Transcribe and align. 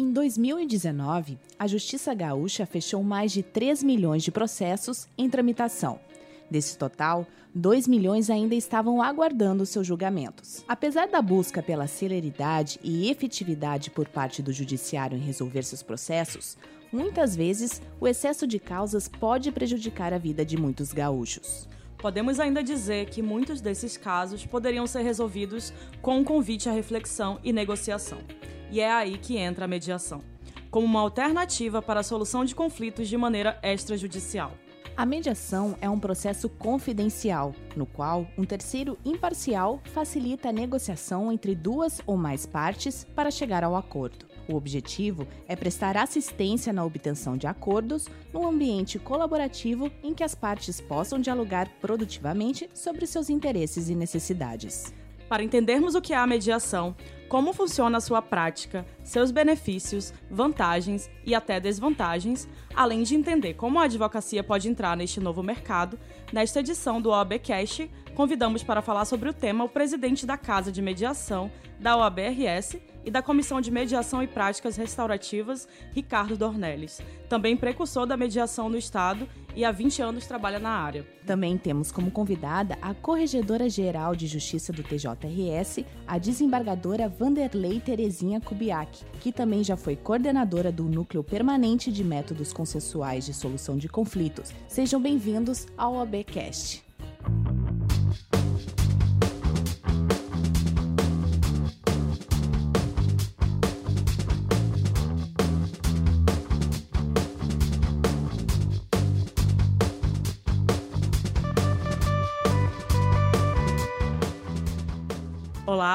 Em 0.00 0.12
2019, 0.12 1.38
a 1.58 1.66
Justiça 1.66 2.14
Gaúcha 2.14 2.64
fechou 2.64 3.02
mais 3.02 3.32
de 3.32 3.42
3 3.42 3.82
milhões 3.82 4.22
de 4.22 4.32
processos 4.32 5.06
em 5.18 5.28
tramitação. 5.28 6.00
Desse 6.50 6.78
total, 6.78 7.26
2 7.54 7.86
milhões 7.86 8.30
ainda 8.30 8.54
estavam 8.54 9.02
aguardando 9.02 9.66
seus 9.66 9.86
julgamentos. 9.86 10.64
Apesar 10.66 11.06
da 11.06 11.20
busca 11.20 11.62
pela 11.62 11.86
celeridade 11.86 12.80
e 12.82 13.10
efetividade 13.10 13.90
por 13.90 14.08
parte 14.08 14.40
do 14.40 14.54
Judiciário 14.54 15.18
em 15.18 15.20
resolver 15.20 15.64
seus 15.64 15.82
processos, 15.82 16.56
muitas 16.90 17.36
vezes 17.36 17.82
o 18.00 18.08
excesso 18.08 18.46
de 18.46 18.58
causas 18.58 19.06
pode 19.06 19.52
prejudicar 19.52 20.14
a 20.14 20.18
vida 20.18 20.46
de 20.46 20.56
muitos 20.56 20.94
gaúchos. 20.94 21.68
Podemos 22.00 22.40
ainda 22.40 22.62
dizer 22.62 23.10
que 23.10 23.20
muitos 23.20 23.60
desses 23.60 23.96
casos 23.96 24.46
poderiam 24.46 24.86
ser 24.86 25.02
resolvidos 25.02 25.72
com 26.00 26.18
um 26.18 26.24
convite 26.24 26.68
à 26.68 26.72
reflexão 26.72 27.38
e 27.44 27.52
negociação. 27.52 28.18
E 28.70 28.80
é 28.80 28.90
aí 28.90 29.18
que 29.18 29.36
entra 29.36 29.66
a 29.66 29.68
mediação, 29.68 30.22
como 30.70 30.86
uma 30.86 31.00
alternativa 31.00 31.82
para 31.82 32.00
a 32.00 32.04
solução 32.04 32.44
de 32.44 32.54
conflitos 32.54 33.06
de 33.06 33.18
maneira 33.18 33.58
extrajudicial. 33.62 34.52
A 34.96 35.04
mediação 35.04 35.76
é 35.80 35.90
um 35.90 36.00
processo 36.00 36.48
confidencial, 36.48 37.54
no 37.76 37.84
qual 37.84 38.26
um 38.36 38.44
terceiro 38.44 38.98
imparcial 39.04 39.80
facilita 39.92 40.48
a 40.48 40.52
negociação 40.52 41.30
entre 41.30 41.54
duas 41.54 42.00
ou 42.06 42.16
mais 42.16 42.46
partes 42.46 43.04
para 43.14 43.30
chegar 43.30 43.62
ao 43.62 43.76
acordo. 43.76 44.29
O 44.50 44.56
objetivo 44.56 45.28
é 45.46 45.54
prestar 45.54 45.96
assistência 45.96 46.72
na 46.72 46.84
obtenção 46.84 47.36
de 47.36 47.46
acordos 47.46 48.08
num 48.32 48.48
ambiente 48.48 48.98
colaborativo 48.98 49.88
em 50.02 50.12
que 50.12 50.24
as 50.24 50.34
partes 50.34 50.80
possam 50.80 51.20
dialogar 51.20 51.68
produtivamente 51.80 52.68
sobre 52.74 53.06
seus 53.06 53.30
interesses 53.30 53.88
e 53.88 53.94
necessidades. 53.94 54.92
Para 55.28 55.44
entendermos 55.44 55.94
o 55.94 56.00
que 56.00 56.12
é 56.12 56.16
a 56.16 56.26
mediação, 56.26 56.96
como 57.28 57.52
funciona 57.52 57.98
a 57.98 58.00
sua 58.00 58.20
prática, 58.20 58.84
seus 59.04 59.30
benefícios, 59.30 60.12
vantagens 60.28 61.08
e 61.24 61.32
até 61.32 61.60
desvantagens, 61.60 62.48
além 62.74 63.04
de 63.04 63.14
entender 63.14 63.54
como 63.54 63.78
a 63.78 63.84
advocacia 63.84 64.42
pode 64.42 64.68
entrar 64.68 64.96
neste 64.96 65.20
novo 65.20 65.40
mercado, 65.40 65.96
nesta 66.32 66.58
edição 66.58 67.00
do 67.00 67.10
OABcast, 67.10 67.88
convidamos 68.14 68.62
para 68.62 68.82
falar 68.82 69.04
sobre 69.04 69.28
o 69.28 69.32
tema 69.32 69.64
o 69.64 69.68
presidente 69.68 70.26
da 70.26 70.36
Casa 70.36 70.70
de 70.70 70.82
Mediação 70.82 71.50
da 71.80 71.96
OABRS 71.96 72.80
e 73.04 73.10
da 73.10 73.22
Comissão 73.22 73.60
de 73.60 73.70
Mediação 73.70 74.22
e 74.22 74.26
Práticas 74.26 74.76
Restaurativas, 74.76 75.66
Ricardo 75.92 76.36
Dornelles, 76.36 77.00
também 77.28 77.56
precursor 77.56 78.06
da 78.06 78.16
mediação 78.16 78.68
no 78.68 78.76
Estado 78.76 79.26
e 79.56 79.64
há 79.64 79.72
20 79.72 80.02
anos 80.02 80.26
trabalha 80.26 80.58
na 80.58 80.70
área. 80.70 81.06
Também 81.26 81.56
temos 81.56 81.90
como 81.90 82.10
convidada 82.10 82.76
a 82.82 82.92
Corregedora-Geral 82.92 84.14
de 84.14 84.26
Justiça 84.26 84.72
do 84.72 84.82
TJRS, 84.82 85.84
a 86.06 86.18
desembargadora 86.18 87.08
Vanderlei 87.08 87.80
Terezinha 87.80 88.40
Kubiak, 88.40 89.04
que 89.20 89.32
também 89.32 89.64
já 89.64 89.76
foi 89.76 89.96
coordenadora 89.96 90.70
do 90.70 90.84
Núcleo 90.84 91.24
Permanente 91.24 91.90
de 91.90 92.04
Métodos 92.04 92.52
Consensuais 92.52 93.24
de 93.24 93.32
Solução 93.32 93.78
de 93.78 93.88
Conflitos. 93.88 94.52
Sejam 94.68 95.00
bem-vindos 95.00 95.66
ao 95.76 95.94
OBcast. 95.96 96.89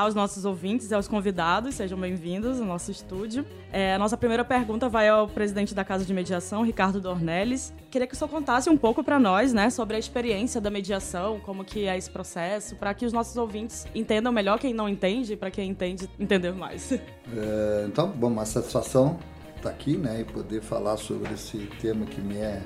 Aos 0.05 0.13
nossos 0.13 0.45
ouvintes 0.45 0.91
e 0.91 0.93
aos 0.93 1.07
convidados, 1.07 1.73
sejam 1.75 1.99
bem-vindos 1.99 2.59
ao 2.61 2.65
nosso 2.65 2.91
estúdio. 2.91 3.43
É, 3.71 3.95
a 3.95 3.99
nossa 3.99 4.15
primeira 4.15 4.45
pergunta 4.45 4.87
vai 4.87 5.09
ao 5.09 5.27
presidente 5.27 5.73
da 5.73 5.83
Casa 5.83 6.05
de 6.05 6.13
Mediação, 6.13 6.63
Ricardo 6.63 7.01
Dornelles. 7.01 7.73
Queria 7.89 8.05
que 8.05 8.13
o 8.13 8.15
senhor 8.17 8.29
contasse 8.29 8.69
um 8.69 8.77
pouco 8.77 9.03
para 9.03 9.17
nós, 9.17 9.51
né, 9.51 9.71
sobre 9.71 9.95
a 9.95 9.99
experiência 9.99 10.61
da 10.61 10.69
mediação, 10.69 11.39
como 11.39 11.65
que 11.65 11.88
é 11.88 11.97
esse 11.97 12.09
processo, 12.11 12.75
para 12.75 12.94
que 12.94 13.03
os 13.03 13.11
nossos 13.11 13.35
ouvintes 13.35 13.88
entendam 13.95 14.31
melhor 14.31 14.59
quem 14.59 14.75
não 14.75 14.88
entende 14.88 15.35
para 15.35 15.49
quem 15.49 15.71
entende 15.71 16.07
entender 16.19 16.53
mais. 16.53 16.91
É, 16.91 17.85
então, 17.88 18.09
bom, 18.09 18.27
uma 18.27 18.45
satisfação 18.45 19.17
estar 19.57 19.71
aqui, 19.71 19.97
né, 19.97 20.21
e 20.21 20.23
poder 20.23 20.61
falar 20.61 20.97
sobre 20.97 21.33
esse 21.33 21.57
tema 21.81 22.05
que 22.05 22.21
me 22.21 22.38
é 22.38 22.61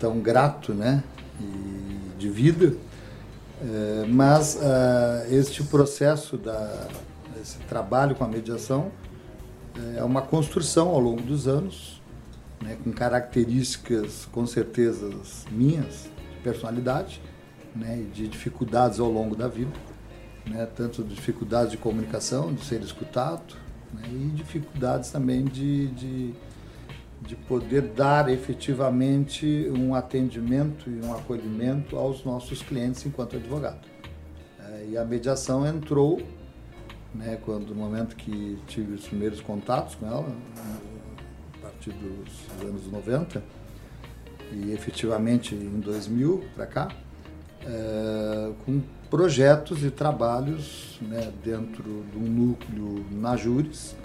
tão 0.00 0.18
grato, 0.18 0.74
né, 0.74 1.04
e 1.40 2.18
de 2.18 2.28
vida. 2.28 2.76
É, 3.62 4.06
mas 4.06 4.56
uh, 4.56 5.32
este 5.32 5.62
processo, 5.62 6.36
da, 6.36 6.88
esse 7.40 7.58
trabalho 7.60 8.14
com 8.14 8.24
a 8.24 8.28
mediação, 8.28 8.90
é 9.96 10.02
uma 10.02 10.22
construção 10.22 10.88
ao 10.88 10.98
longo 10.98 11.20
dos 11.22 11.46
anos, 11.46 12.00
né, 12.62 12.76
com 12.82 12.90
características, 12.92 14.26
com 14.32 14.46
certeza, 14.46 15.10
minhas, 15.50 16.08
de 16.34 16.42
personalidade, 16.42 17.20
né, 17.74 18.04
de 18.12 18.26
dificuldades 18.26 18.98
ao 18.98 19.10
longo 19.10 19.36
da 19.36 19.48
vida, 19.48 19.72
né, 20.46 20.66
tanto 20.74 21.02
dificuldades 21.04 21.72
de 21.72 21.76
comunicação, 21.76 22.54
de 22.54 22.64
ser 22.64 22.80
escutado, 22.80 23.54
né, 23.92 24.02
e 24.10 24.30
dificuldades 24.34 25.10
também 25.10 25.44
de, 25.44 25.88
de 25.88 26.34
de 27.26 27.34
poder 27.34 27.82
dar 27.82 28.28
efetivamente 28.28 29.70
um 29.76 29.94
atendimento 29.94 30.88
e 30.88 31.04
um 31.04 31.12
acolhimento 31.12 31.96
aos 31.96 32.24
nossos 32.24 32.62
clientes 32.62 33.04
enquanto 33.04 33.36
advogado. 33.36 33.80
É, 34.60 34.86
e 34.90 34.98
a 34.98 35.04
mediação 35.04 35.66
entrou, 35.66 36.22
né, 37.14 37.38
quando 37.44 37.74
no 37.74 37.74
momento 37.74 38.14
que 38.14 38.58
tive 38.68 38.94
os 38.94 39.06
primeiros 39.06 39.40
contatos 39.40 39.96
com 39.96 40.06
ela, 40.06 40.32
a 41.58 41.62
partir 41.62 41.90
dos 41.90 42.66
anos 42.68 42.86
90, 42.90 43.42
e 44.52 44.72
efetivamente 44.72 45.54
em 45.54 45.80
2000 45.80 46.44
para 46.54 46.66
cá, 46.66 46.88
é, 47.64 48.52
com 48.64 48.80
projetos 49.10 49.82
e 49.84 49.90
trabalhos 49.90 50.98
né, 51.02 51.32
dentro 51.44 52.04
de 52.12 52.18
um 52.18 52.28
núcleo 52.28 53.04
na 53.10 53.36
Júris 53.36 53.96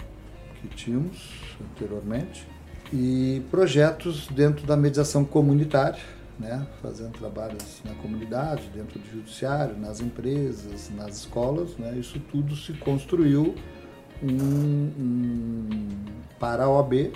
que 0.60 0.68
tínhamos 0.68 1.56
anteriormente, 1.60 2.46
e 2.92 3.42
projetos 3.50 4.26
dentro 4.28 4.66
da 4.66 4.76
mediação 4.76 5.24
comunitária, 5.24 6.00
né, 6.38 6.66
fazendo 6.82 7.12
trabalhos 7.12 7.80
na 7.84 7.94
comunidade, 7.94 8.68
dentro 8.74 8.98
do 8.98 9.10
judiciário, 9.10 9.76
nas 9.78 10.00
empresas, 10.00 10.90
nas 10.94 11.18
escolas. 11.18 11.76
Né, 11.78 11.96
isso 11.98 12.20
tudo 12.30 12.54
se 12.54 12.74
construiu 12.74 13.54
um, 14.22 14.28
um, 14.28 15.88
para 16.38 16.64
a 16.64 16.70
OAB 16.70 17.12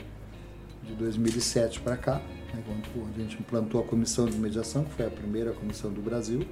de 0.82 0.94
2007 0.94 1.80
para 1.80 1.96
cá, 1.96 2.22
né, 2.54 2.62
quando 2.64 3.14
a 3.14 3.20
gente 3.20 3.38
implantou 3.38 3.80
a 3.82 3.84
comissão 3.84 4.24
de 4.26 4.38
mediação, 4.38 4.84
que 4.84 4.94
foi 4.94 5.06
a 5.06 5.10
primeira 5.10 5.52
comissão 5.52 5.92
do 5.92 6.00
Brasil, 6.00 6.46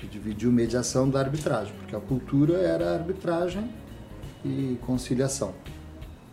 que 0.00 0.06
dividiu 0.06 0.50
mediação 0.50 1.08
da 1.08 1.20
arbitragem, 1.20 1.72
porque 1.78 1.94
a 1.94 2.00
cultura 2.00 2.58
era 2.58 2.94
arbitragem 2.94 3.68
e 4.44 4.78
conciliação. 4.82 5.54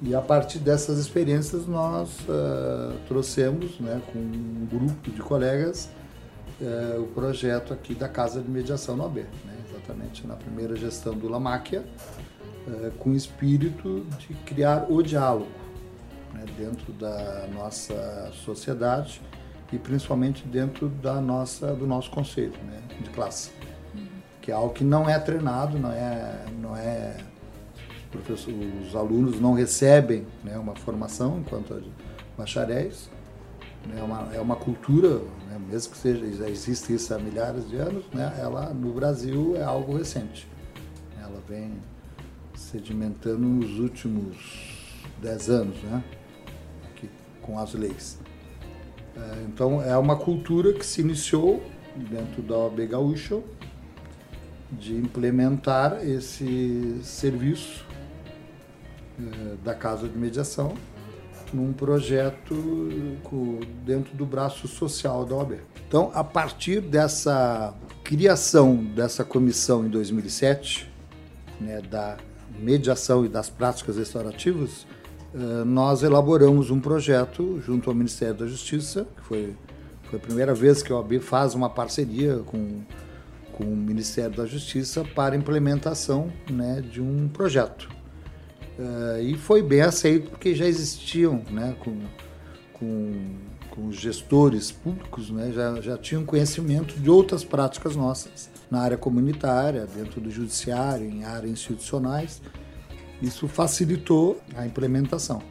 E 0.05 0.13
a 0.13 0.21
partir 0.21 0.59
dessas 0.59 0.99
experiências 0.99 1.66
nós 1.66 2.19
uh, 2.29 2.95
trouxemos, 3.07 3.79
né, 3.79 3.99
com 4.13 4.19
um 4.19 4.67
grupo 4.69 5.09
de 5.09 5.19
colegas, 5.19 5.89
uh, 6.61 7.01
o 7.01 7.07
projeto 7.07 7.73
aqui 7.73 7.95
da 7.95 8.07
Casa 8.07 8.39
de 8.39 8.47
Mediação 8.47 8.95
no 8.95 9.03
AB, 9.03 9.21
né, 9.21 9.57
exatamente 9.67 10.27
na 10.27 10.35
primeira 10.35 10.75
gestão 10.75 11.16
do 11.16 11.27
Lamáquia, 11.27 11.83
uh, 12.67 12.91
com 12.99 13.09
o 13.09 13.16
espírito 13.16 14.05
de 14.19 14.35
criar 14.45 14.85
o 14.91 15.01
diálogo 15.01 15.49
né, 16.31 16.45
dentro 16.55 16.93
da 16.93 17.47
nossa 17.51 18.29
sociedade 18.45 19.19
e 19.73 19.79
principalmente 19.79 20.45
dentro 20.45 20.87
da 20.87 21.19
nossa, 21.19 21.73
do 21.73 21.87
nosso 21.87 22.11
conselho 22.11 22.53
né, 22.67 22.79
de 23.01 23.09
classe, 23.09 23.49
uhum. 23.95 24.05
que 24.39 24.51
é 24.51 24.53
algo 24.53 24.72
que 24.72 24.83
não 24.83 25.09
é 25.09 25.17
treinado, 25.17 25.79
não 25.79 25.91
é, 25.91 26.45
não 26.61 26.77
é 26.77 27.17
os 28.88 28.95
alunos 28.95 29.39
não 29.39 29.53
recebem 29.53 30.25
né, 30.43 30.57
uma 30.57 30.75
formação 30.75 31.40
enquanto 31.40 31.81
bacharéis. 32.37 33.09
É 33.96 34.02
uma, 34.02 34.34
é 34.34 34.40
uma 34.40 34.55
cultura, 34.55 35.19
né, 35.47 35.59
mesmo 35.69 35.91
que 35.91 35.97
seja, 35.97 36.25
já 36.34 36.49
existe 36.49 36.93
isso 36.93 37.13
há 37.13 37.19
milhares 37.19 37.69
de 37.69 37.75
anos, 37.75 38.03
né, 38.11 38.35
ela 38.40 38.73
no 38.73 38.91
Brasil 38.91 39.55
é 39.55 39.63
algo 39.63 39.96
recente. 39.96 40.47
Ela 41.22 41.40
vem 41.47 41.73
sedimentando 42.55 43.40
nos 43.40 43.79
últimos 43.79 44.96
dez 45.22 45.49
anos, 45.49 45.78
né, 45.84 46.03
aqui, 46.90 47.08
com 47.41 47.59
as 47.59 47.73
leis. 47.73 48.17
É, 49.16 49.43
então 49.47 49.81
é 49.81 49.96
uma 49.97 50.16
cultura 50.16 50.73
que 50.73 50.85
se 50.85 51.01
iniciou 51.01 51.63
dentro 51.96 52.41
da 52.41 52.58
OAB 52.58 52.87
Gaúcho 52.87 53.43
de 54.72 54.96
implementar 54.96 56.05
esse 56.05 56.99
serviço 57.03 57.84
da 59.64 59.73
Casa 59.73 60.08
de 60.08 60.17
Mediação 60.17 60.73
num 61.53 61.72
projeto 61.72 62.56
dentro 63.85 64.16
do 64.16 64.26
braço 64.26 64.67
social 64.67 65.26
da 65.26 65.35
OAB. 65.35 65.59
Então, 65.88 66.12
a 66.14 66.23
partir 66.23 66.82
dessa 66.82 67.73
criação 68.03 68.76
dessa 68.76 69.23
comissão 69.23 69.85
em 69.85 69.90
2007, 69.90 70.91
né, 71.59 71.82
da 71.82 72.17
mediação 72.59 73.26
e 73.26 73.29
das 73.29 73.50
práticas 73.50 73.97
restaurativas, 73.97 74.85
uh, 75.34 75.66
nós 75.66 76.03
elaboramos 76.03 76.70
um 76.70 76.79
projeto 76.79 77.61
junto 77.61 77.90
ao 77.90 77.96
Ministério 77.96 78.35
da 78.35 78.47
Justiça, 78.47 79.08
que 79.16 79.23
foi, 79.23 79.56
foi 80.03 80.20
a 80.20 80.22
primeira 80.22 80.53
vez 80.53 80.84
que 80.84 80.91
a 80.91 80.97
OAB 80.97 81.20
faz 81.20 81.56
uma 81.56 81.70
parceria 81.70 82.40
com, 82.46 82.82
com 83.53 83.64
o 83.64 83.76
Ministério 83.76 84.35
da 84.35 84.46
Justiça 84.46 85.03
para 85.16 85.35
implementação 85.35 86.32
né, 86.50 86.82
de 86.82 87.02
um 87.02 87.28
projeto. 87.28 87.95
Uh, 88.77 89.22
e 89.22 89.37
foi 89.37 89.61
bem 89.63 89.81
aceito 89.81 90.29
porque 90.31 90.53
já 90.53 90.66
existiam 90.66 91.41
né, 91.49 91.75
com, 91.79 91.97
com, 92.73 93.35
com 93.69 93.87
os 93.87 93.95
gestores 93.95 94.69
públicos, 94.69 95.29
né, 95.29 95.51
já, 95.53 95.79
já 95.79 95.97
tinham 95.97 96.25
conhecimento 96.25 96.99
de 96.99 97.09
outras 97.09 97.43
práticas 97.45 97.95
nossas 97.95 98.49
na 98.69 98.81
área 98.81 98.97
comunitária, 98.97 99.85
dentro 99.85 100.19
do 100.19 100.29
judiciário, 100.29 101.07
em 101.07 101.23
áreas 101.23 101.51
institucionais. 101.51 102.41
Isso 103.22 103.47
facilitou 103.47 104.41
a 104.55 104.66
implementação. 104.66 105.41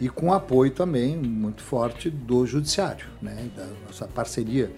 E 0.00 0.08
com 0.08 0.32
apoio 0.32 0.70
também 0.70 1.16
muito 1.16 1.62
forte 1.62 2.08
do 2.08 2.46
judiciário, 2.46 3.06
né, 3.20 3.50
da 3.54 3.66
nossa 3.86 4.06
parceria 4.06 4.72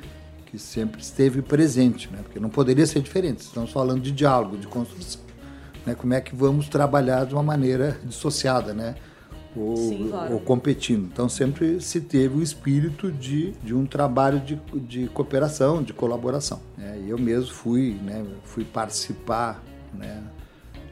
que 0.47 0.59
sempre 0.59 1.01
esteve 1.01 1.41
presente, 1.41 2.11
né, 2.11 2.19
porque 2.23 2.41
não 2.41 2.51
poderia 2.51 2.87
ser 2.87 3.01
diferente. 3.01 3.43
Estamos 3.43 3.71
falando 3.71 4.03
de 4.03 4.11
diálogo, 4.11 4.57
de 4.57 4.67
construção. 4.67 5.22
Né, 5.85 5.95
como 5.95 6.15
é 6.15 6.21
que 6.21 6.35
vamos 6.35 6.69
trabalhar 6.69 7.27
de 7.27 7.35
uma 7.35 7.43
maneira 7.43 7.99
dissociada, 8.05 8.73
né? 8.73 8.95
ou, 9.57 9.77
Sim, 9.77 10.09
claro. 10.09 10.35
ou 10.35 10.41
competindo. 10.41 11.09
Então 11.13 11.29
sempre 11.29 11.81
se 11.81 12.01
teve 12.01 12.39
o 12.39 12.43
espírito 12.43 13.11
de, 13.11 13.53
de 13.63 13.75
um 13.75 13.87
trabalho 13.87 14.41
de, 14.41 14.57
de 14.75 15.07
cooperação, 15.09 15.83
de 15.83 15.93
colaboração. 15.93 16.61
É, 16.79 17.01
eu 17.07 17.19
mesmo 17.19 17.53
fui, 17.53 17.99
né, 18.03 18.25
fui 18.45 18.65
participar, 18.65 19.63
né, 19.93 20.23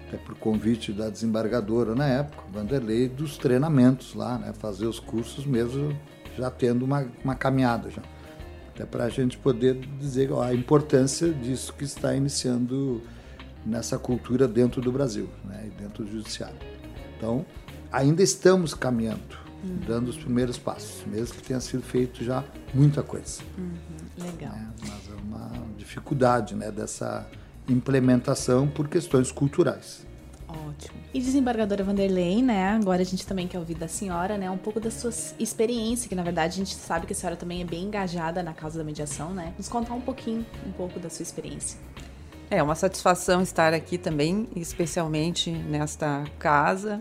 até 0.06 0.16
por 0.19 0.34
convite 0.37 0.93
da 0.93 1.08
desembargadora 1.08 1.94
na 1.94 2.06
época, 2.06 2.43
Vanderlei, 2.52 3.08
dos 3.08 3.36
treinamentos 3.38 4.14
lá, 4.14 4.38
né, 4.38 4.52
fazer 4.58 4.86
os 4.86 4.98
cursos 4.98 5.46
mesmo 5.46 5.96
já 6.36 6.50
tendo 6.50 6.84
uma, 6.84 7.06
uma 7.25 7.34
caminhada 7.34 7.90
já. 7.90 8.02
Até 8.75 8.84
para 8.84 9.04
a 9.04 9.08
gente 9.08 9.36
poder 9.36 9.75
dizer 9.98 10.32
ó, 10.32 10.43
a 10.43 10.54
importância 10.54 11.28
disso 11.32 11.72
que 11.76 11.84
está 11.84 12.14
iniciando 12.14 13.02
nessa 13.64 13.98
cultura 13.98 14.48
dentro 14.48 14.80
do 14.80 14.90
Brasil, 14.90 15.28
né, 15.44 15.66
e 15.66 15.82
dentro 15.82 16.04
do 16.04 16.10
judiciário. 16.10 16.56
Então, 17.16 17.44
ainda 17.92 18.22
estamos 18.22 18.74
caminhando, 18.74 19.36
uhum. 19.62 19.78
dando 19.86 20.08
os 20.08 20.16
primeiros 20.16 20.58
passos, 20.58 21.04
mesmo 21.06 21.36
que 21.36 21.42
tenha 21.42 21.60
sido 21.60 21.82
feito 21.82 22.24
já 22.24 22.44
muita 22.72 23.02
coisa. 23.02 23.42
Uhum. 23.58 24.24
Legal. 24.24 24.54
É, 24.54 24.66
mas 24.80 25.08
é 25.10 25.22
uma 25.22 25.50
dificuldade 25.76 26.54
né, 26.54 26.70
dessa 26.70 27.26
implementação 27.68 28.68
por 28.68 28.88
questões 28.88 29.30
culturais. 29.30 30.06
Ótimo. 30.48 30.98
E 31.14 31.20
desembargadora 31.20 31.84
Vanderlei, 31.84 32.42
né? 32.42 32.70
Agora 32.70 33.02
a 33.02 33.04
gente 33.04 33.24
também 33.24 33.46
quer 33.46 33.58
ouvir 33.58 33.74
da 33.74 33.86
senhora, 33.86 34.36
né? 34.36 34.50
Um 34.50 34.58
pouco 34.58 34.80
da 34.80 34.90
sua 34.90 35.10
experiência, 35.38 36.08
que 36.08 36.14
na 36.14 36.24
verdade 36.24 36.54
a 36.54 36.56
gente 36.56 36.74
sabe 36.74 37.06
que 37.06 37.12
a 37.12 37.16
senhora 37.16 37.36
também 37.36 37.62
é 37.62 37.64
bem 37.64 37.84
engajada 37.84 38.42
na 38.42 38.52
causa 38.52 38.78
da 38.78 38.84
mediação, 38.84 39.32
né? 39.32 39.54
Nos 39.56 39.68
contar 39.68 39.94
um 39.94 40.00
pouquinho, 40.00 40.44
um 40.66 40.72
pouco 40.72 40.98
da 40.98 41.08
sua 41.08 41.22
experiência. 41.22 41.78
É 42.50 42.61
uma 42.61 42.75
satisfação 42.75 43.43
estar 43.43 43.73
aqui 43.73 43.97
também, 43.97 44.49
especialmente 44.56 45.52
nesta 45.52 46.25
casa, 46.37 47.00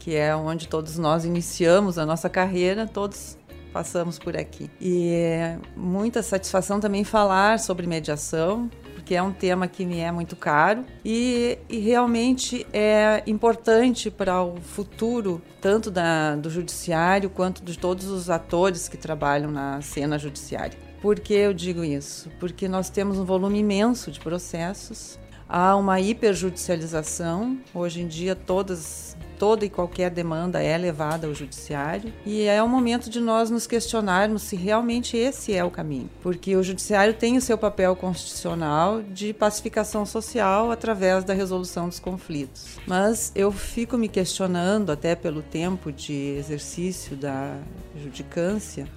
que 0.00 0.16
é 0.16 0.34
onde 0.34 0.66
todos 0.66 0.98
nós 0.98 1.24
iniciamos 1.24 1.96
a 1.96 2.04
nossa 2.04 2.28
carreira, 2.28 2.84
todos 2.84 3.38
passamos 3.72 4.18
por 4.18 4.36
aqui. 4.36 4.68
E 4.80 5.10
é 5.12 5.58
muita 5.76 6.24
satisfação 6.24 6.80
também 6.80 7.04
falar 7.04 7.60
sobre 7.60 7.86
mediação, 7.86 8.68
porque 8.94 9.14
é 9.14 9.22
um 9.22 9.32
tema 9.32 9.68
que 9.68 9.86
me 9.86 10.00
é 10.00 10.10
muito 10.10 10.34
caro 10.34 10.84
e, 11.04 11.56
e 11.68 11.78
realmente 11.78 12.66
é 12.72 13.22
importante 13.28 14.10
para 14.10 14.42
o 14.42 14.56
futuro, 14.56 15.40
tanto 15.60 15.88
da, 15.88 16.34
do 16.34 16.50
judiciário 16.50 17.30
quanto 17.30 17.62
de 17.62 17.78
todos 17.78 18.06
os 18.06 18.28
atores 18.28 18.88
que 18.88 18.96
trabalham 18.96 19.52
na 19.52 19.80
cena 19.82 20.18
judiciária. 20.18 20.83
Por 21.04 21.20
que 21.20 21.34
eu 21.34 21.52
digo 21.52 21.84
isso? 21.84 22.30
Porque 22.40 22.66
nós 22.66 22.88
temos 22.88 23.18
um 23.18 23.26
volume 23.26 23.58
imenso 23.58 24.10
de 24.10 24.18
processos, 24.18 25.18
há 25.46 25.76
uma 25.76 26.00
hiperjudicialização, 26.00 27.58
hoje 27.74 28.00
em 28.00 28.06
dia 28.06 28.34
todas 28.34 29.14
toda 29.38 29.66
e 29.66 29.68
qualquer 29.68 30.10
demanda 30.10 30.62
é 30.62 30.78
levada 30.78 31.26
ao 31.26 31.34
judiciário 31.34 32.10
e 32.24 32.44
é 32.44 32.62
o 32.62 32.68
momento 32.68 33.10
de 33.10 33.20
nós 33.20 33.50
nos 33.50 33.66
questionarmos 33.66 34.44
se 34.44 34.56
realmente 34.56 35.14
esse 35.14 35.52
é 35.52 35.62
o 35.62 35.70
caminho, 35.70 36.08
porque 36.22 36.56
o 36.56 36.62
judiciário 36.62 37.12
tem 37.12 37.36
o 37.36 37.42
seu 37.42 37.58
papel 37.58 37.94
constitucional 37.94 39.02
de 39.02 39.34
pacificação 39.34 40.06
social 40.06 40.70
através 40.70 41.22
da 41.22 41.34
resolução 41.34 41.86
dos 41.86 42.00
conflitos. 42.00 42.78
Mas 42.86 43.30
eu 43.34 43.52
fico 43.52 43.98
me 43.98 44.08
questionando 44.08 44.90
até 44.90 45.14
pelo 45.14 45.42
tempo 45.42 45.92
de 45.92 46.34
exercício 46.38 47.14
da 47.14 47.58
judicância 47.94 48.88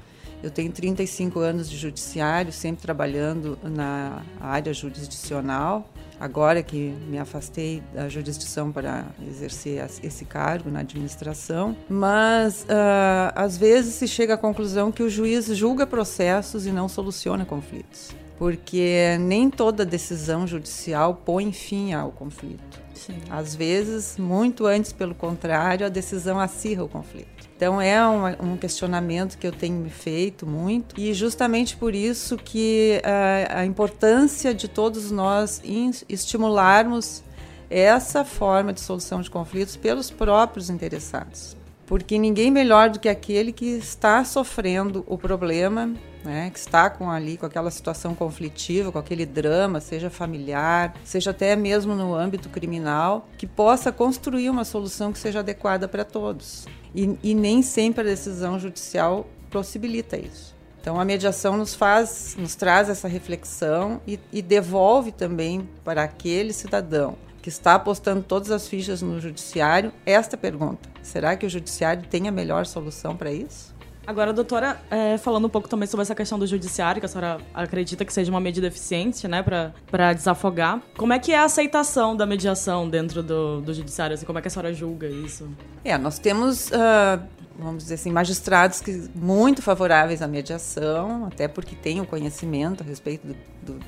eu 0.44 0.52
tenho 0.52 0.72
35 0.72 1.40
anos 1.40 1.70
de 1.70 1.78
judiciário, 1.78 2.52
sempre 2.52 2.82
trabalhando 2.82 3.58
na 3.64 4.22
área 4.40 4.74
jurisdicional 4.74 5.90
agora 6.20 6.64
que 6.64 6.94
me 7.08 7.20
afastei 7.20 7.82
da 7.94 8.10
jurisdição 8.10 8.72
para 8.72 9.06
exercer 9.28 9.86
esse 10.04 10.26
cargo 10.26 10.70
na 10.70 10.80
administração, 10.80 11.76
mas 11.90 12.64
uh, 12.64 13.34
às 13.36 13.58
vezes 13.58 13.96
se 13.96 14.08
chega 14.08 14.34
à 14.34 14.38
conclusão 14.38 14.92
que 14.92 15.04
o 15.04 15.10
juiz 15.10 15.46
julga 15.48 15.86
processos 15.86 16.66
e 16.66 16.72
não 16.72 16.90
soluciona 16.90 17.46
conflitos, 17.46 18.12
porque 18.38 19.18
nem 19.20 19.50
toda 19.50 19.86
decisão 19.86 20.48
judicial 20.48 21.14
põe 21.14 21.52
fim 21.52 21.94
ao 21.94 22.12
conflito. 22.12 22.88
Sim. 22.94 23.20
Às 23.30 23.54
vezes, 23.54 24.18
muito 24.18 24.66
antes, 24.66 24.92
pelo 24.92 25.14
contrário, 25.14 25.86
a 25.86 25.90
decisão 25.90 26.40
acirra 26.40 26.84
o 26.84 26.90
conflito. 26.90 27.37
Então 27.58 27.82
é 27.82 28.08
um, 28.08 28.52
um, 28.52 28.58
questionamento 28.58 29.36
que 29.36 29.48
eu 29.48 29.52
tenho 29.52 29.80
me 29.80 29.90
feito 29.90 30.46
muito 30.46 30.94
e 30.96 31.12
justamente 31.12 31.76
por 31.76 31.96
isso 31.96 32.38
que 32.38 33.02
a, 33.04 33.62
a 33.62 33.66
importância 33.66 34.54
de 34.54 34.68
todos 34.68 35.10
nós 35.10 35.60
estimularmos 36.08 37.24
essa 37.68 38.24
forma 38.24 38.72
de 38.72 38.80
solução 38.80 39.22
de 39.22 39.32
conflitos 39.32 39.76
pelos 39.76 40.12
próprios 40.12 40.70
interessados. 40.70 41.58
Porque 41.88 42.20
ninguém 42.20 42.52
melhor 42.52 42.92
do 42.92 43.00
que 43.00 43.10
aquele 43.10 43.52
que 43.52 43.66
está 43.66 44.24
sofrendo 44.24 45.04
o 45.08 45.18
problema 45.18 45.92
né, 46.28 46.50
que 46.50 46.60
está 46.60 46.90
com 46.90 47.10
ali 47.10 47.38
com 47.38 47.46
aquela 47.46 47.72
situação 47.72 48.14
conflitiva, 48.14 48.92
com 48.92 49.00
aquele 49.00 49.26
drama, 49.26 49.80
seja 49.80 50.10
familiar, 50.10 50.94
seja 51.04 51.32
até 51.32 51.56
mesmo 51.56 51.96
no 51.96 52.14
âmbito 52.14 52.50
criminal, 52.50 53.28
que 53.38 53.48
possa 53.48 53.92
construir 53.92 54.50
uma 54.50 54.66
solução 54.66 55.14
que 55.14 55.20
seja 55.20 55.40
adequada 55.40 55.88
para 55.88 56.04
todos. 56.04 56.66
E, 56.94 57.18
e 57.24 57.36
nem 57.36 57.62
sempre 57.62 58.02
a 58.02 58.04
decisão 58.04 58.60
judicial 58.60 59.28
possibilita 59.50 60.18
isso. 60.18 60.56
Então 60.80 61.00
a 61.00 61.06
mediação 61.06 61.58
nos 61.58 61.76
faz, 61.76 62.36
nos 62.38 62.56
traz 62.56 62.90
essa 62.90 63.08
reflexão 63.08 64.00
e, 64.08 64.20
e 64.32 64.42
devolve 64.42 65.12
também 65.12 65.68
para 65.84 66.04
aquele 66.04 66.54
cidadão 66.54 67.18
que 67.42 67.50
está 67.50 67.76
apostando 67.76 68.24
todas 68.24 68.52
as 68.52 68.68
fichas 68.68 69.02
no 69.02 69.20
judiciário 69.20 69.92
esta 70.06 70.38
pergunta: 70.38 70.90
será 71.02 71.36
que 71.36 71.46
o 71.46 71.50
judiciário 71.50 72.04
tem 72.10 72.28
a 72.28 72.32
melhor 72.32 72.66
solução 72.66 73.16
para 73.16 73.32
isso? 73.32 73.77
Agora, 74.08 74.32
doutora, 74.32 74.80
é, 74.90 75.18
falando 75.18 75.48
um 75.48 75.50
pouco 75.50 75.68
também 75.68 75.86
sobre 75.86 76.02
essa 76.04 76.16
questão 76.16 76.40
do 76.40 76.48
judiciário, 76.48 77.02
que 77.02 77.06
a 77.06 77.10
senhora 77.10 77.40
acredita 77.54 78.06
que 78.06 78.14
seja 78.14 78.32
uma 78.32 78.40
medida 78.40 78.66
eficiente, 78.68 79.28
né, 79.28 79.44
para 79.44 80.14
desafogar. 80.14 80.82
Como 80.96 81.12
é 81.12 81.20
que 81.20 81.34
é 81.34 81.38
a 81.38 81.44
aceitação 81.44 82.16
da 82.16 82.26
mediação 82.26 82.90
dentro 82.90 83.22
do, 83.22 83.60
do 83.60 83.74
judiciário? 83.74 84.14
Assim, 84.14 84.26
como 84.26 84.40
é 84.40 84.42
que 84.42 84.48
a 84.48 84.52
senhora 84.52 84.74
julga 84.74 85.08
isso? 85.10 85.50
É, 85.84 85.98
nós 85.98 86.20
temos 86.20 86.70
uh, 86.70 87.22
vamos 87.58 87.84
dizer 87.84 87.96
assim, 87.96 88.12
magistrados 88.12 88.80
que 88.80 89.10
muito 89.16 89.62
favoráveis 89.62 90.22
à 90.22 90.28
mediação, 90.28 91.26
até 91.26 91.48
porque 91.48 91.76
têm 91.76 92.00
o 92.00 92.06
conhecimento 92.06 92.84
a 92.84 92.86
respeito 92.86 93.36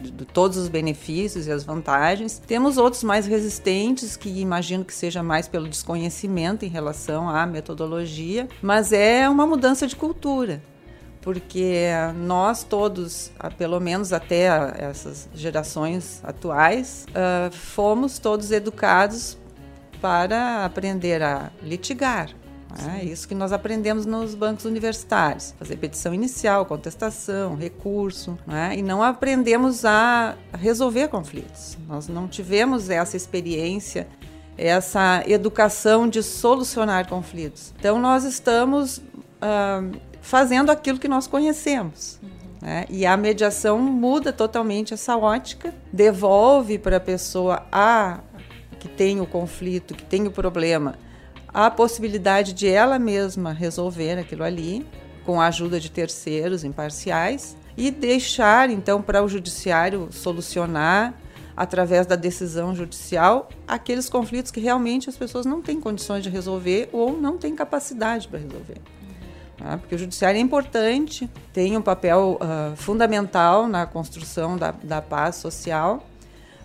de 0.02 0.26
todos 0.26 0.58
os 0.58 0.68
benefícios 0.68 1.48
e 1.48 1.52
as 1.52 1.64
vantagens. 1.64 2.42
Temos 2.46 2.78
outros 2.78 3.04
mais 3.04 3.26
resistentes, 3.26 4.18
que 4.18 4.30
imagino 4.42 4.84
que 4.84 4.94
seja 4.94 5.24
mais 5.24 5.48
pelo 5.48 5.68
desconhecimento 5.68 6.66
em 6.66 6.70
relação 6.70 7.30
à 7.30 7.46
metodologia, 7.46 8.48
mas 8.62 8.92
é 8.92 9.30
uma 9.30 9.46
mudança 9.46 9.88
de 9.88 9.96
cultura 9.96 10.62
porque 11.22 11.90
nós 12.16 12.64
todos, 12.64 13.32
pelo 13.58 13.80
menos 13.80 14.14
até 14.14 14.48
essas 14.78 15.30
gerações 15.36 16.22
atuais, 16.24 17.06
ah, 17.14 17.50
fomos 17.52 18.20
todos 18.20 18.52
educados 18.52 19.38
para 20.02 20.64
aprender 20.64 21.22
a 21.22 21.52
litigar, 21.62 22.30
é 22.78 23.04
isso 23.04 23.28
que 23.28 23.34
nós 23.34 23.52
aprendemos 23.52 24.06
nos 24.06 24.36
bancos 24.36 24.66
universitários: 24.66 25.54
fazer 25.58 25.78
petição 25.78 26.14
inicial, 26.14 26.66
contestação, 26.66 27.56
recurso, 27.56 28.38
é? 28.48 28.78
e 28.78 28.82
não 28.82 29.02
aprendemos 29.02 29.86
a 29.86 30.36
resolver 30.54 31.08
conflitos. 31.08 31.78
Nós 31.88 32.08
não 32.08 32.28
tivemos 32.28 32.90
essa 32.90 33.18
experiência, 33.18 34.08
essa 34.58 35.24
educação 35.26 36.08
de 36.08 36.22
solucionar 36.22 37.08
conflitos. 37.08 37.74
Então, 37.80 38.00
nós 38.00 38.24
estamos 38.24 39.02
ah, 39.42 39.82
fazendo 40.22 40.70
aquilo 40.70 41.00
que 41.00 41.08
nós 41.08 41.28
conhecemos. 41.28 42.20
Né? 42.62 42.86
E 42.90 43.06
a 43.06 43.16
mediação 43.18 43.80
muda 43.80 44.32
totalmente 44.32 44.94
essa 44.94 45.18
ótica, 45.18 45.74
devolve 45.92 46.78
para 46.78 46.98
a 46.98 47.00
pessoa 47.00 47.66
a 47.72 48.20
que 48.80 48.88
tem 48.88 49.20
o 49.20 49.26
conflito, 49.26 49.94
que 49.94 50.04
tem 50.04 50.26
o 50.26 50.32
problema, 50.32 50.96
a 51.54 51.70
possibilidade 51.70 52.54
de 52.54 52.68
ela 52.68 53.00
mesma 53.00 53.52
resolver 53.52 54.20
aquilo 54.20 54.44
ali, 54.44 54.86
com 55.26 55.42
a 55.42 55.48
ajuda 55.48 55.80
de 55.80 55.92
terceiros 55.92 56.64
imparciais, 56.64 57.58
e 57.76 57.92
deixar 57.92 58.70
então 58.70 59.02
para 59.02 59.24
o 59.24 59.28
judiciário 59.28 60.10
solucionar 60.12 61.14
através 61.56 62.06
da 62.06 62.16
decisão 62.16 62.74
judicial 62.74 63.50
aqueles 63.68 64.10
conflitos 64.10 64.52
que 64.52 64.60
realmente 64.60 65.10
as 65.10 65.18
pessoas 65.18 65.46
não 65.46 65.62
têm 65.62 65.80
condições 65.80 66.24
de 66.24 66.30
resolver 66.30 66.90
ou 66.92 67.20
não 67.20 67.38
têm 67.38 67.56
capacidade 67.56 68.28
para 68.28 68.40
resolver. 68.40 68.78
Tá? 69.58 69.78
Porque 69.78 69.96
o 69.96 69.98
judiciário 69.98 70.38
é 70.38 70.42
importante, 70.42 71.30
tem 71.52 71.76
um 71.76 71.82
papel 71.82 72.40
uh, 72.42 72.76
fundamental 72.78 73.68
na 73.68 73.86
construção 73.86 74.58
da, 74.58 74.72
da 74.72 75.02
paz 75.02 75.36
social, 75.36 76.06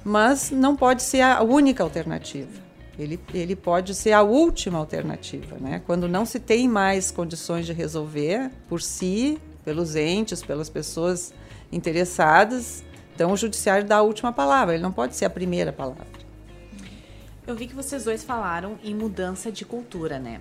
mas 0.05 0.51
não 0.53 0.77
pode 0.77 1.03
ser 1.03 1.23
a 1.23 1.43
única 1.43 1.83
alternativa. 1.83 2.63
Ele, 2.99 3.19
ele 3.33 3.57
pode 3.57 3.95
ser 3.95 4.13
a 4.13 4.23
última 4.23 4.79
alternativa, 4.79 5.57
né? 5.59 5.83
Quando 5.85 6.09
não 6.09 6.25
se 6.25 6.39
tem 6.39 6.69
mais 6.69 7.11
condições 7.11 7.67
de 7.67 7.73
resolver 7.73 8.51
por 8.69 8.81
si, 8.81 9.41
pelos 9.65 9.97
entes, 9.97 10.43
pelas 10.43 10.69
pessoas 10.69 11.35
interessadas, 11.73 12.85
então 13.15 13.33
o 13.33 13.37
judiciário 13.37 13.87
dá 13.87 13.97
a 13.97 14.03
última 14.03 14.33
palavra, 14.33 14.75
ele 14.75 14.83
não 14.83 14.93
pode 14.93 15.17
ser 15.17 15.25
a 15.25 15.31
primeira 15.31 15.73
palavra. 15.73 16.07
Eu 17.47 17.55
vi 17.55 17.67
que 17.67 17.75
vocês 17.75 18.05
dois 18.05 18.23
falaram 18.25 18.79
em 18.83 18.95
mudança 18.95 19.51
de 19.53 19.65
cultura, 19.65 20.19
né? 20.19 20.41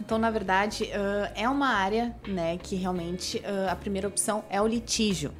Então, 0.00 0.16
na 0.16 0.30
verdade, 0.30 0.88
é 1.34 1.48
uma 1.48 1.68
área 1.68 2.16
né, 2.26 2.56
que 2.56 2.74
realmente 2.74 3.42
a 3.70 3.76
primeira 3.76 4.08
opção 4.08 4.42
é 4.48 4.60
o 4.60 4.66
litígio. 4.66 5.30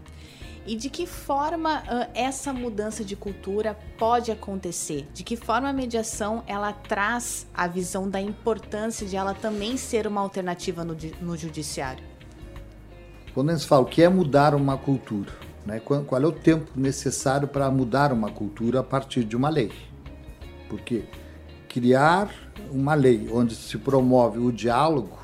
E 0.67 0.77
de 0.77 0.91
que 0.91 1.07
forma 1.07 1.79
uh, 1.81 2.11
essa 2.15 2.53
mudança 2.53 3.03
de 3.03 3.17
cultura 3.17 3.77
pode 3.99 4.31
acontecer? 4.31 5.09
De 5.15 5.25
que 5.25 5.37
forma 5.37 5.69
a 5.69 5.73
mediação 5.73 6.45
ela 6.47 6.73
traz 6.73 7.47
a 7.55 7.67
visão 7.67 8.09
da 8.09 8.21
importância 8.21 9.07
de 9.07 9.17
ela 9.17 9.33
também 9.35 9.77
ser 9.77 10.07
uma 10.07 10.21
alternativa 10.21 10.85
no, 10.85 10.97
no 11.21 11.37
judiciário? 11.37 12.05
Quando 13.33 13.51
a 13.51 13.55
gente 13.57 13.67
fala 13.67 13.83
o 13.83 13.87
que 13.87 14.03
é 14.03 14.09
mudar 14.09 14.55
uma 14.55 14.77
cultura, 14.77 15.33
né? 15.65 15.81
qual, 15.81 16.03
qual 16.03 16.23
é 16.23 16.27
o 16.27 16.33
tempo 16.33 16.71
necessário 16.77 17.49
para 17.49 17.71
mudar 17.71 18.13
uma 18.13 18.31
cultura 18.31 18.81
a 18.81 18.85
partir 18.85 19.25
de 19.25 19.37
uma 19.37 19.49
lei? 19.49 19.73
Porque 20.69 21.05
criar 21.69 22.29
uma 22.71 22.95
lei 22.95 23.31
onde 23.33 23.55
se 23.55 23.79
promove 23.79 24.39
o 24.39 24.53
diálogo, 24.53 25.17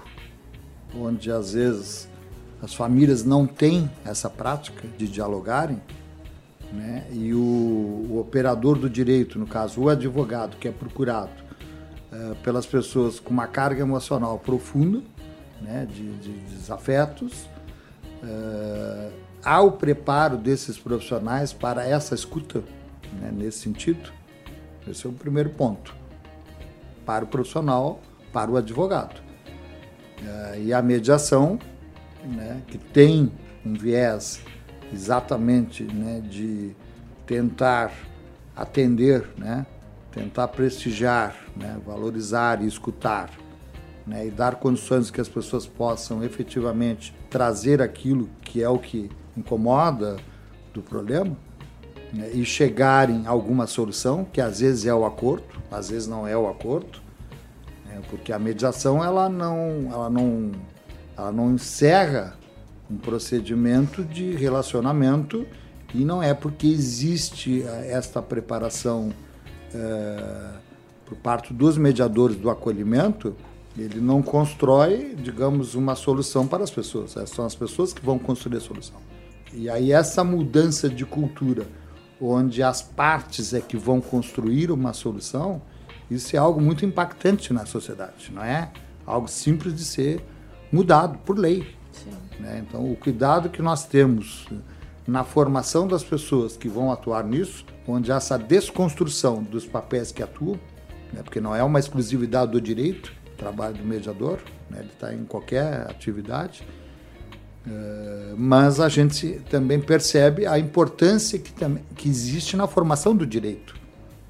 onde 0.95 1.31
às 1.31 1.53
vezes 1.53 2.09
as 2.63 2.75
famílias 2.75 3.25
não 3.25 3.47
têm 3.47 3.91
essa 4.05 4.31
prática 4.31 4.87
de 4.97 5.07
dialogarem, 5.07 5.81
né? 6.73 7.07
e 7.13 7.33
o, 7.35 7.39
o 7.39 8.19
operador 8.19 8.79
do 8.79 8.89
direito, 8.89 9.39
no 9.39 9.47
caso 9.47 9.83
o 9.83 9.89
advogado, 9.89 10.57
que 10.57 10.69
é 10.69 10.73
procurado 10.73 11.31
uh, 12.13 12.35
pelas 12.37 12.67
pessoas 12.67 13.21
com 13.21 13.31
uma 13.31 13.47
carga 13.47 13.83
emocional 13.83 14.39
profunda, 14.39 15.03
né? 15.61 15.87
de, 15.89 16.13
de, 16.17 16.33
desafetos, 16.57 17.49
uh, 18.23 19.13
há 19.45 19.61
o 19.61 19.73
preparo 19.73 20.37
desses 20.37 20.79
profissionais 20.79 21.53
para 21.53 21.87
essa 21.87 22.15
escuta, 22.15 22.63
né? 23.21 23.31
nesse 23.33 23.59
sentido. 23.59 24.11
Esse 24.89 25.07
é 25.07 25.11
o 25.11 25.13
primeiro 25.13 25.51
ponto 25.51 25.95
para 27.05 27.25
o 27.25 27.29
profissional, 27.29 28.01
para 28.33 28.51
o 28.51 28.57
advogado. 28.57 29.21
Uh, 30.21 30.61
e 30.61 30.73
a 30.73 30.81
mediação, 30.81 31.59
né, 32.27 32.63
que 32.67 32.79
tem 32.79 33.31
um 33.65 33.75
viés 33.75 34.41
exatamente 34.93 35.85
né, 35.85 36.21
de 36.21 36.75
tentar 37.27 37.93
atender, 38.55 39.29
né, 39.37 39.67
tentar 40.13 40.49
prestigiar, 40.49 41.37
né, 41.57 41.79
valorizar 41.85 42.63
e 42.63 42.67
escutar, 42.67 43.31
né, 44.07 44.27
e 44.27 44.31
dar 44.31 44.57
condições 44.57 45.11
que 45.11 45.21
as 45.21 45.29
pessoas 45.29 45.67
possam 45.67 46.23
efetivamente 46.23 47.15
trazer 47.29 47.83
aquilo 47.83 48.29
que 48.43 48.63
é 48.63 48.69
o 48.69 48.79
que 48.79 49.11
incomoda 49.37 50.17
do 50.73 50.81
problema 50.81 51.37
né, 52.13 52.31
e 52.33 52.45
chegarem 52.45 53.27
a 53.27 53.31
alguma 53.31 53.67
solução, 53.67 54.25
que 54.25 54.41
às 54.41 54.61
vezes 54.61 54.87
é 54.87 54.95
o 54.95 55.05
acordo, 55.05 55.45
às 55.71 55.91
vezes 55.91 56.09
não 56.09 56.27
é 56.27 56.37
o 56.37 56.49
acordo, 56.49 57.01
né, 57.85 58.01
porque 58.09 58.33
a 58.33 58.39
mediação 58.39 59.05
ela 59.05 59.29
não, 59.29 59.89
ela 59.91 60.09
não, 60.09 60.53
ela 61.17 61.33
não 61.33 61.55
encerra 61.55 62.37
um 62.91 62.97
procedimento 62.97 64.05
de 64.05 64.33
relacionamento 64.33 65.47
e 65.95 66.05
não 66.05 66.23
é 66.23 66.35
porque 66.35 66.67
existe 66.67 67.63
eh, 67.63 67.91
esta 67.91 68.21
preparação 68.21 69.13
é, 69.75 70.51
por 71.05 71.17
parte 71.17 71.53
dos 71.53 71.79
mediadores 71.79 72.37
do 72.37 72.51
acolhimento, 72.51 73.35
ele 73.77 74.01
não 74.01 74.23
constrói, 74.23 75.15
digamos, 75.17 75.75
uma 75.75 75.95
solução 75.95 76.47
para 76.47 76.65
as 76.65 76.71
pessoas. 76.71 77.15
São 77.27 77.45
as 77.45 77.55
pessoas 77.55 77.93
que 77.93 78.05
vão 78.05 78.19
construir 78.19 78.57
a 78.57 78.61
solução. 78.61 78.97
E 79.53 79.69
aí 79.71 79.93
essa 79.93 80.25
mudança 80.25 80.89
de 80.89 81.05
cultura 81.05 81.67
onde 82.21 82.63
as 82.63 82.83
partes 82.83 83.53
é 83.53 83.61
que 83.61 83.77
vão 83.77 84.01
construir 84.01 84.71
uma 84.71 84.93
solução, 84.93 85.61
isso 86.11 86.35
é 86.35 86.39
algo 86.39 86.61
muito 86.61 86.85
impactante 86.85 87.53
na 87.53 87.67
sociedade, 87.67 88.33
não 88.33 88.43
é 88.43 88.71
algo 89.05 89.29
simples 89.29 89.75
de 89.75 89.85
ser 89.85 90.25
mudado 90.71 91.19
por 91.19 91.39
lei. 91.39 91.75
Né? 92.39 92.65
Então, 92.67 92.91
o 92.91 92.97
cuidado 92.97 93.49
que 93.49 93.63
nós 93.63 93.87
temos 93.87 94.47
na 95.07 95.25
formação 95.25 95.87
das 95.87 96.03
pessoas 96.03 96.57
que 96.57 96.69
vão 96.69 96.91
atuar 96.91 97.25
nisso, 97.25 97.65
onde 97.87 98.11
essa 98.11 98.37
desconstrução 98.39 99.43
dos 99.43 99.67
papéis 99.67 100.11
que 100.11 100.23
atuam, 100.23 100.59
né? 101.13 101.23
porque 101.23 101.41
não 101.41 101.55
é 101.55 101.63
uma 101.63 101.79
exclusividade 101.79 102.53
do 102.53 102.61
direito, 102.61 103.13
trabalho 103.37 103.75
do 103.75 103.85
mediador, 103.85 104.41
né? 104.69 104.79
ele 104.81 104.91
está 104.93 105.15
em 105.15 105.25
qualquer 105.25 105.89
atividade, 105.89 106.67
eh, 107.67 108.35
mas 108.37 108.81
a 108.81 108.89
gente 108.89 109.41
também 109.49 109.81
percebe 109.81 110.47
a 110.47 110.59
importância 110.59 111.39
que, 111.39 111.53
que 111.95 112.09
existe 112.09 112.57
na 112.57 112.67
formação 112.67 113.15
do 113.15 113.27
direito 113.27 113.77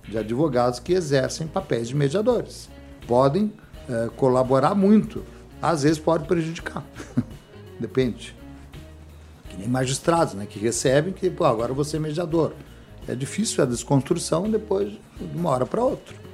de 0.08 0.18
advogados 0.18 0.78
que 0.78 0.92
exercem 0.92 1.46
papéis 1.46 1.88
de 1.88 1.96
mediadores. 1.96 2.68
Podem 3.06 3.52
uh, 3.88 4.10
colaborar 4.12 4.74
muito, 4.74 5.24
às 5.60 5.82
vezes 5.82 5.98
pode 5.98 6.26
prejudicar, 6.26 6.84
depende. 7.80 8.34
Que 9.48 9.56
nem 9.56 9.68
magistrados, 9.68 10.34
né, 10.34 10.46
que 10.46 10.58
recebem 10.58 11.12
que, 11.12 11.30
pô, 11.30 11.44
agora 11.44 11.72
você 11.72 11.96
é 11.96 12.00
mediador. 12.00 12.52
É 13.08 13.14
difícil 13.14 13.62
a 13.62 13.66
desconstrução 13.66 14.50
depois 14.50 14.90
de 14.90 15.36
uma 15.36 15.50
hora 15.50 15.64
para 15.64 15.82
outra 15.82 16.26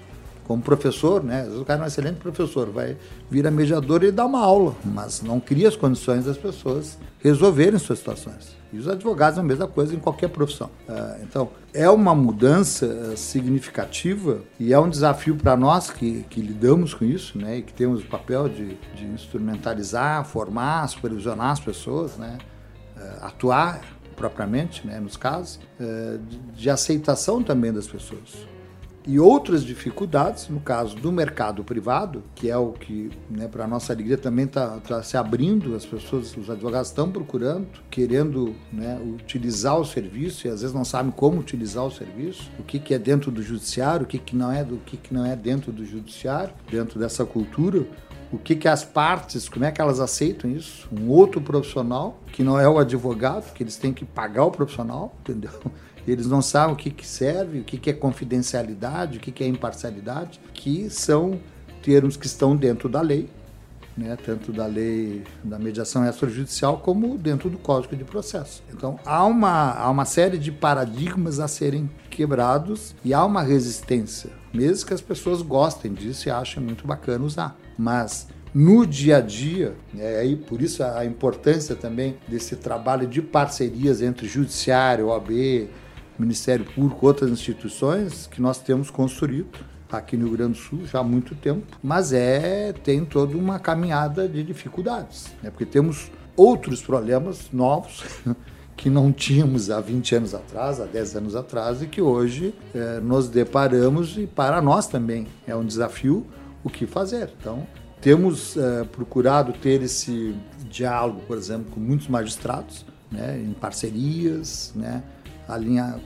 como 0.44 0.62
professor, 0.62 1.22
né? 1.22 1.48
O 1.48 1.64
cara 1.64 1.80
é 1.80 1.84
um 1.84 1.86
excelente 1.86 2.16
professor, 2.16 2.68
vai 2.70 2.96
vir 3.30 3.46
a 3.46 3.50
mediador 3.50 4.02
e 4.02 4.10
dar 4.10 4.26
uma 4.26 4.40
aula, 4.40 4.74
mas 4.84 5.22
não 5.22 5.40
cria 5.40 5.68
as 5.68 5.76
condições 5.76 6.24
das 6.24 6.36
pessoas 6.36 6.98
resolverem 7.20 7.78
suas 7.78 8.00
situações. 8.00 8.61
E 8.72 8.78
os 8.78 8.88
advogados 8.88 9.38
a 9.38 9.42
mesma 9.42 9.66
coisa 9.66 9.94
em 9.94 9.98
qualquer 9.98 10.28
profissão. 10.28 10.70
Ah, 10.88 11.18
então, 11.22 11.50
é 11.74 11.88
uma 11.90 12.14
mudança 12.14 12.86
ah, 12.86 13.16
significativa 13.16 14.40
e 14.58 14.72
é 14.72 14.78
um 14.78 14.88
desafio 14.88 15.36
para 15.36 15.56
nós 15.56 15.90
que, 15.90 16.24
que, 16.30 16.40
lidamos 16.40 16.94
com 16.94 17.04
isso, 17.04 17.38
né? 17.38 17.58
E 17.58 17.62
que 17.62 17.72
temos 17.72 18.02
o 18.02 18.06
papel 18.06 18.48
de, 18.48 18.76
de 18.94 19.04
instrumentalizar, 19.04 20.24
formar, 20.24 20.88
supervisionar 20.88 21.50
as 21.50 21.60
pessoas, 21.60 22.16
né? 22.16 22.38
Ah, 22.96 23.26
atuar 23.26 23.80
propriamente, 24.16 24.86
né? 24.86 25.00
Nos 25.00 25.16
casos, 25.16 25.58
de, 26.28 26.38
de 26.38 26.70
aceitação 26.70 27.42
também 27.42 27.72
das 27.72 27.86
pessoas 27.86 28.51
e 29.06 29.18
outras 29.18 29.64
dificuldades, 29.64 30.48
no 30.48 30.60
caso 30.60 30.96
do 30.96 31.10
mercado 31.10 31.64
privado, 31.64 32.22
que 32.34 32.48
é 32.48 32.56
o 32.56 32.72
que, 32.72 33.10
né, 33.28 33.48
para 33.48 33.66
nossa 33.66 33.92
alegria, 33.92 34.16
também 34.16 34.44
está 34.44 34.78
tá 34.78 35.02
se 35.02 35.16
abrindo, 35.16 35.74
as 35.74 35.84
pessoas, 35.84 36.36
os 36.36 36.48
advogados 36.48 36.88
estão 36.88 37.10
procurando, 37.10 37.66
querendo 37.90 38.54
né, 38.72 39.00
utilizar 39.04 39.78
o 39.78 39.84
serviço 39.84 40.46
e 40.46 40.50
às 40.50 40.60
vezes 40.60 40.74
não 40.74 40.84
sabem 40.84 41.10
como 41.10 41.40
utilizar 41.40 41.84
o 41.84 41.90
serviço, 41.90 42.50
o 42.58 42.62
que, 42.62 42.78
que 42.78 42.94
é 42.94 42.98
dentro 42.98 43.30
do 43.30 43.42
judiciário, 43.42 44.04
o 44.04 44.08
que, 44.08 44.18
que 44.18 44.36
não 44.36 44.52
é 44.52 44.64
do 44.64 44.76
que, 44.78 44.96
que 44.96 45.12
não 45.12 45.26
é 45.26 45.34
dentro 45.34 45.72
do 45.72 45.84
judiciário, 45.84 46.54
dentro 46.70 46.98
dessa 46.98 47.24
cultura, 47.24 47.84
o 48.32 48.38
que, 48.38 48.56
que 48.56 48.66
as 48.66 48.82
partes, 48.82 49.46
como 49.46 49.66
é 49.66 49.70
que 49.70 49.80
elas 49.80 50.00
aceitam 50.00 50.50
isso? 50.50 50.88
Um 50.90 51.10
outro 51.10 51.38
profissional, 51.38 52.18
que 52.32 52.42
não 52.42 52.58
é 52.58 52.66
o 52.66 52.78
advogado, 52.78 53.52
que 53.52 53.62
eles 53.62 53.76
têm 53.76 53.92
que 53.92 54.06
pagar 54.06 54.46
o 54.46 54.50
profissional, 54.50 55.14
entendeu? 55.20 55.52
Eles 56.06 56.26
não 56.26 56.42
sabem 56.42 56.74
o 56.74 56.76
que, 56.76 56.90
que 56.90 57.06
serve, 57.06 57.60
o 57.60 57.64
que, 57.64 57.78
que 57.78 57.90
é 57.90 57.92
confidencialidade, 57.92 59.18
o 59.18 59.20
que, 59.20 59.30
que 59.30 59.44
é 59.44 59.46
imparcialidade, 59.46 60.40
que 60.52 60.90
são 60.90 61.38
termos 61.82 62.16
que 62.16 62.26
estão 62.26 62.56
dentro 62.56 62.88
da 62.88 63.00
lei, 63.00 63.28
né, 63.96 64.16
tanto 64.24 64.52
da 64.52 64.66
lei 64.66 65.22
da 65.44 65.58
mediação 65.58 66.06
extrajudicial 66.08 66.78
como 66.78 67.18
dentro 67.18 67.50
do 67.50 67.58
Código 67.58 67.94
de 67.94 68.04
Processo. 68.04 68.62
Então, 68.72 68.98
há 69.04 69.24
uma, 69.24 69.72
há 69.72 69.90
uma 69.90 70.04
série 70.04 70.38
de 70.38 70.50
paradigmas 70.50 71.38
a 71.40 71.48
serem 71.48 71.90
quebrados 72.10 72.94
e 73.04 73.12
há 73.12 73.24
uma 73.24 73.42
resistência, 73.42 74.30
mesmo 74.52 74.86
que 74.86 74.94
as 74.94 75.00
pessoas 75.00 75.42
gostem 75.42 75.92
disso 75.92 76.28
e 76.28 76.30
achem 76.30 76.62
muito 76.62 76.86
bacana 76.86 77.24
usar. 77.24 77.56
Mas 77.76 78.28
no 78.54 78.86
dia 78.86 79.16
a 79.16 79.20
dia, 79.20 79.74
é 79.98 80.20
aí 80.20 80.36
por 80.36 80.60
isso 80.60 80.82
a 80.82 81.04
importância 81.04 81.74
também 81.74 82.16
desse 82.28 82.56
trabalho 82.56 83.06
de 83.06 83.22
parcerias 83.22 84.02
entre 84.02 84.28
judiciário, 84.28 85.06
OAB, 85.06 85.68
Ministério 86.18 86.64
Público, 86.64 87.06
outras 87.06 87.30
instituições 87.30 88.26
que 88.26 88.40
nós 88.40 88.58
temos 88.58 88.90
construído 88.90 89.58
aqui 89.90 90.16
no 90.16 90.26
Rio 90.26 90.36
Grande 90.36 90.52
do 90.52 90.58
Sul 90.58 90.86
já 90.86 91.00
há 91.00 91.04
muito 91.04 91.34
tempo, 91.34 91.78
mas 91.82 92.12
é 92.12 92.72
tem 92.72 93.04
toda 93.04 93.36
uma 93.36 93.58
caminhada 93.58 94.28
de 94.28 94.42
dificuldades, 94.42 95.26
né? 95.42 95.50
porque 95.50 95.66
temos 95.66 96.10
outros 96.36 96.80
problemas 96.80 97.50
novos 97.52 98.04
que 98.76 98.88
não 98.88 99.12
tínhamos 99.12 99.70
há 99.70 99.80
20 99.80 100.16
anos 100.16 100.34
atrás, 100.34 100.80
há 100.80 100.86
10 100.86 101.16
anos 101.16 101.36
atrás, 101.36 101.82
e 101.82 101.86
que 101.86 102.00
hoje 102.00 102.54
é, 102.74 103.00
nos 103.00 103.28
deparamos 103.28 104.16
e 104.16 104.26
para 104.26 104.60
nós 104.62 104.86
também 104.86 105.26
é 105.46 105.54
um 105.54 105.64
desafio 105.64 106.26
o 106.64 106.70
que 106.70 106.86
fazer. 106.86 107.30
Então, 107.38 107.66
temos 108.00 108.56
é, 108.56 108.84
procurado 108.84 109.52
ter 109.52 109.82
esse 109.82 110.34
diálogo, 110.68 111.20
por 111.26 111.36
exemplo, 111.36 111.66
com 111.70 111.80
muitos 111.80 112.08
magistrados, 112.08 112.84
né, 113.10 113.38
em 113.38 113.52
parcerias, 113.52 114.72
né, 114.74 115.02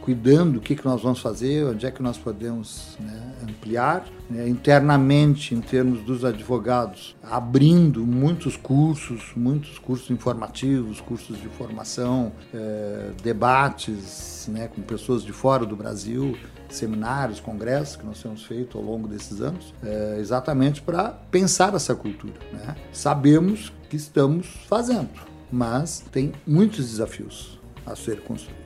cuidando 0.00 0.56
o 0.56 0.60
que, 0.60 0.74
que 0.74 0.84
nós 0.84 1.02
vamos 1.02 1.20
fazer, 1.20 1.66
onde 1.66 1.86
é 1.86 1.90
que 1.90 2.02
nós 2.02 2.18
podemos 2.18 2.96
né, 3.00 3.32
ampliar. 3.42 4.04
Né, 4.28 4.48
internamente, 4.48 5.54
em 5.54 5.60
termos 5.60 6.00
dos 6.02 6.24
advogados, 6.24 7.14
abrindo 7.22 8.04
muitos 8.04 8.56
cursos, 8.56 9.32
muitos 9.36 9.78
cursos 9.78 10.10
informativos, 10.10 11.00
cursos 11.00 11.40
de 11.40 11.48
formação, 11.48 12.32
eh, 12.52 13.12
debates 13.22 14.48
né, 14.50 14.68
com 14.68 14.82
pessoas 14.82 15.22
de 15.22 15.32
fora 15.32 15.64
do 15.64 15.76
Brasil, 15.76 16.36
seminários, 16.68 17.38
congressos 17.38 17.94
que 17.94 18.04
nós 18.04 18.20
temos 18.20 18.44
feito 18.44 18.76
ao 18.76 18.82
longo 18.82 19.06
desses 19.06 19.40
anos, 19.40 19.72
eh, 19.84 20.16
exatamente 20.18 20.82
para 20.82 21.10
pensar 21.30 21.72
essa 21.74 21.94
cultura. 21.94 22.34
Né? 22.52 22.74
Sabemos 22.92 23.72
que 23.88 23.96
estamos 23.96 24.46
fazendo, 24.68 25.10
mas 25.52 26.04
tem 26.10 26.32
muitos 26.44 26.90
desafios 26.90 27.60
a 27.84 27.94
ser 27.94 28.20
construídos. 28.22 28.65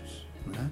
Né? 0.50 0.70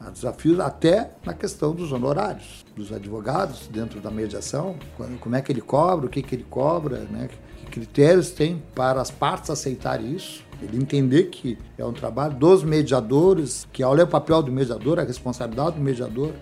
Há 0.00 0.10
desafios 0.10 0.60
até 0.60 1.10
na 1.24 1.32
questão 1.32 1.74
dos 1.74 1.90
honorários 1.92 2.64
dos 2.76 2.92
advogados 2.92 3.66
dentro 3.68 4.00
da 4.00 4.10
mediação, 4.10 4.76
como 5.20 5.34
é 5.34 5.40
que 5.40 5.50
ele 5.50 5.62
cobra, 5.62 6.06
o 6.06 6.08
que, 6.08 6.22
que 6.22 6.34
ele 6.34 6.46
cobra, 6.48 6.98
né? 7.10 7.28
que 7.28 7.70
critérios 7.70 8.30
tem 8.30 8.62
para 8.74 9.00
as 9.00 9.10
partes 9.10 9.50
aceitarem 9.50 10.14
isso, 10.14 10.44
ele 10.60 10.76
entender 10.76 11.24
que 11.24 11.58
é 11.78 11.84
um 11.84 11.92
trabalho 11.92 12.34
dos 12.34 12.62
mediadores, 12.62 13.66
que 13.72 13.84
ler 13.84 14.04
o 14.04 14.06
papel 14.06 14.42
do 14.42 14.52
mediador, 14.52 14.98
a 14.98 15.02
responsabilidade 15.02 15.76
do 15.76 15.82
mediador 15.82 16.32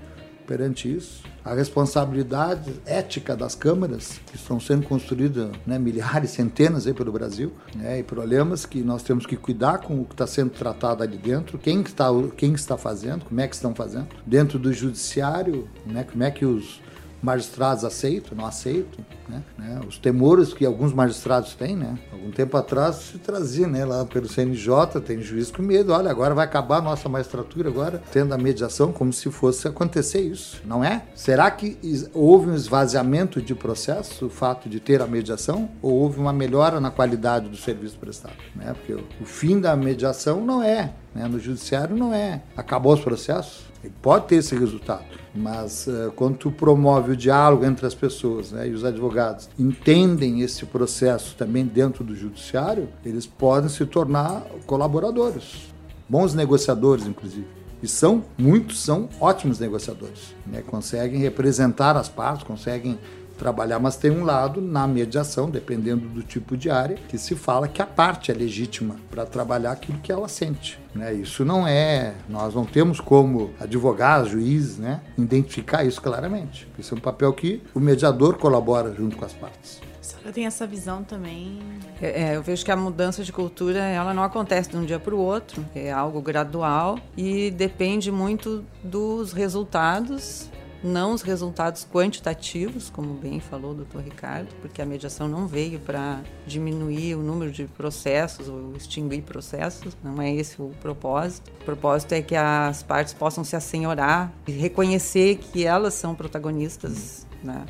perante 0.47 0.94
isso 0.94 1.23
a 1.44 1.52
responsabilidade 1.52 2.72
ética 2.86 3.36
das 3.36 3.54
câmaras, 3.54 4.20
que 4.26 4.36
estão 4.36 4.58
sendo 4.58 4.86
construídas 4.86 5.50
né, 5.66 5.78
milhares, 5.78 6.30
centenas 6.30 6.86
aí 6.86 6.94
pelo 6.94 7.12
Brasil, 7.12 7.52
né, 7.76 7.98
e 7.98 8.02
problemas 8.02 8.64
que 8.64 8.80
nós 8.82 9.02
temos 9.02 9.26
que 9.26 9.36
cuidar 9.36 9.78
com 9.78 10.00
o 10.00 10.04
que 10.04 10.14
está 10.14 10.26
sendo 10.26 10.50
tratado 10.50 11.02
ali 11.02 11.18
dentro, 11.18 11.58
quem 11.58 11.82
está, 11.82 12.08
quem 12.36 12.54
está 12.54 12.78
fazendo, 12.78 13.26
como 13.26 13.40
é 13.40 13.46
que 13.46 13.54
estão 13.54 13.74
fazendo, 13.74 14.08
dentro 14.24 14.58
do 14.58 14.72
judiciário, 14.72 15.68
né, 15.84 16.04
como 16.04 16.22
é 16.22 16.30
que 16.30 16.46
os 16.46 16.80
magistrados 17.25 17.85
aceitam, 17.85 18.37
não 18.37 18.45
aceitam, 18.45 19.04
né? 19.26 19.43
né? 19.59 19.81
Os 19.88 19.97
temores 19.97 20.52
que 20.52 20.66
alguns 20.66 20.93
magistrados 20.93 21.54
têm, 21.54 21.75
né? 21.75 21.99
Algum 22.12 22.31
tempo 22.31 22.54
atrás 22.57 22.97
se 22.97 23.19
trazia, 23.19 23.66
né? 23.66 23.85
Lá 23.85 24.04
pelo 24.04 24.28
CNJ, 24.28 25.00
tem 25.04 25.23
juiz 25.23 25.50
com 25.50 25.62
medo, 25.62 25.93
olha, 25.93 26.11
agora 26.11 26.35
vai 26.35 26.45
acabar 26.45 26.78
a 26.78 26.83
nossa 26.83 27.09
magistratura 27.09 27.71
agora, 27.71 28.02
tendo 28.12 28.35
a 28.35 28.38
mediação 28.38 28.93
como 28.93 29.11
se 29.11 29.31
fosse 29.31 29.66
acontecer 29.66 30.21
isso, 30.21 30.61
não 30.66 30.85
é? 30.85 31.02
Será 31.14 31.50
que 31.50 31.78
houve 32.12 32.50
um 32.50 32.54
esvaziamento 32.54 33.40
de 33.40 33.54
processo, 33.54 34.26
o 34.26 34.31
fato 34.31 34.69
de 34.69 34.78
ter 34.78 35.00
a 35.00 35.07
mediação, 35.07 35.71
ou 35.81 35.95
houve 35.95 36.21
uma 36.21 36.33
melhora 36.33 36.78
na 36.78 36.90
qualidade 36.90 37.49
do 37.49 37.57
serviço 37.57 37.99
prestado, 37.99 38.37
né? 38.54 38.75
Porque 38.75 38.93
o 38.93 39.25
fim 39.25 39.59
da 39.59 39.75
mediação 39.75 40.45
não 40.45 40.62
é, 40.62 40.93
né? 41.14 41.28
No 41.28 41.38
judiciário 41.38 41.97
não 41.97 42.12
é, 42.12 42.42
acabou 42.56 42.92
os 42.94 43.00
processos, 43.00 43.64
ele 43.83 43.92
pode 44.00 44.26
ter 44.26 44.37
esse 44.37 44.56
resultado, 44.56 45.04
mas 45.35 45.87
uh, 45.87 46.11
quando 46.16 46.38
tu 46.38 46.50
promove 46.50 47.12
o 47.12 47.16
diálogo 47.16 47.64
entre 47.64 47.87
as 47.87 47.94
pessoas 47.94 48.50
né, 48.50 48.66
e 48.66 48.73
os 48.73 48.85
advogados 48.85 49.49
entendem 49.59 50.40
esse 50.40 50.64
processo 50.64 51.37
também 51.37 51.66
dentro 51.66 52.02
do 52.02 52.16
judiciário, 52.16 52.88
eles 53.04 53.26
podem 53.26 53.68
se 53.68 53.85
tornar 53.85 54.42
colaboradores, 54.66 55.73
bons 56.08 56.34
negociadores, 56.34 57.06
inclusive. 57.06 57.47
E 57.82 57.88
são, 57.88 58.25
muitos 58.38 58.80
são 58.82 59.10
ótimos 59.21 59.58
negociadores, 59.58 60.34
né? 60.47 60.62
conseguem 60.67 61.21
representar 61.21 61.99
as 61.99 62.08
partes, 62.08 62.43
conseguem 62.43 62.99
trabalhar, 63.38 63.78
mas 63.78 63.97
tem 63.97 64.10
um 64.10 64.25
lado 64.25 64.60
na 64.60 64.86
mediação, 64.86 65.50
dependendo 65.50 66.08
do 66.08 66.23
tipo 66.23 66.56
de 66.56 66.70
área, 66.70 66.97
que 67.08 67.18
se 67.18 67.34
fala 67.34 67.68
que 67.68 67.82
a 67.82 67.86
parte 67.86 68.30
é 68.30 68.34
legítima 68.34 68.97
para 69.10 69.26
trabalhar 69.26 69.73
aquilo 69.73 69.99
que 69.99 70.10
ela 70.10 70.28
sente. 70.28 70.78
Né? 70.94 71.12
Isso 71.14 71.44
não 71.44 71.66
é, 71.66 72.14
nós 72.28 72.54
não 72.54 72.64
temos 72.64 73.00
como 73.00 73.50
advogados, 73.60 74.30
juízes, 74.30 74.78
né, 74.78 75.00
identificar 75.18 75.84
isso 75.84 76.00
claramente. 76.00 76.68
Isso 76.78 76.94
é 76.94 76.99
um 76.99 77.00
papel 77.00 77.32
que 77.32 77.62
o 77.75 77.80
mediador 77.80 78.36
colabora 78.38 78.94
junto 78.94 79.16
com 79.16 79.25
as 79.25 79.32
partes. 79.32 79.80
A 80.00 80.06
senhora 80.06 80.32
tem 80.32 80.44
essa 80.44 80.66
visão 80.66 81.02
também? 81.02 81.58
É, 82.00 82.25
é, 82.25 82.36
eu 82.36 82.42
vejo 82.42 82.62
que 82.62 82.70
a 82.70 82.76
mudança 82.76 83.25
de 83.25 83.32
cultura 83.32 83.78
ela 83.78 84.12
não 84.12 84.23
acontece 84.23 84.68
de 84.68 84.76
um 84.76 84.84
dia 84.84 85.00
para 85.00 85.14
o 85.14 85.18
outro, 85.18 85.64
é 85.75 85.90
algo 85.90 86.20
gradual 86.20 86.99
e 87.16 87.50
depende 87.50 88.12
muito 88.12 88.62
dos 88.82 89.32
resultados 89.32 90.50
não 90.84 91.12
os 91.12 91.23
resultados 91.23 91.86
quantitativos, 91.90 92.90
como 92.90 93.14
bem 93.14 93.40
falou 93.40 93.73
o 93.73 93.75
doutor 93.75 94.02
Ricardo, 94.02 94.54
porque 94.60 94.82
a 94.82 94.86
mediação 94.86 95.26
não 95.26 95.47
veio 95.47 95.80
para 95.80 96.20
diminuir 96.47 97.14
o 97.14 97.23
número 97.23 97.50
de 97.50 97.64
processos 97.64 98.49
ou 98.49 98.76
extinguir 98.76 99.23
processos, 99.23 99.97
não 100.04 100.20
é 100.20 100.32
esse 100.32 100.60
o 100.60 100.70
propósito. 100.80 101.50
O 101.62 101.64
propósito 101.64 102.12
é 102.12 102.20
que 102.20 102.36
as 102.36 102.82
partes 102.82 103.14
possam 103.14 103.42
se 103.42 103.56
assenhorar 103.56 104.30
e 104.47 104.52
reconhecer 104.52 105.36
que 105.36 105.64
elas 105.64 105.94
são 105.94 106.14
protagonistas 106.14 107.26
né, 107.42 107.64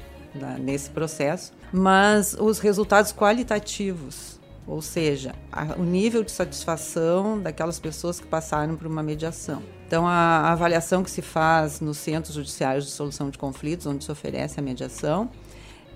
nesse 0.59 0.91
processo, 0.91 1.53
mas 1.73 2.35
os 2.35 2.59
resultados 2.59 3.13
qualitativos 3.13 4.35
ou 4.67 4.81
seja, 4.81 5.35
a, 5.53 5.79
o 5.79 5.85
nível 5.85 6.25
de 6.25 6.31
satisfação 6.31 7.39
daquelas 7.39 7.79
pessoas 7.79 8.19
que 8.19 8.27
passaram 8.27 8.77
por 8.77 8.87
uma 8.87 9.03
mediação. 9.03 9.63
Então, 9.95 10.09
a, 10.09 10.51
avaliação 10.51 11.05
que 11.05 11.11
se 11.11 11.23
faz 11.23 11.81
nos 11.81 11.99
centros 11.99 12.35
judiciários 12.35 12.85
de 12.85 12.91
solução 12.91 13.31
de 13.31 13.39
conflitos, 13.39 13.87
onde 13.87 14.03
se 14.03 14.11
oferece 14.11 14.59
a 14.59 14.63
mediação, 14.63 15.31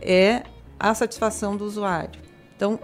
é 0.01 0.45
a 0.79 0.95
satisfação 0.95 1.57
do 1.57 1.65
usuário. 1.65 2.21
Então, 2.55 2.79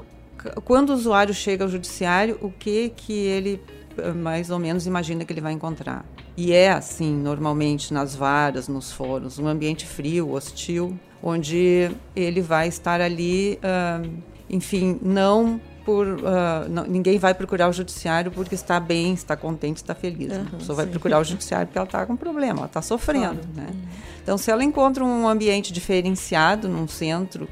quando 0.65 0.91
o 0.91 0.93
usuário 0.93 1.33
chega 1.33 1.63
ao 1.63 1.71
judiciário, 1.71 2.37
o 2.43 2.51
que 2.51 2.89
que 2.89 3.13
ele 3.13 3.63
eh, 3.97 4.11
mais 4.11 4.51
ou 4.51 4.59
menos 4.59 4.89
imagina 4.89 5.25
que 5.25 5.33
ele 5.33 5.41
vai 5.41 5.53
encontrar? 5.53 6.05
E 6.37 6.53
é 6.53 6.73
assim, 6.73 7.15
normalmente 7.15 7.95
nas 7.95 8.17
varas, 8.17 8.67
nos 8.67 8.91
fóruns, 8.91 9.39
um 9.39 9.47
ambiente 9.47 9.87
frio, 9.87 10.33
hostil, 10.33 10.99
onde 11.23 11.93
ele 12.17 12.43
vai 12.43 12.67
estar 12.67 13.01
ali, 13.01 13.61
uh, 13.63 14.11
enfim, 14.51 14.99
não 15.01 15.61
por 15.85 16.07
uh, 16.07 16.69
não, 16.69 16.85
ninguém 16.85 17.19
vai 17.19 17.35
procurar 17.35 17.69
o 17.69 17.73
judiciário 17.73 18.31
porque 18.31 18.55
está 18.55 18.81
bem, 18.81 19.13
está 19.13 19.37
contente, 19.37 19.77
está 19.77 19.95
feliz. 19.95 20.33
Uhum, 20.33 20.43
a 20.43 20.57
pessoa 20.57 20.61
sim. 20.61 20.75
vai 20.75 20.87
procurar 20.87 21.21
o 21.21 21.25
judiciário 21.25 21.67
porque 21.67 21.79
ela 21.79 21.87
está 21.87 22.07
com 22.07 22.17
problema, 22.17 22.61
ela 22.61 22.67
está 22.67 22.83
sofrendo. 22.83 23.41
Claro. 23.41 23.49
Né? 23.55 23.67
Uhum. 23.71 23.89
Então, 24.23 24.39
se 24.39 24.51
ela 24.51 24.65
encontra 24.65 25.05
um 25.05 25.29
ambiente 25.29 25.73
diferenciado 25.73 26.69
num 26.69 26.89
centro 26.89 27.49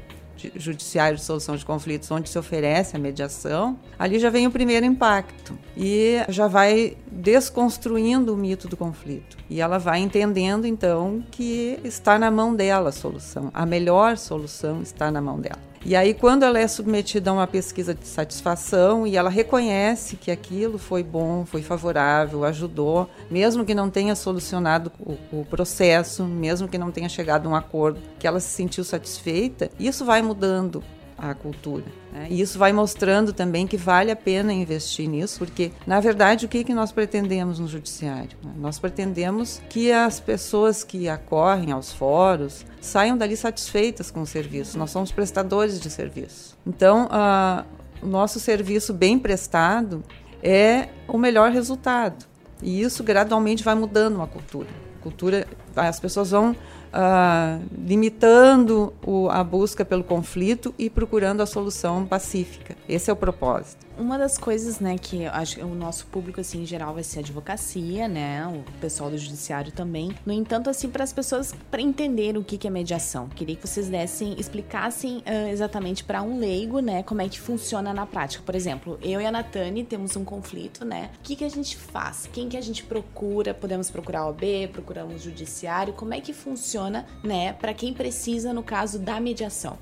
judiciário 0.55 1.17
de 1.17 1.23
solução 1.23 1.55
de 1.55 1.65
conflitos 1.65 2.09
onde 2.11 2.29
se 2.29 2.37
oferece 2.37 2.95
a 2.95 2.99
mediação, 2.99 3.79
ali 3.97 4.19
já 4.19 4.29
vem 4.29 4.47
o 4.47 4.51
primeiro 4.51 4.85
impacto 4.85 5.57
e 5.77 6.17
já 6.27 6.47
vai 6.47 6.97
desconstruindo 7.11 8.33
o 8.33 8.37
mito 8.37 8.67
do 8.67 8.75
conflito. 8.75 9.37
E 9.49 9.61
ela 9.61 9.77
vai 9.77 9.99
entendendo 9.99 10.65
então 10.65 11.23
que 11.31 11.79
está 11.83 12.17
na 12.19 12.29
mão 12.29 12.55
dela 12.55 12.89
a 12.89 12.91
solução, 12.91 13.49
a 13.53 13.65
melhor 13.65 14.17
solução 14.17 14.81
está 14.81 15.11
na 15.11 15.21
mão 15.21 15.39
dela. 15.39 15.72
E 15.85 15.97
aí, 15.97 16.13
quando 16.13 16.43
ela 16.43 16.57
é 16.57 16.65
submetida 16.65 17.29
a 17.29 17.33
uma 17.33 17.45
pesquisa 17.45 17.93
de 17.93 18.07
satisfação 18.07 19.05
e 19.05 19.17
ela 19.17 19.29
reconhece 19.29 20.15
que 20.15 20.31
aquilo 20.31 20.77
foi 20.77 21.03
bom, 21.03 21.45
foi 21.45 21.61
favorável, 21.61 22.45
ajudou, 22.45 23.09
mesmo 23.29 23.65
que 23.65 23.75
não 23.75 23.89
tenha 23.89 24.15
solucionado 24.15 24.93
o, 24.97 25.17
o 25.39 25.45
processo, 25.45 26.23
mesmo 26.23 26.69
que 26.69 26.77
não 26.77 26.89
tenha 26.89 27.09
chegado 27.09 27.47
a 27.47 27.51
um 27.51 27.55
acordo, 27.55 27.99
que 28.17 28.25
ela 28.25 28.39
se 28.39 28.47
sentiu 28.47 28.83
satisfeita, 28.85 29.69
isso 29.77 30.05
vai 30.05 30.21
mudando 30.21 30.81
a 31.17 31.33
cultura. 31.33 31.85
Né? 32.11 32.27
E 32.29 32.41
isso 32.41 32.57
vai 32.57 32.73
mostrando 32.73 33.33
também 33.33 33.65
que 33.67 33.77
vale 33.77 34.11
a 34.11 34.15
pena 34.15 34.53
investir 34.53 35.07
nisso, 35.07 35.39
porque, 35.39 35.71
na 35.85 35.99
verdade, 35.99 36.45
o 36.45 36.49
que, 36.49 36.63
que 36.63 36.73
nós 36.73 36.91
pretendemos 36.91 37.59
no 37.59 37.67
judiciário? 37.67 38.37
Nós 38.57 38.79
pretendemos 38.79 39.61
que 39.69 39.91
as 39.91 40.19
pessoas 40.19 40.83
que 40.83 41.07
acorrem 41.09 41.71
aos 41.71 41.91
fóruns 41.91 42.65
saiam 42.81 43.17
dali 43.17 43.37
satisfeitas 43.37 44.11
com 44.11 44.21
o 44.21 44.27
serviço. 44.27 44.77
Nós 44.77 44.91
somos 44.91 45.11
prestadores 45.11 45.79
de 45.79 45.89
serviço. 45.89 46.57
Então, 46.65 47.05
uh, 47.07 47.65
o 48.01 48.07
nosso 48.07 48.39
serviço 48.39 48.93
bem 48.93 49.17
prestado 49.17 50.03
é 50.41 50.89
o 51.07 51.17
melhor 51.17 51.51
resultado. 51.51 52.25
E 52.61 52.81
isso 52.81 53.03
gradualmente 53.03 53.63
vai 53.63 53.75
mudando 53.75 54.15
uma 54.15 54.27
cultura. 54.27 54.67
A 54.99 55.03
cultura 55.03 55.47
as 55.75 55.99
pessoas 55.99 56.31
vão 56.31 56.55
uh, 56.93 57.63
limitando 57.85 58.93
o, 59.05 59.29
a 59.29 59.43
busca 59.43 59.83
pelo 59.83 60.03
conflito 60.03 60.73
e 60.77 60.89
procurando 60.89 61.41
a 61.41 61.45
solução 61.45 62.05
pacífica. 62.05 62.75
Esse 62.87 63.09
é 63.09 63.13
o 63.13 63.15
propósito. 63.15 63.83
Uma 63.95 64.17
das 64.17 64.39
coisas, 64.39 64.79
né, 64.79 64.97
que 64.97 65.27
acho 65.27 65.57
que 65.57 65.61
o 65.61 65.75
nosso 65.75 66.07
público, 66.07 66.41
assim, 66.41 66.63
em 66.63 66.65
geral, 66.65 66.95
vai 66.95 67.03
ser 67.03 67.19
a 67.19 67.21
advocacia, 67.21 68.07
né, 68.07 68.45
o 68.47 68.63
pessoal 68.79 69.11
do 69.11 69.17
judiciário 69.19 69.71
também. 69.71 70.15
No 70.25 70.33
entanto, 70.33 70.67
assim, 70.67 70.89
para 70.89 71.03
as 71.03 71.13
pessoas, 71.13 71.53
para 71.69 71.79
entender 71.79 72.35
o 72.35 72.43
que, 72.43 72.57
que 72.57 72.67
é 72.67 72.71
mediação, 72.71 73.29
queria 73.29 73.55
que 73.55 73.67
vocês 73.67 73.89
dessem, 73.89 74.33
explicassem 74.39 75.17
uh, 75.17 75.47
exatamente 75.51 76.03
para 76.03 76.23
um 76.23 76.39
leigo, 76.39 76.79
né, 76.79 77.03
como 77.03 77.21
é 77.21 77.29
que 77.29 77.39
funciona 77.39 77.93
na 77.93 78.07
prática. 78.07 78.43
Por 78.43 78.55
exemplo, 78.55 78.97
eu 78.99 79.21
e 79.21 79.27
a 79.27 79.31
Natane 79.31 79.83
temos 79.83 80.15
um 80.15 80.25
conflito, 80.25 80.83
né, 80.83 81.11
o 81.19 81.21
que, 81.21 81.35
que 81.35 81.45
a 81.45 81.49
gente 81.49 81.77
faz? 81.77 82.27
Quem 82.33 82.49
que 82.49 82.57
a 82.57 82.61
gente 82.61 82.83
procura? 82.83 83.53
Podemos 83.53 83.91
procurar 83.91 84.25
o 84.25 84.29
OB, 84.29 84.69
procuramos 84.73 85.15
o 85.17 85.19
judiciário? 85.19 85.62
Como 85.93 86.13
é 86.13 86.19
que 86.19 86.33
funciona, 86.33 87.05
né, 87.23 87.53
para 87.53 87.73
quem 87.73 87.93
precisa, 87.93 88.51
no 88.51 88.61
caso 88.61 88.99
da 88.99 89.19
mediação? 89.19 89.77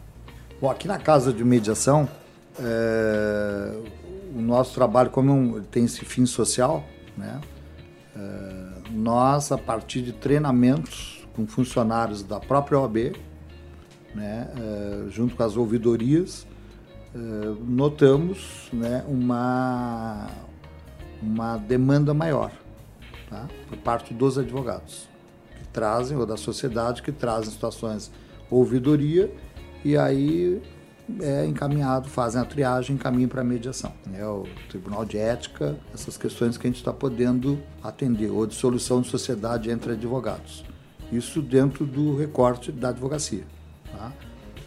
Bom, 0.62 0.70
aqui 0.70 0.88
na 0.88 1.00
casa 1.00 1.34
de 1.34 1.44
mediação, 1.44 2.08
é, 2.60 3.82
o 4.36 4.42
nosso 4.42 4.76
trabalho, 4.76 5.10
como 5.10 5.34
um, 5.34 5.64
tem 5.64 5.86
esse 5.86 6.06
fim 6.06 6.26
social, 6.26 6.84
né? 7.18 7.42
É, 8.16 8.92
nós, 8.92 9.52
a 9.52 9.58
partir 9.58 10.04
de 10.04 10.12
treinamentos 10.12 11.28
com 11.36 11.48
funcionários 11.48 12.22
da 12.22 12.40
própria 12.40 12.80
OAB, 12.80 13.16
né, 14.14 14.52
é, 14.56 15.10
junto 15.10 15.36
com 15.36 15.42
as 15.42 15.58
ouvidorias, 15.58 16.46
é, 17.16 17.18
notamos 17.66 18.70
né, 18.72 19.04
uma, 19.08 20.28
uma 21.22 21.58
demanda 21.58 22.14
maior 22.14 22.52
tá? 23.30 23.48
por 23.68 23.78
parte 23.78 24.14
dos 24.14 24.38
advogados 24.38 25.11
trazem, 25.72 26.18
ou 26.18 26.26
da 26.26 26.38
sociedade, 26.38 27.02
que 27.02 27.12
trazem 27.12 27.52
situações 27.52 28.12
ouvidoria 28.50 29.32
e 29.84 29.98
aí 29.98 30.62
é 31.20 31.46
encaminhado, 31.46 32.08
fazem 32.08 32.40
a 32.40 32.46
triagem, 32.46 32.96
encaminham 32.96 33.28
para 33.28 33.42
a 33.42 33.44
mediação. 33.44 33.92
É 34.14 34.26
o 34.26 34.46
Tribunal 34.70 35.04
de 35.04 35.18
Ética, 35.18 35.78
essas 35.94 36.18
questões 36.18 36.58
que 36.58 36.68
a 36.68 36.70
gente 36.70 36.78
está 36.78 36.94
podendo 36.94 37.60
atender, 37.84 38.30
ou 38.30 38.46
de 38.46 38.54
solução 38.54 39.02
de 39.02 39.10
sociedade 39.10 39.70
entre 39.70 39.94
advogados. 39.94 40.64
Isso 41.12 41.42
dentro 41.42 41.86
do 41.86 42.16
recorte 42.16 42.72
da 42.72 42.90
advocacia. 42.90 43.44
Tá? 43.92 44.12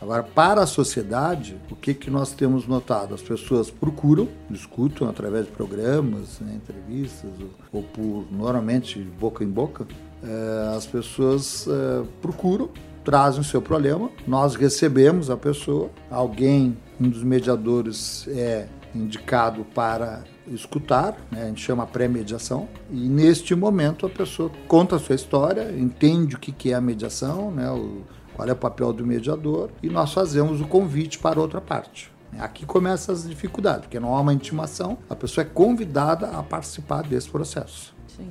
Agora, 0.00 0.22
para 0.22 0.62
a 0.62 0.66
sociedade, 0.66 1.56
o 1.70 1.76
que, 1.76 1.94
que 1.94 2.10
nós 2.10 2.32
temos 2.32 2.66
notado? 2.66 3.14
As 3.14 3.22
pessoas 3.22 3.70
procuram, 3.70 4.28
discutam 4.50 5.08
através 5.08 5.46
de 5.46 5.52
programas, 5.52 6.40
né, 6.40 6.56
entrevistas, 6.56 7.30
ou, 7.40 7.80
ou, 7.80 7.82
por, 7.82 8.26
normalmente, 8.30 8.98
boca 8.98 9.42
em 9.42 9.48
boca, 9.48 9.86
é, 10.24 10.76
as 10.76 10.86
pessoas 10.86 11.66
é, 11.68 12.04
procuram 12.20 12.70
trazem 13.04 13.42
o 13.42 13.44
seu 13.44 13.60
problema, 13.60 14.10
nós 14.26 14.54
recebemos 14.54 15.28
a 15.28 15.36
pessoa, 15.36 15.90
alguém, 16.10 16.76
um 16.98 17.08
dos 17.08 17.22
mediadores 17.22 18.26
é 18.28 18.66
indicado 18.94 19.64
para 19.74 20.24
escutar, 20.48 21.16
né? 21.30 21.42
a 21.42 21.46
gente 21.46 21.60
chama 21.60 21.86
pré-mediação, 21.86 22.68
e 22.90 23.08
neste 23.08 23.54
momento 23.54 24.06
a 24.06 24.08
pessoa 24.08 24.50
conta 24.66 24.96
a 24.96 24.98
sua 24.98 25.14
história, 25.14 25.70
entende 25.76 26.36
o 26.36 26.38
que 26.38 26.70
é 26.70 26.74
a 26.74 26.80
mediação, 26.80 27.50
né? 27.50 27.70
o, 27.70 28.02
qual 28.34 28.48
é 28.48 28.52
o 28.52 28.56
papel 28.56 28.92
do 28.92 29.06
mediador, 29.06 29.70
e 29.82 29.88
nós 29.88 30.12
fazemos 30.12 30.60
o 30.60 30.66
convite 30.66 31.18
para 31.18 31.40
outra 31.40 31.60
parte. 31.60 32.12
Aqui 32.38 32.66
começam 32.66 33.14
as 33.14 33.28
dificuldades, 33.28 33.82
porque 33.82 34.00
não 34.00 34.14
há 34.14 34.20
uma 34.20 34.32
intimação, 34.32 34.98
a 35.08 35.14
pessoa 35.14 35.44
é 35.44 35.48
convidada 35.48 36.28
a 36.30 36.42
participar 36.42 37.02
desse 37.02 37.28
processo. 37.28 37.94
Sim. 38.08 38.30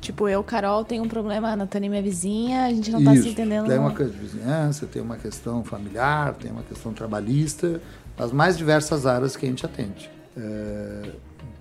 Tipo, 0.00 0.28
eu, 0.28 0.42
Carol, 0.44 0.84
tenho 0.84 1.02
um 1.02 1.08
problema, 1.08 1.48
a 1.52 1.56
Natânia 1.56 1.90
minha 1.90 2.02
vizinha, 2.02 2.64
a 2.66 2.70
gente 2.70 2.90
não 2.90 3.00
está 3.00 3.16
se 3.16 3.28
entendendo. 3.28 3.66
Tem 3.66 3.78
uma 3.78 3.90
questão 3.90 4.08
de 4.08 4.18
vizinhança, 4.18 4.86
tem 4.86 5.02
uma 5.02 5.16
questão 5.16 5.64
familiar, 5.64 6.34
tem 6.34 6.50
uma 6.50 6.62
questão 6.62 6.92
trabalhista, 6.92 7.80
as 8.16 8.32
mais 8.32 8.56
diversas 8.56 9.06
áreas 9.06 9.36
que 9.36 9.44
a 9.44 9.48
gente 9.48 9.64
atende. 9.66 10.10
É, 10.36 11.10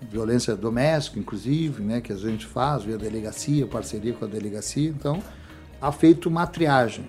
violência 0.09 0.55
doméstica, 0.55 1.19
inclusive, 1.19 1.81
né, 1.81 1.99
que 1.99 2.13
a 2.13 2.15
gente 2.15 2.45
faz 2.45 2.83
via 2.83 2.97
delegacia, 2.97 3.65
parceria 3.65 4.13
com 4.13 4.25
a 4.25 4.27
delegacia. 4.27 4.89
Então, 4.89 5.21
há 5.81 5.91
feito 5.91 6.29
uma 6.29 6.45
triagem, 6.45 7.05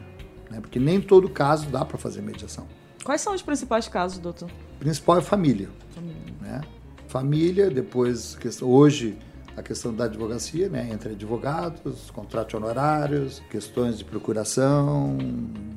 né, 0.51 0.61
porque 0.61 0.79
nem 0.79 1.01
todo 1.01 1.29
caso 1.29 1.69
dá 1.69 1.85
para 1.85 1.99
fazer 1.99 2.23
mediação. 2.23 2.67
Quais 3.05 3.21
são 3.21 3.35
os 3.35 3.43
principais 3.43 3.87
casos, 3.87 4.19
doutor? 4.19 4.51
O 4.77 4.79
principal 4.79 5.19
é 5.19 5.21
família. 5.21 5.69
Família. 5.95 6.23
Né? 6.41 6.61
Família, 7.07 7.71
depois, 7.71 8.37
hoje 8.61 9.17
a 9.59 9.63
questão 9.63 9.93
da 9.93 10.05
advocacia, 10.05 10.69
né, 10.69 10.89
entre 10.93 11.11
advogados, 11.11 12.11
contratos 12.13 12.55
honorários, 12.55 13.43
questões 13.51 13.99
de 13.99 14.05
procuração, 14.05 15.19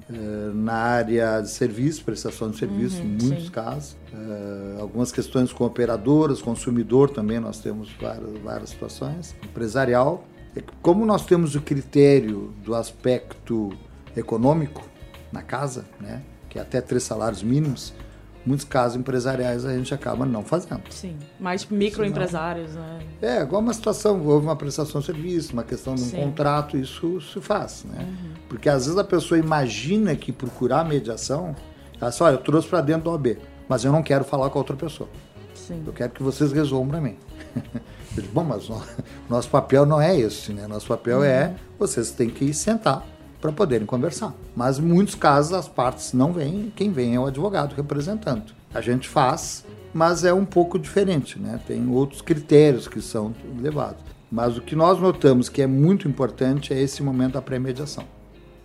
eh, 0.07 0.51
na 0.53 0.73
área 0.73 1.41
de 1.41 1.49
serviço, 1.49 2.03
prestação 2.03 2.51
de 2.51 2.57
serviço, 2.57 3.01
uhum, 3.01 3.17
muitos 3.21 3.45
sim. 3.45 3.51
casos, 3.51 3.97
eh, 4.13 4.77
algumas 4.79 5.11
questões 5.11 5.51
com 5.51 5.65
operadoras, 5.65 6.41
consumidor 6.41 7.09
também, 7.09 7.39
nós 7.39 7.59
temos 7.59 7.91
várias, 7.99 8.37
várias 8.43 8.69
situações, 8.69 9.35
empresarial. 9.43 10.25
Como 10.81 11.05
nós 11.05 11.25
temos 11.25 11.55
o 11.55 11.61
critério 11.61 12.53
do 12.63 12.75
aspecto 12.75 13.71
econômico 14.15 14.83
na 15.31 15.41
casa, 15.41 15.85
né, 15.99 16.21
que 16.49 16.59
é 16.59 16.61
até 16.61 16.81
três 16.81 17.03
salários 17.03 17.41
mínimos, 17.41 17.93
muitos 18.45 18.65
casos 18.65 18.97
empresariais 18.97 19.65
a 19.65 19.73
gente 19.75 19.93
acaba 19.93 20.25
não 20.25 20.43
fazendo. 20.43 20.81
Sim, 20.89 21.17
mais 21.39 21.65
microempresários, 21.65 22.73
né? 22.73 22.99
É, 23.21 23.41
igual 23.41 23.61
uma 23.61 23.73
situação, 23.73 24.25
houve 24.25 24.45
uma 24.45 24.55
prestação 24.55 24.99
de 24.99 25.07
serviço, 25.07 25.53
uma 25.53 25.63
questão 25.63 25.95
de 25.95 26.01
um 26.01 26.05
Sim. 26.05 26.17
contrato, 26.17 26.77
isso 26.77 27.21
se 27.21 27.39
faz, 27.39 27.85
né? 27.85 28.03
Uhum. 28.03 28.33
Porque 28.49 28.69
às 28.69 28.85
vezes 28.85 28.99
a 28.99 29.03
pessoa 29.03 29.39
imagina 29.39 30.15
que 30.15 30.31
procurar 30.31 30.83
mediação, 30.83 31.55
ela 31.99 32.11
só, 32.11 32.25
olha, 32.25 32.35
eu 32.35 32.39
trouxe 32.39 32.67
para 32.67 32.81
dentro 32.81 33.03
do 33.03 33.11
OAB, 33.11 33.37
mas 33.69 33.85
eu 33.85 33.91
não 33.91 34.01
quero 34.01 34.23
falar 34.23 34.49
com 34.49 34.57
a 34.57 34.61
outra 34.61 34.75
pessoa. 34.75 35.09
Sim. 35.53 35.83
Eu 35.85 35.93
quero 35.93 36.11
que 36.11 36.23
vocês 36.23 36.51
resolvam 36.51 36.89
para 36.89 37.01
mim. 37.01 37.17
Eu 38.13 38.23
digo, 38.23 38.33
bom, 38.33 38.43
mas 38.43 38.69
o 38.69 38.83
nosso 39.29 39.47
papel 39.47 39.85
não 39.85 40.01
é 40.01 40.19
esse, 40.19 40.51
né? 40.51 40.67
Nosso 40.67 40.85
papel 40.85 41.19
uhum. 41.19 41.23
é 41.23 41.55
vocês 41.79 42.11
têm 42.11 42.29
que 42.29 42.53
sentar 42.53 43.05
para 43.41 43.51
poderem 43.51 43.87
conversar. 43.87 44.33
Mas 44.55 44.77
em 44.77 44.83
muitos 44.83 45.15
casos 45.15 45.53
as 45.53 45.67
partes 45.67 46.13
não 46.13 46.31
vêm, 46.31 46.71
quem 46.75 46.91
vem 46.91 47.15
é 47.15 47.19
o 47.19 47.25
advogado 47.25 47.73
representando. 47.73 48.53
A 48.73 48.79
gente 48.79 49.09
faz, 49.09 49.65
mas 49.93 50.23
é 50.23 50.33
um 50.33 50.45
pouco 50.45 50.79
diferente, 50.79 51.39
né? 51.39 51.59
Tem 51.67 51.89
outros 51.89 52.21
critérios 52.21 52.87
que 52.87 53.01
são 53.01 53.33
levados. 53.59 54.03
Mas 54.31 54.55
o 54.55 54.61
que 54.61 54.75
nós 54.75 54.99
notamos 54.99 55.49
que 55.49 55.61
é 55.61 55.67
muito 55.67 56.07
importante 56.07 56.73
é 56.73 56.79
esse 56.79 57.03
momento 57.03 57.33
da 57.33 57.41
pré-mediação, 57.41 58.05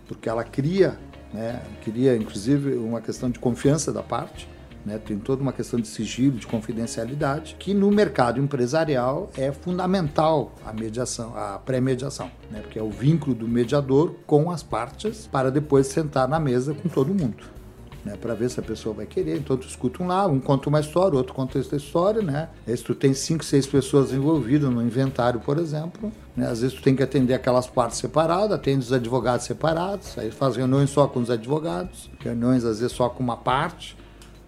porque 0.06 0.28
ela 0.28 0.44
cria, 0.44 0.96
né, 1.34 1.60
cria 1.82 2.14
inclusive 2.14 2.76
uma 2.76 3.00
questão 3.00 3.28
de 3.28 3.40
confiança 3.40 3.92
da 3.92 4.02
parte, 4.02 4.48
né? 4.86 4.98
Tem 5.04 5.18
toda 5.18 5.42
uma 5.42 5.52
questão 5.52 5.80
de 5.80 5.88
sigilo, 5.88 6.38
de 6.38 6.46
confidencialidade, 6.46 7.56
que 7.58 7.74
no 7.74 7.90
mercado 7.90 8.40
empresarial 8.40 9.28
é 9.36 9.50
fundamental 9.50 10.54
a 10.64 10.72
mediação, 10.72 11.36
a 11.36 11.58
pré-mediação, 11.58 12.30
né? 12.50 12.60
porque 12.60 12.78
é 12.78 12.82
o 12.82 12.90
vínculo 12.90 13.34
do 13.34 13.48
mediador 13.48 14.14
com 14.24 14.48
as 14.48 14.62
partes 14.62 15.26
para 15.26 15.50
depois 15.50 15.88
sentar 15.88 16.28
na 16.28 16.38
mesa 16.38 16.72
com 16.72 16.88
todo 16.88 17.12
mundo. 17.12 17.56
Né, 18.04 18.16
para 18.16 18.34
ver 18.34 18.48
se 18.48 18.60
a 18.60 18.62
pessoa 18.62 18.94
vai 18.94 19.04
querer. 19.04 19.36
Então 19.36 19.56
tu 19.56 19.66
escuta 19.66 20.00
um 20.00 20.06
lá, 20.06 20.28
um 20.28 20.38
conta 20.38 20.68
uma 20.68 20.78
história, 20.78 21.18
outro 21.18 21.34
conta 21.34 21.58
essa 21.58 21.74
história, 21.74 22.22
né? 22.22 22.48
se 22.64 22.84
tu 22.84 22.94
tem 22.94 23.12
cinco, 23.12 23.44
seis 23.44 23.66
pessoas 23.66 24.12
envolvidas 24.12 24.70
no 24.70 24.80
inventário, 24.80 25.40
por 25.40 25.58
exemplo, 25.58 26.12
né? 26.36 26.46
Às 26.46 26.60
vezes 26.60 26.76
tu 26.76 26.84
tem 26.84 26.94
que 26.94 27.02
atender 27.02 27.34
aquelas 27.34 27.66
partes 27.66 27.98
separadas, 27.98 28.52
atende 28.52 28.78
os 28.78 28.92
advogados 28.92 29.44
separados, 29.44 30.16
aí 30.16 30.30
faz 30.30 30.54
reuniões 30.54 30.90
só 30.90 31.08
com 31.08 31.18
os 31.18 31.32
advogados, 31.32 32.08
reuniões 32.20 32.64
às 32.64 32.78
vezes 32.78 32.94
só 32.94 33.08
com 33.08 33.24
uma 33.24 33.38
parte 33.38 33.96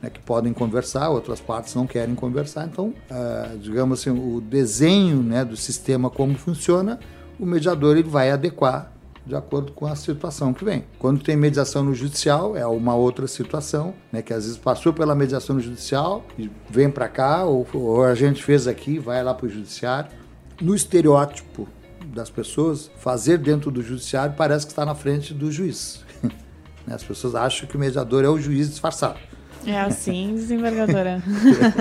né, 0.03 0.11
que 0.11 0.21
podem 0.21 0.53
conversar, 0.53 1.09
outras 1.11 1.41
partes 1.41 1.75
não 1.75 1.87
querem 1.87 2.15
conversar. 2.15 2.67
Então, 2.67 2.95
uh, 3.11 3.59
digamos 3.59 4.01
assim, 4.01 4.11
o 4.11 4.41
desenho 4.41 5.23
né, 5.23 5.45
do 5.45 5.57
sistema, 5.57 6.09
como 6.09 6.35
funciona, 6.37 6.99
o 7.39 7.47
mediador 7.47 7.97
ele 7.97 8.09
vai 8.09 8.31
adequar 8.31 8.93
de 9.29 9.37
acordo 9.37 9.73
com 9.73 9.87
a 9.87 9.95
situação 9.95 10.55
que 10.55 10.65
vem. 10.65 10.85
Quando 10.99 11.23
tem 11.23 11.37
mediação 11.37 11.85
no 11.85 11.95
judicial, 11.95 12.57
é 12.57 12.67
uma 12.67 12.95
outra 12.95 13.27
situação, 13.27 13.95
né, 14.11 14.23
que 14.23 14.33
às 14.33 14.45
vezes 14.45 14.59
passou 14.59 14.93
pela 14.93 15.15
mediação 15.15 15.57
no 15.57 15.61
judicial 15.61 16.25
e 16.39 16.51
vem 16.71 16.91
para 16.91 17.09
cá, 17.09 17.45
ou, 17.45 17.67
ou, 17.75 18.05
a 18.05 18.15
gente 18.15 18.43
fez 18.43 18.67
aqui, 18.67 18.99
vai 18.99 19.23
lá 19.23 19.35
para 19.35 19.47
o 19.47 19.51
judiciário. 19.51 20.11
No 20.61 20.75
estereótipo 20.75 21.69
das 22.07 22.31
pessoas, 22.31 22.91
fazer 22.97 23.37
dentro 23.37 23.71
do 23.71 23.83
judiciário 23.83 24.35
parece 24.35 24.65
que 24.65 24.73
está 24.73 24.87
na 24.87 24.95
frente 24.95 25.35
do 25.35 25.53
juiz. 25.53 26.03
As 26.89 27.05
pessoas 27.05 27.35
acham 27.35 27.69
que 27.69 27.77
o 27.77 27.79
mediador 27.79 28.25
é 28.25 28.29
o 28.29 28.39
juiz 28.39 28.71
disfarçado. 28.71 29.19
É 29.67 29.81
assim, 29.81 30.35
desembargadora. 30.35 31.23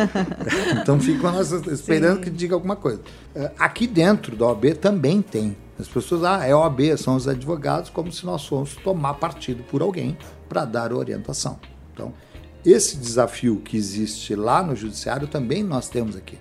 então 0.82 1.00
ficam 1.00 1.32
nós 1.32 1.52
esperando 1.52 2.18
Sim. 2.18 2.22
que 2.22 2.30
diga 2.30 2.56
alguma 2.56 2.76
coisa. 2.76 3.02
É, 3.36 3.52
aqui 3.58 3.88
dentro 3.88 4.36
da 4.36 4.48
OAB 4.48 4.74
também 4.76 5.22
tem. 5.22 5.56
As 5.80 5.88
pessoas, 5.88 6.24
ah, 6.24 6.44
é 6.46 6.56
OAB, 6.56 6.98
são 6.98 7.16
os 7.16 7.28
advogados, 7.28 7.90
como 7.90 8.12
se 8.12 8.26
nós 8.26 8.46
fôssemos 8.46 8.84
tomar 8.84 9.14
partido 9.16 9.64
por 9.64 9.82
alguém 9.82 10.18
para 10.50 10.66
dar 10.66 10.92
orientação. 10.92 11.60
Então, 11.94 12.14
esse 12.66 12.98
desafio 12.98 13.58
que 13.58 13.78
existe 13.78 14.36
lá 14.36 14.64
no 14.64 14.76
judiciário 14.76 15.28
também 15.28 15.64
nós 15.64 15.88
temos 15.88 16.16
aqui. 16.16 16.38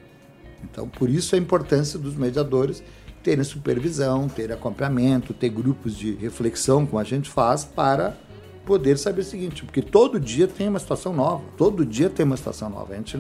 Então, 0.65 0.89
por 0.89 1.09
isso 1.09 1.35
a 1.35 1.39
importância 1.39 1.99
dos 1.99 2.17
mediadores 2.17 2.83
terem 3.23 3.45
supervisão, 3.45 4.29
ter 4.29 4.53
acompanhamento, 4.53 5.35
ter 5.35 5.49
grupos 5.49 5.97
de 5.97 6.13
reflexão, 6.15 6.87
como 6.87 6.99
a 6.99 7.05
gente 7.05 7.29
faz, 7.29 7.65
para 7.65 8.17
poder 8.67 8.99
saber 8.99 9.23
o 9.23 9.25
seguinte, 9.25 9.65
porque 9.65 9.81
todo 9.81 10.21
dia 10.21 10.47
tem 10.47 10.69
uma 10.69 10.79
situação 10.79 11.15
nova, 11.15 11.43
todo 11.57 11.87
dia 11.87 12.11
tem 12.11 12.27
uma 12.27 12.37
situação 12.37 12.69
nova. 12.69 12.93
A 12.93 12.97
gente 12.97 13.17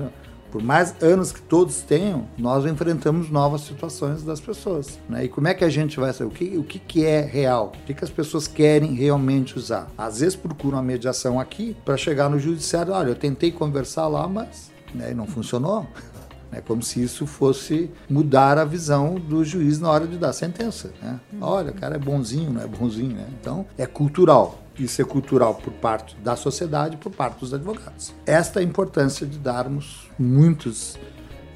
por 0.50 0.62
mais 0.62 0.94
anos 1.02 1.32
que 1.32 1.42
todos 1.42 1.82
tenham, 1.82 2.26
nós 2.38 2.64
enfrentamos 2.64 3.28
novas 3.28 3.62
situações 3.62 4.22
das 4.22 4.40
pessoas. 4.40 4.98
Né? 5.08 5.24
E 5.24 5.28
como 5.28 5.48
é 5.48 5.54
que 5.54 5.64
a 5.64 5.68
gente 5.68 5.98
vai 5.98 6.12
saber 6.12 6.30
o 6.30 6.32
que, 6.32 6.56
o 6.56 6.64
que, 6.64 6.78
que 6.78 7.04
é 7.04 7.20
real? 7.20 7.72
O 7.74 7.84
que, 7.84 7.92
que 7.92 8.04
as 8.04 8.10
pessoas 8.10 8.46
querem 8.48 8.94
realmente 8.94 9.58
usar? 9.58 9.90
Às 9.98 10.20
vezes 10.20 10.36
procuram 10.36 10.78
a 10.78 10.82
mediação 10.82 11.38
aqui 11.38 11.76
para 11.84 11.96
chegar 11.96 12.30
no 12.30 12.38
judiciário. 12.38 12.92
Olha, 12.92 13.10
eu 13.10 13.14
tentei 13.14 13.52
conversar 13.52 14.06
lá, 14.06 14.26
mas 14.26 14.70
né, 14.94 15.12
não 15.14 15.26
funcionou. 15.26 15.86
É 16.52 16.60
como 16.60 16.80
se 16.80 17.02
isso 17.02 17.26
fosse 17.26 17.90
mudar 18.08 18.56
a 18.56 18.64
visão 18.64 19.16
do 19.16 19.44
juiz 19.44 19.80
na 19.80 19.90
hora 19.90 20.06
de 20.06 20.16
dar 20.16 20.32
sentença. 20.32 20.92
Né? 21.02 21.20
Olha, 21.40 21.72
o 21.72 21.74
cara 21.74 21.96
é 21.96 21.98
bonzinho, 21.98 22.52
não 22.52 22.62
é 22.62 22.66
bonzinho. 22.66 23.16
Né? 23.16 23.26
Então, 23.38 23.66
é 23.76 23.84
cultural. 23.84 24.65
Isso 24.78 25.00
é 25.00 25.04
cultural 25.04 25.54
por 25.54 25.72
parte 25.72 26.16
da 26.16 26.36
sociedade, 26.36 26.96
por 26.96 27.10
parte 27.10 27.40
dos 27.40 27.54
advogados. 27.54 28.14
Esta 28.26 28.60
é 28.60 28.62
a 28.62 28.64
importância 28.64 29.26
de 29.26 29.38
darmos 29.38 30.10
muitos 30.18 30.98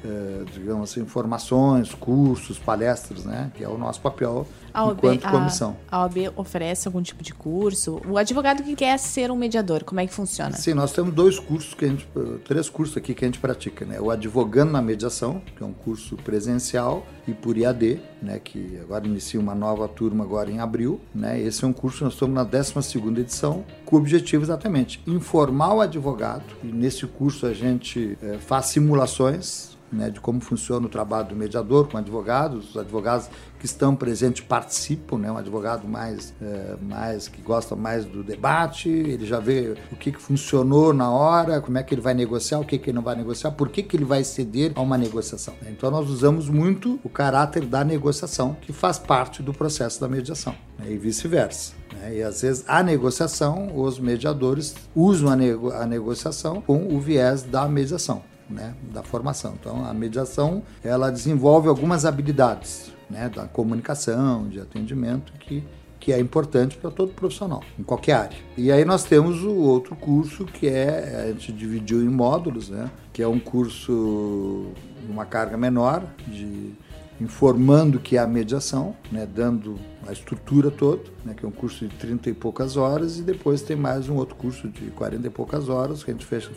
é, 0.03 0.43
digamos 0.53 0.89
assim, 0.89 1.01
informações, 1.01 1.93
cursos, 1.93 2.57
palestras, 2.57 3.23
né? 3.23 3.51
Que 3.55 3.63
é 3.63 3.69
o 3.69 3.77
nosso 3.77 4.01
papel 4.01 4.47
a 4.73 4.85
OAB, 4.85 4.97
enquanto 4.97 5.31
comissão. 5.31 5.77
A, 5.89 5.97
a 5.97 6.01
OAB 6.01 6.33
oferece 6.35 6.87
algum 6.87 7.01
tipo 7.01 7.23
de 7.23 7.33
curso? 7.33 8.01
O 8.07 8.17
advogado 8.17 8.63
que 8.63 8.75
quer 8.75 8.97
ser 8.97 9.31
um 9.31 9.35
mediador, 9.35 9.83
como 9.83 9.99
é 9.99 10.07
que 10.07 10.13
funciona? 10.13 10.55
Sim, 10.55 10.73
nós 10.73 10.91
temos 10.91 11.13
dois 11.13 11.39
cursos, 11.39 11.73
que 11.73 11.85
a 11.85 11.87
gente, 11.87 12.07
três 12.45 12.69
cursos 12.69 12.97
aqui 12.97 13.13
que 13.13 13.25
a 13.25 13.27
gente 13.27 13.39
pratica, 13.39 13.85
né? 13.85 13.99
O 13.99 14.09
Advogando 14.09 14.71
na 14.71 14.81
Mediação, 14.81 15.41
que 15.55 15.63
é 15.63 15.65
um 15.65 15.73
curso 15.73 16.15
presencial, 16.17 17.05
e 17.27 17.33
por 17.33 17.57
IAD, 17.57 18.01
né? 18.21 18.39
Que 18.39 18.79
agora 18.81 19.05
inicia 19.05 19.39
uma 19.39 19.55
nova 19.55 19.87
turma 19.87 20.23
agora 20.23 20.51
em 20.51 20.59
abril, 20.59 20.99
né? 21.13 21.39
Esse 21.39 21.63
é 21.63 21.67
um 21.67 21.73
curso, 21.73 22.03
nós 22.03 22.13
estamos 22.13 22.35
na 22.35 22.45
12ª 22.45 23.19
edição, 23.19 23.63
com 23.85 23.95
o 23.95 23.99
objetivo 23.99 24.43
exatamente 24.43 25.01
informar 25.05 25.73
o 25.73 25.81
advogado, 25.81 26.43
e 26.63 26.67
nesse 26.67 27.05
curso 27.05 27.45
a 27.45 27.53
gente 27.53 28.17
é, 28.21 28.37
faz 28.37 28.67
simulações 28.67 29.71
né, 29.91 30.09
de 30.09 30.19
como 30.19 30.39
funciona 30.39 30.85
o 30.85 30.89
trabalho 30.89 31.27
do 31.29 31.35
mediador 31.35 31.87
com 31.87 31.97
advogados, 31.97 32.69
os 32.69 32.77
advogados 32.77 33.29
que 33.61 33.67
estão 33.67 33.95
presentes 33.95 34.43
participam, 34.43 35.19
né, 35.19 35.31
um 35.31 35.37
advogado 35.37 35.87
mais, 35.87 36.33
é, 36.41 36.75
mais 36.81 37.27
que 37.27 37.43
gosta 37.43 37.75
mais 37.75 38.05
do 38.05 38.23
debate, 38.23 38.89
ele 38.89 39.23
já 39.23 39.39
vê 39.39 39.75
o 39.91 39.95
que, 39.95 40.11
que 40.11 40.19
funcionou 40.19 40.91
na 40.95 41.11
hora, 41.11 41.61
como 41.61 41.77
é 41.77 41.83
que 41.83 41.93
ele 41.93 42.01
vai 42.01 42.15
negociar, 42.15 42.57
o 42.57 42.65
que, 42.65 42.79
que 42.79 42.89
ele 42.89 42.95
não 42.95 43.03
vai 43.03 43.15
negociar, 43.15 43.51
por 43.51 43.69
que, 43.69 43.83
que 43.83 43.95
ele 43.95 44.03
vai 44.03 44.23
ceder 44.23 44.71
a 44.73 44.81
uma 44.81 44.97
negociação. 44.97 45.53
Então 45.67 45.91
nós 45.91 46.09
usamos 46.09 46.49
muito 46.49 46.99
o 47.03 47.09
caráter 47.09 47.63
da 47.63 47.83
negociação, 47.83 48.57
que 48.59 48.73
faz 48.73 48.97
parte 48.97 49.43
do 49.43 49.53
processo 49.53 50.01
da 50.01 50.07
mediação, 50.07 50.55
né, 50.79 50.91
e 50.91 50.97
vice-versa. 50.97 51.73
Né? 51.93 52.15
E 52.15 52.23
às 52.23 52.41
vezes 52.41 52.63
a 52.67 52.81
negociação, 52.81 53.77
os 53.79 53.99
mediadores 53.99 54.73
usam 54.95 55.29
a, 55.29 55.35
nego 55.35 55.71
a 55.71 55.85
negociação 55.85 56.61
com 56.61 56.87
o 56.87 56.99
viés 56.99 57.43
da 57.43 57.67
mediação 57.67 58.23
né, 58.49 58.73
da 58.91 59.03
formação. 59.03 59.53
Então, 59.59 59.85
a 59.85 59.93
mediação 59.93 60.63
ela 60.83 61.11
desenvolve 61.11 61.69
algumas 61.69 62.05
habilidades 62.05 62.91
né, 63.11 63.29
da 63.29 63.45
comunicação, 63.45 64.47
de 64.47 64.59
atendimento 64.59 65.33
que 65.33 65.63
que 66.01 66.11
é 66.11 66.19
importante 66.19 66.75
para 66.77 66.89
todo 66.89 67.13
profissional, 67.13 67.63
em 67.77 67.83
qualquer 67.83 68.13
área. 68.13 68.37
E 68.57 68.71
aí 68.71 68.83
nós 68.83 69.03
temos 69.03 69.43
o 69.43 69.53
outro 69.55 69.95
curso 69.95 70.45
que 70.45 70.67
é, 70.67 71.25
a 71.25 71.27
gente 71.27 71.53
dividiu 71.53 72.01
em 72.01 72.09
módulos, 72.09 72.69
né? 72.69 72.89
Que 73.13 73.21
é 73.21 73.27
um 73.27 73.39
curso, 73.39 74.71
uma 75.07 75.25
carga 75.25 75.55
menor, 75.55 76.03
de 76.27 76.73
informando 77.21 77.99
que 77.99 78.17
é 78.17 78.19
a 78.19 78.25
mediação, 78.25 78.95
né? 79.11 79.27
Dando 79.31 79.75
a 80.07 80.11
estrutura 80.11 80.71
toda, 80.71 81.03
né, 81.23 81.35
que 81.37 81.45
é 81.45 81.47
um 81.47 81.51
curso 81.51 81.87
de 81.87 81.95
30 81.95 82.31
e 82.31 82.33
poucas 82.33 82.75
horas, 82.75 83.19
e 83.19 83.21
depois 83.21 83.61
tem 83.61 83.75
mais 83.75 84.09
um 84.09 84.15
outro 84.15 84.35
curso 84.35 84.67
de 84.67 84.89
40 84.89 85.27
e 85.27 85.29
poucas 85.29 85.69
horas, 85.69 86.03
que 86.03 86.09
a 86.09 86.13
gente 86.13 86.25
fecha, 86.25 86.49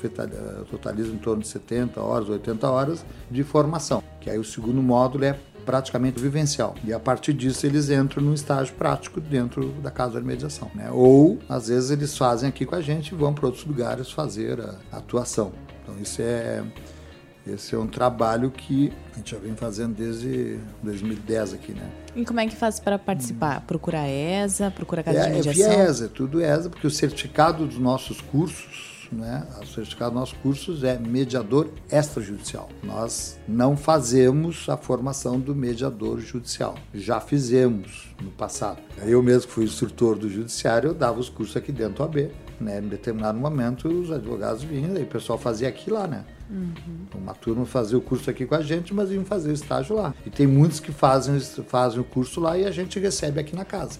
totaliza 0.70 1.12
em 1.12 1.18
torno 1.18 1.42
de 1.42 1.48
70 1.48 2.00
horas, 2.00 2.30
80 2.30 2.70
horas 2.70 3.04
de 3.30 3.44
formação, 3.44 4.02
que 4.22 4.30
aí 4.30 4.38
o 4.38 4.44
segundo 4.44 4.82
módulo 4.82 5.24
é 5.24 5.38
praticamente 5.64 6.20
vivencial. 6.20 6.74
E 6.84 6.92
a 6.92 7.00
partir 7.00 7.32
disso 7.32 7.66
eles 7.66 7.90
entram 7.90 8.22
num 8.22 8.34
estágio 8.34 8.74
prático 8.74 9.20
dentro 9.20 9.70
da 9.82 9.90
casa 9.90 10.20
de 10.20 10.26
mediação. 10.26 10.70
Né? 10.74 10.90
Ou, 10.90 11.38
às 11.48 11.68
vezes, 11.68 11.90
eles 11.90 12.16
fazem 12.16 12.48
aqui 12.48 12.64
com 12.64 12.74
a 12.74 12.80
gente 12.80 13.08
e 13.12 13.14
vão 13.14 13.32
para 13.34 13.46
outros 13.46 13.64
lugares 13.64 14.10
fazer 14.10 14.60
a 14.60 14.96
atuação. 14.96 15.52
Então, 15.82 15.94
isso 16.00 16.20
é 16.22 16.62
esse 17.46 17.74
é 17.74 17.78
um 17.78 17.86
trabalho 17.86 18.50
que 18.50 18.90
a 19.12 19.18
gente 19.18 19.32
já 19.32 19.38
vem 19.38 19.54
fazendo 19.54 19.94
desde 19.94 20.58
2010 20.82 21.52
aqui, 21.52 21.72
né? 21.72 21.90
E 22.16 22.24
como 22.24 22.40
é 22.40 22.46
que 22.46 22.56
faz 22.56 22.80
para 22.80 22.98
participar? 22.98 23.60
Procura 23.66 24.00
a 24.00 24.08
ESA, 24.08 24.70
procura 24.70 25.02
a 25.02 25.04
casa 25.04 25.18
é, 25.18 25.26
de 25.26 25.30
mediação? 25.30 25.72
É 25.72 25.76
via 25.76 25.84
ESA, 25.84 26.08
tudo 26.08 26.42
ESA, 26.42 26.70
porque 26.70 26.86
o 26.86 26.90
certificado 26.90 27.66
dos 27.66 27.76
nossos 27.76 28.22
cursos, 28.22 28.93
né? 29.12 29.46
O 29.62 29.66
certificado 29.66 30.12
dos 30.12 30.20
nossos 30.20 30.38
cursos 30.38 30.84
é 30.84 30.98
mediador 30.98 31.68
extrajudicial. 31.90 32.68
Nós 32.82 33.38
não 33.46 33.76
fazemos 33.76 34.68
a 34.68 34.76
formação 34.76 35.38
do 35.38 35.54
mediador 35.54 36.20
judicial. 36.20 36.74
Já 36.92 37.20
fizemos 37.20 38.14
no 38.22 38.30
passado. 38.30 38.80
Eu 39.02 39.22
mesmo 39.22 39.50
fui 39.50 39.64
instrutor 39.64 40.16
do 40.16 40.28
judiciário, 40.28 40.90
eu 40.90 40.94
dava 40.94 41.18
os 41.18 41.28
cursos 41.28 41.56
aqui 41.56 41.72
dentro 41.72 41.94
do 41.94 42.02
AB. 42.04 42.30
Né? 42.60 42.78
Em 42.78 42.88
determinado 42.88 43.38
momento, 43.38 43.88
os 43.88 44.10
advogados 44.12 44.62
vinham, 44.62 44.96
e 44.96 45.02
o 45.02 45.06
pessoal 45.06 45.38
fazia 45.38 45.68
aqui 45.68 45.90
lá, 45.90 46.06
né? 46.06 46.24
Uhum. 46.48 46.74
Uma 47.14 47.34
turma 47.34 47.66
fazia 47.66 47.98
o 47.98 48.00
curso 48.00 48.30
aqui 48.30 48.46
com 48.46 48.54
a 48.54 48.62
gente, 48.62 48.94
mas 48.94 49.10
iam 49.10 49.24
fazer 49.24 49.50
o 49.50 49.52
estágio 49.52 49.96
lá. 49.96 50.14
E 50.24 50.30
tem 50.30 50.46
muitos 50.46 50.78
que 50.78 50.92
fazem, 50.92 51.38
fazem 51.40 52.00
o 52.00 52.04
curso 52.04 52.40
lá 52.40 52.56
e 52.56 52.64
a 52.64 52.70
gente 52.70 52.98
recebe 52.98 53.40
aqui 53.40 53.56
na 53.56 53.64
casa. 53.64 53.98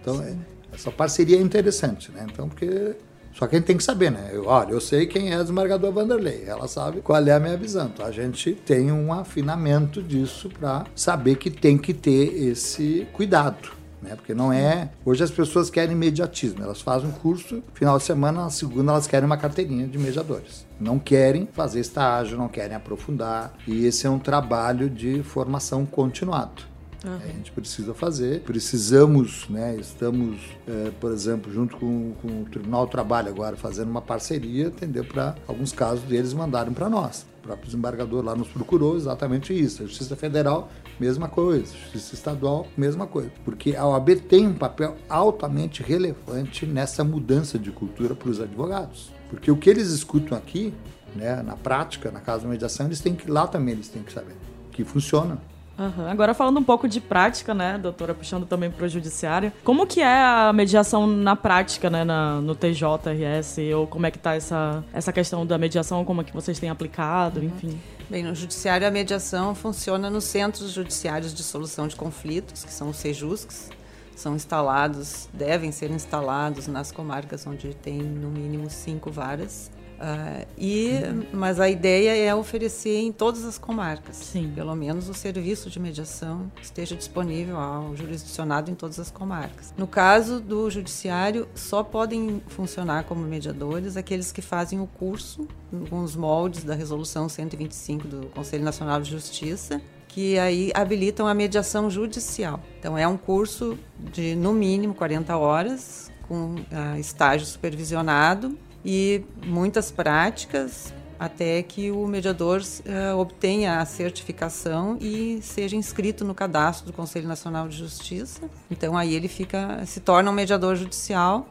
Então, 0.00 0.22
é, 0.22 0.36
essa 0.72 0.90
parceria 0.90 1.38
é 1.38 1.40
interessante, 1.40 2.12
né? 2.12 2.26
Então, 2.30 2.48
porque 2.48 2.94
só 3.38 3.46
que 3.46 3.56
a 3.56 3.58
gente 3.58 3.66
tem 3.66 3.76
que 3.76 3.84
saber, 3.84 4.10
né? 4.10 4.30
Eu, 4.32 4.46
olha, 4.46 4.70
eu 4.70 4.80
sei 4.80 5.06
quem 5.06 5.32
é 5.32 5.36
a 5.36 5.42
desembargador 5.42 5.92
Vanderlei, 5.92 6.44
ela 6.46 6.66
sabe 6.66 7.00
qual 7.00 7.22
é 7.22 7.32
a 7.32 7.40
minha 7.40 7.56
visão. 7.56 7.90
Então 7.92 8.06
a 8.06 8.10
gente 8.10 8.52
tem 8.54 8.90
um 8.90 9.12
afinamento 9.12 10.02
disso 10.02 10.48
para 10.48 10.84
saber 10.94 11.36
que 11.36 11.50
tem 11.50 11.76
que 11.76 11.92
ter 11.92 12.34
esse 12.48 13.06
cuidado 13.12 13.76
né? 14.06 14.14
Porque 14.14 14.34
não 14.34 14.52
é. 14.52 14.90
Hoje 15.04 15.24
as 15.24 15.30
pessoas 15.30 15.68
querem 15.68 15.94
imediatismo. 15.94 16.62
Elas 16.62 16.80
fazem 16.80 17.08
um 17.08 17.12
curso, 17.12 17.62
final 17.74 17.98
de 17.98 18.04
semana, 18.04 18.42
na 18.42 18.50
segunda 18.50 18.92
elas 18.92 19.06
querem 19.06 19.26
uma 19.26 19.36
carteirinha 19.36 19.86
de 19.86 19.98
mediadores. 19.98 20.64
Não 20.80 20.98
querem 20.98 21.48
fazer 21.52 21.80
estágio, 21.80 22.38
não 22.38 22.48
querem 22.48 22.76
aprofundar. 22.76 23.54
E 23.66 23.84
esse 23.86 24.06
é 24.06 24.10
um 24.10 24.18
trabalho 24.18 24.88
de 24.88 25.22
formação 25.22 25.84
continuado. 25.84 26.62
Uhum. 27.06 27.14
A 27.14 27.26
gente 27.28 27.52
precisa 27.52 27.94
fazer, 27.94 28.40
precisamos, 28.40 29.48
né? 29.48 29.76
Estamos, 29.76 30.40
é, 30.66 30.90
por 31.00 31.12
exemplo, 31.12 31.52
junto 31.52 31.76
com, 31.76 32.12
com, 32.20 32.42
o 32.42 32.44
Tribunal 32.46 32.86
do 32.86 32.90
Trabalho 32.90 33.28
agora 33.28 33.56
fazendo 33.56 33.88
uma 33.88 34.02
parceria, 34.02 34.66
entendeu? 34.66 35.04
Para 35.04 35.36
alguns 35.46 35.72
casos 35.72 36.04
deles 36.04 36.34
mandarem 36.34 36.72
para 36.72 36.90
nós. 36.90 37.24
O 37.38 37.42
próprio 37.46 37.66
desembargador 37.66 38.24
lá 38.24 38.34
nos 38.34 38.48
procurou 38.48 38.96
exatamente 38.96 39.54
isso. 39.54 39.84
A 39.84 39.86
Justiça 39.86 40.16
Federal 40.16 40.68
mesma 40.98 41.28
coisa. 41.28 41.72
Justiça 41.72 42.14
Estadual, 42.14 42.66
mesma 42.76 43.06
coisa. 43.06 43.30
Porque 43.44 43.76
a 43.76 43.86
OAB 43.86 44.16
tem 44.28 44.46
um 44.46 44.54
papel 44.54 44.96
altamente 45.08 45.82
relevante 45.82 46.66
nessa 46.66 47.04
mudança 47.04 47.58
de 47.58 47.70
cultura 47.70 48.14
para 48.14 48.28
os 48.28 48.40
advogados. 48.40 49.12
Porque 49.30 49.50
o 49.50 49.56
que 49.56 49.70
eles 49.70 49.88
escutam 49.88 50.36
aqui, 50.36 50.72
né, 51.14 51.42
na 51.42 51.56
prática, 51.56 52.10
na 52.10 52.20
casa 52.20 52.42
de 52.42 52.48
mediação, 52.48 52.86
eles 52.86 53.00
têm 53.00 53.14
que 53.14 53.30
lá 53.30 53.46
também 53.46 53.74
eles 53.74 53.88
têm 53.88 54.02
que 54.02 54.12
saber 54.12 54.34
que 54.72 54.84
funciona. 54.84 55.38
Uhum. 55.78 56.08
Agora 56.08 56.32
falando 56.32 56.58
um 56.58 56.64
pouco 56.64 56.88
de 56.88 57.00
prática, 57.00 57.52
né, 57.52 57.78
doutora, 57.78 58.14
puxando 58.14 58.46
também 58.46 58.70
para 58.70 58.86
o 58.86 58.88
judiciário, 58.88 59.52
como 59.62 59.86
que 59.86 60.00
é 60.00 60.22
a 60.22 60.52
mediação 60.52 61.06
na 61.06 61.36
prática, 61.36 61.90
né, 61.90 62.02
na, 62.04 62.40
no 62.40 62.54
TJRS, 62.54 63.58
ou 63.74 63.86
como 63.86 64.06
é 64.06 64.10
que 64.10 64.16
está 64.16 64.34
essa, 64.34 64.82
essa 64.92 65.12
questão 65.12 65.44
da 65.44 65.58
mediação, 65.58 66.04
como 66.04 66.22
é 66.22 66.24
que 66.24 66.32
vocês 66.32 66.58
têm 66.58 66.70
aplicado, 66.70 67.40
uhum. 67.40 67.46
enfim? 67.46 67.80
Bem, 68.08 68.22
no 68.22 68.34
judiciário 68.34 68.86
a 68.86 68.90
mediação 68.90 69.54
funciona 69.54 70.08
nos 70.08 70.24
centros 70.24 70.70
judiciários 70.72 71.34
de 71.34 71.42
solução 71.42 71.88
de 71.88 71.96
conflitos, 71.96 72.64
que 72.64 72.72
são 72.72 72.90
os 72.90 72.96
CEJUSCs, 72.96 73.70
são 74.14 74.34
instalados, 74.34 75.28
devem 75.32 75.70
ser 75.70 75.90
instalados 75.90 76.66
nas 76.66 76.90
comarcas 76.90 77.46
onde 77.46 77.74
tem 77.74 77.98
no 77.98 78.30
mínimo 78.30 78.70
cinco 78.70 79.10
varas 79.10 79.70
Uh, 79.96 80.46
e, 80.58 80.90
mas 81.32 81.58
a 81.58 81.68
ideia 81.68 82.14
é 82.16 82.34
oferecer 82.34 82.98
em 82.98 83.10
todas 83.10 83.44
as 83.44 83.56
comarcas. 83.56 84.16
Sim. 84.16 84.52
Pelo 84.54 84.74
menos 84.74 85.08
o 85.08 85.14
serviço 85.14 85.70
de 85.70 85.80
mediação 85.80 86.50
esteja 86.60 86.94
disponível 86.94 87.58
ao 87.58 87.96
jurisdicionado 87.96 88.70
em 88.70 88.74
todas 88.74 89.00
as 89.00 89.10
comarcas. 89.10 89.72
No 89.76 89.86
caso 89.86 90.40
do 90.40 90.68
judiciário, 90.70 91.48
só 91.54 91.82
podem 91.82 92.42
funcionar 92.48 93.04
como 93.04 93.22
mediadores 93.22 93.96
aqueles 93.96 94.30
que 94.30 94.42
fazem 94.42 94.80
o 94.80 94.86
curso 94.86 95.48
com 95.88 96.02
os 96.02 96.14
moldes 96.14 96.62
da 96.62 96.74
Resolução 96.74 97.28
125 97.28 98.06
do 98.06 98.26
Conselho 98.28 98.64
Nacional 98.64 99.00
de 99.00 99.10
Justiça, 99.10 99.80
que 100.08 100.38
aí 100.38 100.70
habilitam 100.74 101.26
a 101.26 101.34
mediação 101.34 101.90
judicial. 101.90 102.60
Então, 102.78 102.96
é 102.96 103.06
um 103.06 103.16
curso 103.16 103.78
de, 104.12 104.34
no 104.34 104.52
mínimo, 104.52 104.94
40 104.94 105.36
horas, 105.36 106.10
com 106.28 106.54
uh, 106.54 106.98
estágio 106.98 107.46
supervisionado 107.46 108.56
e 108.86 109.24
muitas 109.44 109.90
práticas 109.90 110.94
até 111.18 111.62
que 111.62 111.90
o 111.90 112.06
mediador 112.06 112.60
uh, 112.60 113.18
obtenha 113.18 113.80
a 113.80 113.84
certificação 113.84 114.96
e 115.00 115.40
seja 115.42 115.74
inscrito 115.74 116.24
no 116.24 116.34
cadastro 116.34 116.86
do 116.86 116.92
Conselho 116.92 117.26
Nacional 117.26 117.66
de 117.68 117.76
Justiça. 117.76 118.42
Então 118.70 118.96
aí 118.96 119.14
ele 119.14 119.26
fica, 119.26 119.84
se 119.86 119.98
torna 119.98 120.30
um 120.30 120.34
mediador 120.34 120.76
judicial 120.76 121.48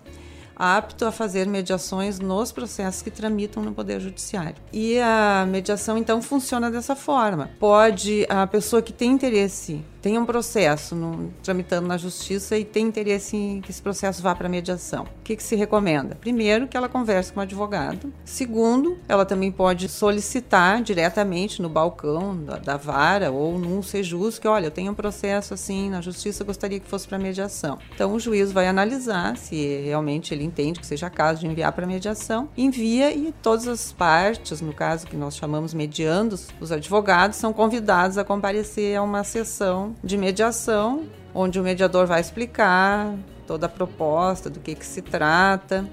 apto 0.56 1.06
a 1.06 1.12
fazer 1.12 1.46
mediações 1.48 2.20
nos 2.20 2.52
processos 2.52 3.02
que 3.02 3.12
tramitam 3.12 3.62
no 3.62 3.74
Poder 3.74 4.00
Judiciário. 4.00 4.56
E 4.72 4.98
a 5.00 5.46
mediação, 5.46 5.98
então, 5.98 6.22
funciona 6.22 6.72
dessa 6.72 6.96
forma. 6.96 7.50
Pode, 7.60 8.26
a 8.30 8.48
pessoa 8.48 8.82
que 8.82 8.94
tem 8.94 9.12
interesse 9.12 9.84
tem 10.06 10.20
um 10.20 10.26
processo 10.26 10.94
no, 10.94 11.34
tramitando 11.42 11.88
na 11.88 11.98
justiça 11.98 12.56
e 12.56 12.64
tem 12.64 12.86
interesse 12.86 13.36
em 13.36 13.60
que 13.60 13.72
esse 13.72 13.82
processo 13.82 14.22
vá 14.22 14.36
para 14.36 14.48
mediação. 14.48 15.06
O 15.06 15.24
que, 15.24 15.36
que, 15.36 15.42
se 15.42 15.56
recomenda? 15.56 16.14
Primeiro, 16.14 16.68
que 16.68 16.78
ela 16.78 16.88
converse 16.88 17.34
com 17.34 17.40
o 17.40 17.42
advogado. 17.42 18.14
Segundo, 18.24 19.00
ela 19.10 19.26
também 19.26 19.52
pode 19.52 19.90
solicitar 19.90 20.84
diretamente 20.84 21.60
no 21.60 21.70
balcão 21.70 22.38
da, 22.38 22.58
da 22.58 22.78
vara 22.78 23.32
ou 23.32 23.58
num 23.58 23.82
sejus 23.82 24.38
que, 24.38 24.48
olha, 24.48 24.68
eu 24.68 24.72
tenho 24.72 24.92
um 24.92 24.94
processo 24.94 25.56
assim 25.56 25.90
na 25.90 26.02
justiça, 26.02 26.44
gostaria 26.44 26.80
que 26.80 26.88
fosse 26.88 27.08
para 27.08 27.18
mediação. 27.18 27.80
Então, 27.96 28.14
o 28.14 28.20
juiz 28.20 28.52
vai 28.52 28.68
analisar 28.68 29.36
se 29.38 29.82
realmente 29.82 30.36
ele 30.36 30.44
entende 30.44 30.80
que 30.80 30.86
seja 30.86 31.10
caso 31.10 31.40
de 31.40 31.48
enviar 31.48 31.72
para 31.72 31.88
mediação, 31.88 32.48
envia 32.56 33.12
e 33.12 33.34
todas 33.42 33.68
as 33.68 33.92
partes, 33.92 34.62
no 34.62 34.72
caso 34.72 35.08
que 35.08 35.18
nós 35.18 35.36
chamamos 35.36 35.74
mediandos, 35.74 36.50
os 36.62 36.72
advogados 36.72 37.38
são 37.38 37.52
convidados 37.52 38.20
a 38.20 38.24
comparecer 38.24 38.96
a 38.96 39.02
uma 39.02 39.24
sessão 39.24 39.95
de 40.04 40.18
mediação, 40.18 41.04
onde 41.34 41.60
o 41.60 41.64
mediador 41.64 42.06
vai 42.06 42.22
explicar 42.22 43.14
toda 43.46 43.66
a 43.66 43.70
proposta, 43.70 44.50
do 44.50 44.60
que, 44.60 44.76
que 44.76 44.86
se 44.86 45.02
trata 45.02 45.86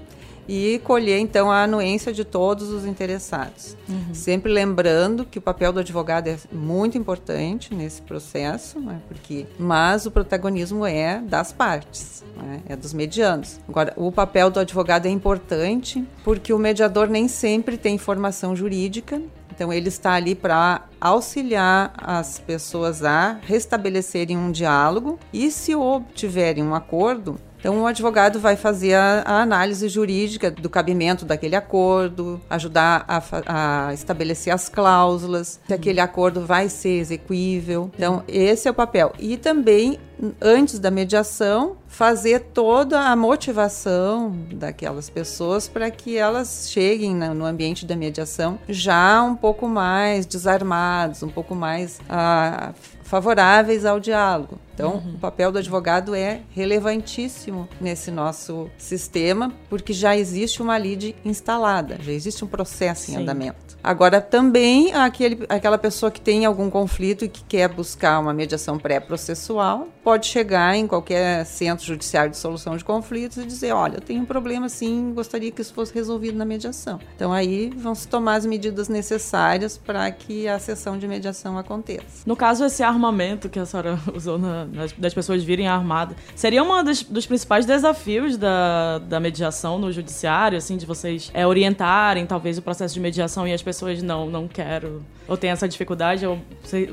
e 0.47 0.79
colher 0.83 1.19
então 1.19 1.49
a 1.49 1.63
anuência 1.63 2.11
de 2.11 2.23
todos 2.23 2.69
os 2.69 2.85
interessados. 2.85 3.77
Uhum. 3.87 4.13
Sempre 4.13 4.51
lembrando 4.51 5.25
que 5.25 5.39
o 5.39 5.41
papel 5.41 5.71
do 5.71 5.79
advogado 5.79 6.27
é 6.27 6.37
muito 6.51 6.97
importante 6.97 7.73
nesse 7.73 8.01
processo, 8.01 8.79
né, 8.79 9.01
porque 9.07 9.45
mas 9.57 10.05
o 10.05 10.11
protagonismo 10.11 10.85
é 10.85 11.19
das 11.21 11.51
partes, 11.51 12.23
né, 12.35 12.61
é 12.67 12.75
dos 12.75 12.93
medianos. 12.93 13.59
Agora, 13.67 13.93
o 13.95 14.11
papel 14.11 14.49
do 14.49 14.59
advogado 14.59 15.05
é 15.05 15.09
importante 15.09 16.03
porque 16.23 16.51
o 16.51 16.59
mediador 16.59 17.07
nem 17.07 17.27
sempre 17.27 17.77
tem 17.77 17.97
formação 17.97 18.55
jurídica 18.55 19.21
então, 19.55 19.71
ele 19.71 19.87
está 19.87 20.13
ali 20.13 20.33
para 20.33 20.85
auxiliar 20.99 21.93
as 21.95 22.39
pessoas 22.39 23.03
a 23.03 23.37
restabelecerem 23.43 24.35
um 24.35 24.51
diálogo. 24.51 25.19
E, 25.31 25.51
se 25.51 25.75
obtiverem 25.75 26.63
um 26.63 26.73
acordo, 26.73 27.39
então, 27.63 27.81
o 27.81 27.87
advogado 27.87 28.41
vai 28.41 28.57
fazer 28.57 28.93
a, 28.93 29.23
a, 29.25 29.41
análise 29.41 29.87
jurídica 29.87 30.51
do 30.51 30.69
cabimento 30.69 31.23
daquele 31.23 31.55
acordo, 31.55 32.41
ajudar 32.49 33.05
a, 33.07 33.87
a, 33.87 33.93
estabelecer 33.93 34.53
as 34.53 34.67
cláusulas, 34.67 35.61
se 35.65 35.73
aquele 35.73 36.01
acordo 36.01 36.45
vai 36.45 36.67
ser 36.67 36.99
execuível. 36.99 37.89
Então, 37.95 38.21
esse 38.27 38.67
é 38.67 38.71
o 38.71 38.73
papel. 38.73 39.13
E 39.17 39.37
também, 39.37 39.97
antes 40.41 40.77
da 40.77 40.91
mediação, 40.91 41.77
fazer 41.87 42.39
toda 42.53 42.99
a 42.99 43.15
motivação 43.15 44.35
daquelas 44.51 45.09
pessoas 45.09 45.65
para 45.65 45.89
que 45.89 46.17
elas 46.17 46.69
cheguem 46.69 47.15
no 47.15 47.45
ambiente 47.45 47.85
da 47.85 47.95
mediação 47.95 48.59
já 48.67 49.23
um 49.23 49.37
pouco 49.37 49.69
mais 49.69 50.25
desarmados, 50.25 51.23
um 51.23 51.29
pouco 51.29 51.55
mais 51.55 52.01
ah, 52.09 52.73
favoráveis 53.03 53.85
ao 53.85 54.01
diálogo. 54.01 54.59
Então, 54.73 54.95
uhum. 54.95 55.15
o 55.15 55.19
papel 55.19 55.51
do 55.51 55.59
advogado 55.59 56.15
é 56.15 56.41
relevantíssimo 56.51 57.67
nesse 57.79 58.09
nosso 58.09 58.69
sistema, 58.77 59.53
porque 59.69 59.93
já 59.93 60.17
existe 60.17 60.61
uma 60.61 60.77
lide 60.77 61.15
instalada, 61.23 61.97
já 62.01 62.11
existe 62.11 62.43
um 62.43 62.47
processo 62.47 63.11
em 63.11 63.15
Sim. 63.15 63.21
andamento. 63.21 63.77
Agora, 63.83 64.21
também 64.21 64.93
aquele, 64.93 65.45
aquela 65.49 65.77
pessoa 65.77 66.09
que 66.09 66.21
tem 66.21 66.45
algum 66.45 66.69
conflito 66.69 67.25
e 67.25 67.29
que 67.29 67.43
quer 67.43 67.67
buscar 67.67 68.19
uma 68.19 68.33
mediação 68.33 68.77
pré-processual 68.77 69.87
pode 70.03 70.25
chegar 70.25 70.75
em 70.75 70.87
qualquer 70.87 71.45
centro 71.45 71.85
judiciário 71.85 72.31
de 72.31 72.37
solução 72.37 72.77
de 72.77 72.83
conflitos 72.83 73.37
e 73.37 73.45
dizer: 73.45 73.73
olha, 73.73 73.97
eu 73.97 74.01
tenho 74.01 74.21
um 74.21 74.25
problema 74.25 74.67
assim, 74.67 75.13
gostaria 75.13 75.51
que 75.51 75.61
isso 75.61 75.73
fosse 75.73 75.93
resolvido 75.93 76.37
na 76.37 76.45
mediação. 76.45 76.99
Então, 77.15 77.33
aí 77.33 77.69
vão 77.75 77.93
se 77.93 78.07
tomar 78.07 78.35
as 78.35 78.45
medidas 78.45 78.87
necessárias 78.87 79.77
para 79.77 80.09
que 80.11 80.47
a 80.47 80.57
sessão 80.59 80.97
de 80.97 81.07
mediação 81.07 81.57
aconteça. 81.57 82.23
No 82.25 82.35
caso, 82.35 82.63
esse 82.63 82.83
armamento 82.83 83.49
que 83.49 83.59
a 83.59 83.65
senhora 83.65 83.99
usou 84.15 84.37
na 84.37 84.62
das 84.97 85.13
pessoas 85.13 85.43
virem 85.43 85.67
armadas. 85.67 86.15
Seria 86.35 86.63
um 86.63 86.83
dos, 86.83 87.03
dos, 87.03 87.25
principais 87.25 87.65
desafios 87.65 88.37
da, 88.37 88.99
da 88.99 89.19
mediação 89.19 89.77
no 89.77 89.91
judiciário, 89.91 90.57
assim, 90.57 90.77
de 90.77 90.85
vocês 90.85 91.31
é, 91.33 91.45
orientarem 91.45 92.25
talvez 92.25 92.57
o 92.57 92.61
processo 92.61 92.93
de 92.93 92.99
mediação 92.99 93.47
e 93.47 93.53
as 93.53 93.61
pessoas 93.61 94.01
não, 94.01 94.29
não 94.29 94.47
quero 94.47 95.03
ou 95.27 95.37
tem 95.37 95.49
essa 95.49 95.67
dificuldade, 95.67 96.25
ou 96.25 96.37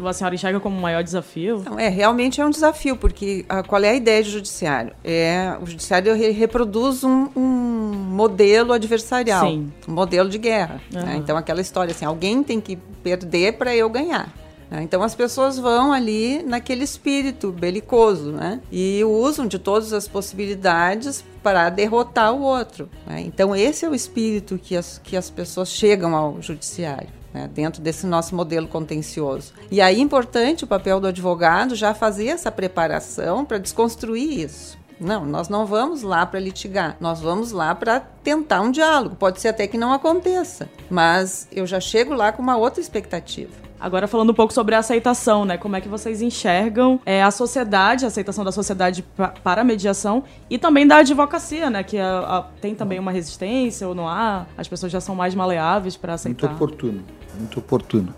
a 0.06 0.12
senhora 0.12 0.34
enxerga 0.34 0.60
como 0.60 0.76
um 0.76 0.80
maior 0.80 1.02
desafio? 1.02 1.62
Não, 1.64 1.78
é, 1.78 1.88
realmente 1.88 2.40
é 2.40 2.46
um 2.46 2.50
desafio, 2.50 2.96
porque 2.96 3.44
a, 3.48 3.62
qual 3.62 3.82
é 3.82 3.90
a 3.90 3.94
ideia 3.94 4.22
do 4.22 4.30
judiciário? 4.30 4.92
É, 5.02 5.56
o 5.60 5.66
judiciário 5.66 6.14
reproduz 6.32 7.02
um, 7.02 7.28
um 7.34 7.92
modelo 8.20 8.72
adversarial, 8.72 9.46
Sim. 9.46 9.72
um 9.88 9.92
modelo 9.92 10.28
de 10.28 10.38
guerra. 10.38 10.80
Uhum. 10.94 11.02
Né? 11.02 11.16
Então, 11.16 11.36
aquela 11.36 11.60
história 11.60 11.90
assim, 11.90 12.04
alguém 12.04 12.42
tem 12.42 12.60
que 12.60 12.76
perder 13.02 13.54
para 13.54 13.74
eu 13.74 13.88
ganhar. 13.90 14.32
Né? 14.70 14.82
Então 14.82 15.02
as 15.02 15.14
pessoas 15.14 15.58
vão 15.58 15.92
ali 15.92 16.42
naquele 16.42 16.84
espírito 16.84 17.50
belicoso, 17.50 18.30
né? 18.30 18.60
E 18.70 19.02
usam 19.04 19.46
de 19.46 19.58
todas 19.58 19.92
as 19.92 20.06
possibilidades 20.06 21.24
para 21.42 21.68
derrotar 21.68 22.32
o 22.32 22.42
outro. 22.42 22.88
Né? 23.06 23.22
Então 23.22 23.54
esse 23.56 23.84
é 23.84 23.88
o 23.88 23.94
espírito 23.94 24.58
que 24.62 24.76
as, 24.76 24.98
que 25.02 25.16
as 25.16 25.28
pessoas 25.28 25.70
chegam 25.70 26.14
ao 26.14 26.40
judiciário. 26.40 27.20
Né, 27.32 27.48
dentro 27.54 27.80
desse 27.80 28.08
nosso 28.08 28.34
modelo 28.34 28.66
contencioso. 28.66 29.52
E 29.70 29.80
aí 29.80 29.98
é 29.98 30.00
importante 30.00 30.64
o 30.64 30.66
papel 30.66 30.98
do 30.98 31.06
advogado 31.06 31.76
já 31.76 31.94
fazer 31.94 32.26
essa 32.26 32.50
preparação 32.50 33.44
para 33.44 33.56
desconstruir 33.56 34.40
isso. 34.40 34.76
Não, 34.98 35.24
nós 35.24 35.48
não 35.48 35.64
vamos 35.64 36.02
lá 36.02 36.26
para 36.26 36.40
litigar, 36.40 36.96
nós 36.98 37.20
vamos 37.20 37.52
lá 37.52 37.72
para 37.72 38.00
tentar 38.00 38.62
um 38.62 38.72
diálogo. 38.72 39.14
Pode 39.14 39.40
ser 39.40 39.46
até 39.46 39.68
que 39.68 39.78
não 39.78 39.92
aconteça, 39.92 40.68
mas 40.90 41.46
eu 41.52 41.68
já 41.68 41.78
chego 41.78 42.14
lá 42.14 42.32
com 42.32 42.42
uma 42.42 42.56
outra 42.56 42.80
expectativa. 42.80 43.69
Agora 43.80 44.06
falando 44.06 44.30
um 44.30 44.34
pouco 44.34 44.52
sobre 44.52 44.74
a 44.74 44.80
aceitação, 44.80 45.46
né? 45.46 45.56
Como 45.56 45.74
é 45.74 45.80
que 45.80 45.88
vocês 45.88 46.20
enxergam 46.20 47.00
é, 47.06 47.22
a 47.22 47.30
sociedade, 47.30 48.04
a 48.04 48.08
aceitação 48.08 48.44
da 48.44 48.52
sociedade 48.52 49.02
para 49.42 49.62
a 49.62 49.64
mediação 49.64 50.22
e 50.50 50.58
também 50.58 50.86
da 50.86 50.96
advocacia, 50.96 51.70
né? 51.70 51.82
Que 51.82 51.96
a, 51.96 52.18
a, 52.18 52.42
tem 52.60 52.74
também 52.74 52.98
uma 52.98 53.10
resistência 53.10 53.88
ou 53.88 53.94
não 53.94 54.06
há, 54.06 54.46
as 54.58 54.68
pessoas 54.68 54.92
já 54.92 55.00
são 55.00 55.14
mais 55.14 55.34
maleáveis 55.34 55.96
para 55.96 56.12
aceitar. 56.12 56.48
Muito 56.48 56.56
oportuno, 56.56 57.02
muito 57.38 57.58
oportuno. 57.58 58.14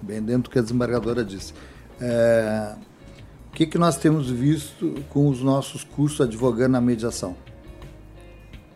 Bem 0.00 0.22
dentro 0.22 0.44
do 0.44 0.50
que 0.50 0.58
a 0.58 0.62
desembargadora 0.62 1.22
disse. 1.22 1.52
É, 2.00 2.74
o 3.50 3.54
que, 3.54 3.66
que 3.66 3.76
nós 3.76 3.98
temos 3.98 4.30
visto 4.30 4.94
com 5.10 5.28
os 5.28 5.42
nossos 5.42 5.84
cursos 5.84 6.22
advogando 6.22 6.78
a 6.78 6.80
mediação? 6.80 7.36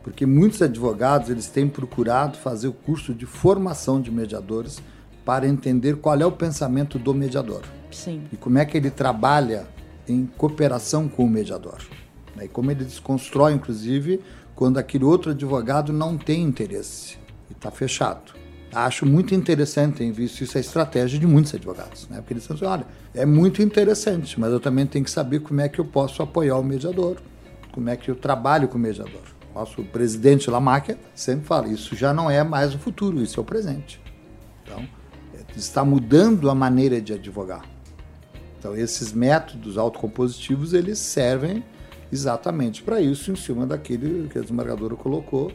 Porque 0.03 0.27
muitos 0.27 0.61
advogados 0.61 1.31
eles 1.31 1.49
têm 1.49 1.67
procurado 1.67 2.37
fazer 2.37 2.69
o 2.69 2.73
curso 2.73 3.15
de 3.15 3.25
formação 3.25 4.01
de 4.01 4.11
mediadores 4.11 4.83
para 5.27 5.49
entender 5.49 5.97
qual 5.97 6.19
é 6.21 6.25
o 6.25 6.31
pensamento 6.31 7.01
do 7.01 7.13
mediador. 7.13 7.63
Sim. 7.91 8.23
E 8.33 8.37
como 8.37 8.59
é 8.59 8.65
que 8.65 8.77
ele 8.77 8.91
trabalha 8.91 9.67
em 10.09 10.25
cooperação 10.25 11.09
com 11.09 11.25
o 11.25 11.29
mediador. 11.29 11.83
Né? 12.37 12.45
E 12.45 12.49
como 12.49 12.71
ele 12.71 12.85
desconstrói, 12.85 13.53
inclusive, 13.53 14.21
quando 14.55 14.79
aquele 14.79 15.05
outro 15.05 15.33
advogado 15.33 15.93
não 15.93 16.17
tem 16.17 16.45
interesse 16.45 17.19
e 17.51 17.55
está 17.55 17.73
fechado. 17.73 18.37
Acho 18.73 19.05
muito 19.05 19.35
interessante, 19.35 19.97
tenho 19.97 20.15
visto 20.15 20.43
isso, 20.43 20.57
a 20.57 20.61
estratégia 20.61 21.19
de 21.19 21.27
muitos 21.27 21.53
advogados. 21.53 22.09
Né? 22.09 22.19
Porque 22.19 22.35
eles 22.35 22.45
dizem 22.45 22.57
assim, 22.57 22.67
olha, 22.67 22.87
é 23.13 23.27
muito 23.27 23.61
interessante, 23.61 24.39
mas 24.39 24.53
eu 24.53 24.61
também 24.61 24.87
tenho 24.87 25.05
que 25.05 25.11
saber 25.11 25.41
como 25.41 25.61
é 25.61 25.69
que 25.69 25.81
eu 25.81 25.85
posso 25.85 26.23
apoiar 26.23 26.57
o 26.57 26.63
mediador, 26.63 27.17
como 27.73 27.91
é 27.91 27.97
que 27.97 28.09
eu 28.09 28.15
trabalho 28.15 28.69
com 28.69 28.79
o 28.79 28.81
mediador. 28.81 29.23
Nosso 29.53 29.83
presidente 29.83 30.49
Lamáquia 30.49 30.97
sempre 31.15 31.47
fala, 31.47 31.67
isso 31.67 31.97
já 31.97 32.15
não 32.15 32.31
é 32.31 32.45
mais 32.45 32.75
o 32.75 32.79
futuro, 32.79 33.21
isso 33.21 33.41
é 33.41 33.43
o 33.43 33.45
presente. 33.45 34.01
Então, 34.63 34.87
está 35.57 35.85
mudando 35.85 36.51
a 36.51 36.55
maneira 36.55 37.01
de 37.01 37.13
advogar. 37.13 37.65
Então, 38.59 38.77
esses 38.77 39.13
métodos 39.13 39.79
autocompositivos, 39.79 40.73
eles 40.73 40.99
servem 40.99 41.65
exatamente 42.13 42.83
para 42.83 43.01
isso, 43.01 43.33
em 43.33 43.37
cima 43.37 43.67
daquele 43.67 44.29
que 44.29 44.39
a 44.39 44.43
desembargadora 44.43 44.95
colocou 44.95 45.51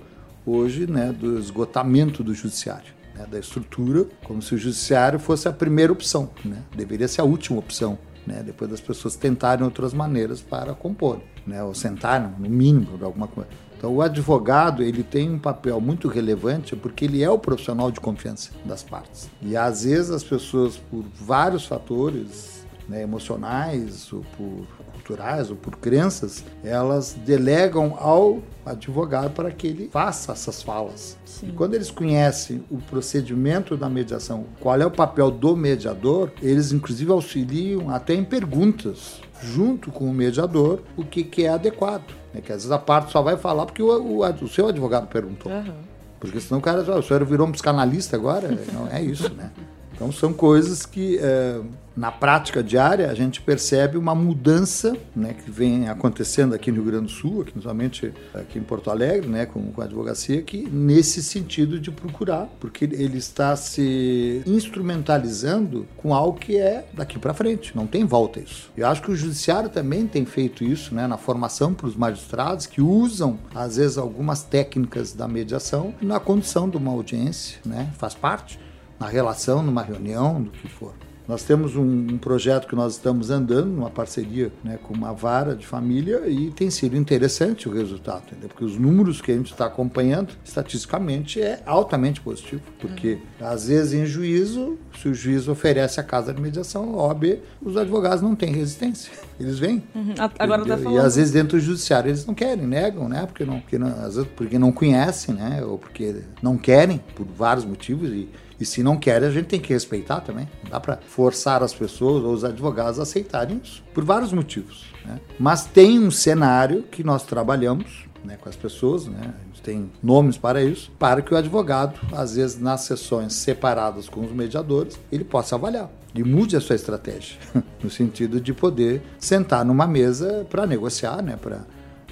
hoje, 0.46 0.88
né, 0.88 1.12
do 1.12 1.38
esgotamento 1.38 2.24
do 2.24 2.34
judiciário, 2.34 2.94
né, 3.16 3.26
da 3.30 3.40
estrutura, 3.40 4.08
como 4.24 4.42
se 4.42 4.56
o 4.56 4.58
judiciário 4.58 5.20
fosse 5.20 5.48
a 5.48 5.54
primeira 5.54 5.94
opção, 5.94 6.30
né, 6.44 6.64
deveria 6.76 7.08
ser 7.08 7.22
a 7.22 7.24
última 7.24 7.60
opção, 7.60 7.98
né, 8.26 8.42
depois 8.44 8.70
das 8.70 8.82
pessoas 8.82 9.16
tentarem 9.16 9.64
outras 9.64 9.94
maneiras 9.94 10.42
para 10.42 10.74
compor, 10.74 11.22
né, 11.46 11.64
ou 11.64 11.74
sentar, 11.74 12.20
no 12.20 12.50
mínimo, 12.50 12.98
de 12.98 13.04
alguma 13.04 13.28
coisa. 13.28 13.50
Então, 13.82 13.96
o 13.96 14.02
advogado 14.04 14.84
ele 14.84 15.02
tem 15.02 15.28
um 15.28 15.40
papel 15.40 15.82
muito 15.82 16.08
relevante 16.08 16.76
porque 16.76 17.06
ele 17.06 17.24
é 17.24 17.30
o 17.32 17.40
profissional 17.40 17.90
de 17.90 18.00
confiança 18.00 18.52
das 18.64 18.84
partes. 18.84 19.28
E 19.42 19.58
às 19.58 19.84
vezes 19.84 20.12
as 20.12 20.24
pessoas, 20.24 20.78
por 20.78 21.04
vários 21.20 21.66
fatores, 21.66 22.64
né, 22.88 23.02
emocionais 23.02 24.14
ou 24.14 24.24
por 24.38 24.68
culturais 24.94 25.50
ou 25.50 25.56
por 25.56 25.78
crenças, 25.78 26.44
elas 26.64 27.18
delegam 27.26 27.98
ao 27.98 28.44
advogado 28.64 29.32
para 29.32 29.50
que 29.50 29.66
ele 29.66 29.90
faça 29.92 30.34
essas 30.34 30.62
falas. 30.62 31.18
Sim. 31.26 31.50
E 31.50 31.52
quando 31.52 31.74
eles 31.74 31.90
conhecem 31.90 32.64
o 32.70 32.78
procedimento 32.78 33.76
da 33.76 33.90
mediação, 33.90 34.46
qual 34.60 34.80
é 34.80 34.86
o 34.86 34.92
papel 34.92 35.32
do 35.32 35.58
mediador, 35.58 36.32
eles 36.40 36.72
inclusive 36.72 37.12
auxiliam 37.12 37.90
até 37.90 38.14
em 38.14 38.24
perguntas 38.24 39.22
junto 39.42 39.92
com 39.92 40.06
o 40.06 40.14
mediador 40.14 40.82
o 40.96 41.04
que, 41.04 41.24
que 41.24 41.46
é 41.46 41.50
adequado. 41.50 42.14
Né? 42.34 42.42
Que 42.42 42.52
às 42.52 42.60
vezes 42.60 42.72
a 42.72 42.80
parte 42.80 43.12
só 43.12 43.22
vai 43.22 43.38
falar 43.38 43.66
porque 43.66 43.82
o, 43.82 43.90
o, 43.90 44.26
o 44.26 44.48
seu 44.48 44.68
advogado 44.68 45.08
perguntou. 45.08 45.52
Uhum. 45.52 45.74
Porque 46.20 46.40
senão 46.40 46.60
o 46.60 46.62
cara, 46.62 46.82
o 46.82 47.02
senhor 47.02 47.26
virou 47.26 47.48
um 47.48 47.52
psicanalista 47.52 48.16
agora? 48.16 48.56
Não 48.72 48.88
é 48.88 49.02
isso, 49.02 49.34
né? 49.34 49.52
Então 49.94 50.12
são 50.12 50.34
coisas 50.34 50.86
que 50.86 51.18
é, 51.22 51.62
na 51.96 52.12
prática 52.12 52.64
diária 52.64 53.10
a 53.10 53.14
gente 53.14 53.42
percebe 53.42 53.98
uma 53.98 54.16
mudança 54.16 54.96
né, 55.16 55.34
que 55.34 55.52
vem 55.52 55.90
acontecendo 55.90 56.56
aqui 56.56 56.72
no 56.72 56.78
Rio 56.78 56.86
Grande 56.86 57.06
do 57.06 57.12
Sul, 57.12 57.42
aqui, 57.42 57.52
principalmente 57.52 58.14
aqui 58.34 58.58
em 58.58 58.64
Porto 58.64 58.90
Alegre, 58.90 59.28
né, 59.28 59.46
com, 59.46 59.72
com 59.72 59.82
a 59.82 59.86
advocacia, 59.86 60.42
que 60.42 60.68
nesse 60.70 61.22
sentido 61.22 61.80
de 61.80 61.92
procurar, 61.92 62.50
porque 62.60 62.86
ele 62.86 63.18
está 63.18 63.56
se 63.56 64.42
instrumentalizando 64.46 65.86
com 65.98 66.14
algo 66.14 66.40
que 66.40 66.58
é 66.58 66.86
daqui 66.94 67.20
para 67.20 67.34
frente, 67.34 67.76
não 67.76 67.86
tem 67.86 68.06
volta 68.06 68.40
isso. 68.40 68.72
Eu 68.76 68.88
acho 68.88 69.02
que 69.02 69.12
o 69.12 69.16
judiciário 69.16 69.70
também 69.70 70.08
tem 70.08 70.26
feito 70.26 70.64
isso 70.64 70.96
né, 70.96 71.08
na 71.08 71.18
formação 71.18 71.74
para 71.74 71.88
os 71.88 71.96
magistrados 71.96 72.66
que 72.66 72.82
usam 72.82 73.38
às 73.54 73.76
vezes 73.76 73.98
algumas 73.98 74.44
técnicas 74.44 75.14
da 75.14 75.28
mediação 75.28 75.94
na 76.02 76.20
condição 76.20 76.70
de 76.70 76.78
uma 76.78 76.92
audiência, 76.92 77.60
né, 77.66 77.92
faz 77.98 78.14
parte 78.14 78.60
na 79.02 79.08
relação, 79.08 79.64
numa 79.64 79.82
reunião, 79.82 80.44
do 80.44 80.52
que 80.52 80.68
for. 80.68 80.94
Nós 81.28 81.44
temos 81.44 81.76
um, 81.76 81.82
um, 81.84 82.18
projeto 82.18 82.68
que 82.68 82.76
nós 82.76 82.94
estamos 82.94 83.32
andando, 83.32 83.74
uma 83.74 83.90
parceria 83.90 84.52
né, 84.64 84.78
com 84.84 84.94
uma 84.94 85.14
vara 85.14 85.56
de 85.56 85.66
família, 85.66 86.28
e 86.28 86.52
tem 86.52 86.70
sido 86.70 86.96
interessante 86.96 87.68
o 87.68 87.74
resultado, 87.74 88.24
entendeu? 88.28 88.50
porque 88.50 88.64
os 88.64 88.78
números 88.78 89.22
que 89.22 89.32
a 89.32 89.36
gente 89.36 89.52
está 89.52 89.66
acompanhando, 89.66 90.34
estatisticamente, 90.44 91.42
é 91.42 91.64
altamente 91.66 92.22
positivo. 92.22 92.62
Porque, 92.80 93.14
uhum. 93.40 93.48
às 93.48 93.68
vezes, 93.68 93.94
em 93.94 94.06
juízo, 94.06 94.78
se 95.00 95.08
o 95.08 95.14
juiz 95.14 95.48
oferece 95.48 96.00
a 96.00 96.04
casa 96.04 96.32
de 96.34 96.40
mediação, 96.40 96.96
OB, 96.96 97.40
os 97.62 97.78
advogados 97.78 98.22
não 98.22 98.36
têm 98.36 98.52
resistência. 98.52 99.12
Eles 99.40 99.58
vêm. 99.58 99.82
Uhum. 99.96 100.14
Agora 100.38 100.66
tá 100.66 100.78
falando... 100.78 100.96
E 100.96 101.00
às 101.00 101.16
vezes 101.16 101.32
dentro 101.32 101.58
do 101.58 101.64
judiciário 101.64 102.10
eles 102.10 102.26
não 102.26 102.36
querem, 102.36 102.68
negam, 102.68 103.10
né? 103.10 103.26
Porque 103.26 103.46
não, 103.46 103.60
porque 103.60 103.80
não, 103.80 103.88
às 103.88 104.16
vezes 104.16 104.30
porque 104.36 104.60
não 104.60 104.72
conhecem, 104.72 105.34
né? 105.34 105.64
Ou 105.64 105.78
porque 105.78 106.22
não 106.42 106.58
querem, 106.58 107.02
por 107.16 107.26
vários 107.26 107.66
motivos. 107.66 108.10
E, 108.10 108.30
e 108.62 108.66
se 108.66 108.84
não 108.84 108.96
querem, 108.96 109.28
a 109.28 109.32
gente 109.32 109.48
tem 109.48 109.60
que 109.60 109.74
respeitar 109.74 110.22
também. 110.22 110.48
Não 110.64 110.72
dá 110.72 110.80
para 110.80 110.98
forçar 110.98 111.64
as 111.64 111.74
pessoas 111.74 112.24
ou 112.24 112.32
os 112.32 112.44
advogados 112.44 113.00
a 113.00 113.04
aceitarem 113.04 113.60
isso, 113.64 113.84
por 113.94 114.04
vários 114.04 114.32
motivos. 114.32 114.86
Né? 115.04 115.20
Mas 115.40 115.66
tem 115.66 115.98
um 115.98 116.12
cenário 116.12 116.84
que 116.84 117.04
nós 117.04 117.24
trabalhamos 117.24 118.06
né, 118.24 118.38
com 118.40 118.48
as 118.48 118.56
pessoas, 118.56 119.08
né? 119.08 119.20
a 119.20 119.46
gente 119.48 119.62
tem 119.64 119.92
nomes 120.02 120.38
para 120.38 120.64
isso, 120.64 120.92
para 121.00 121.22
que 121.24 121.34
o 121.34 121.38
advogado, 121.38 122.00
às 122.16 122.36
vezes 122.36 122.60
nas 122.60 122.82
sessões 122.82 123.34
separadas 123.34 124.08
com 124.08 124.22
os 124.22 124.32
mediadores, 124.32 125.00
ele 125.12 125.24
possa 125.24 125.56
avaliar 125.56 125.90
e 126.14 126.24
mude 126.24 126.56
a 126.56 126.62
sua 126.62 126.76
estratégia, 126.76 127.38
no 127.82 127.90
sentido 127.90 128.40
de 128.40 128.54
poder 128.54 129.02
sentar 129.18 129.66
numa 129.66 129.88
mesa 129.88 130.46
para 130.50 130.68
negociar, 130.68 131.22
né, 131.24 131.36
para 131.36 131.62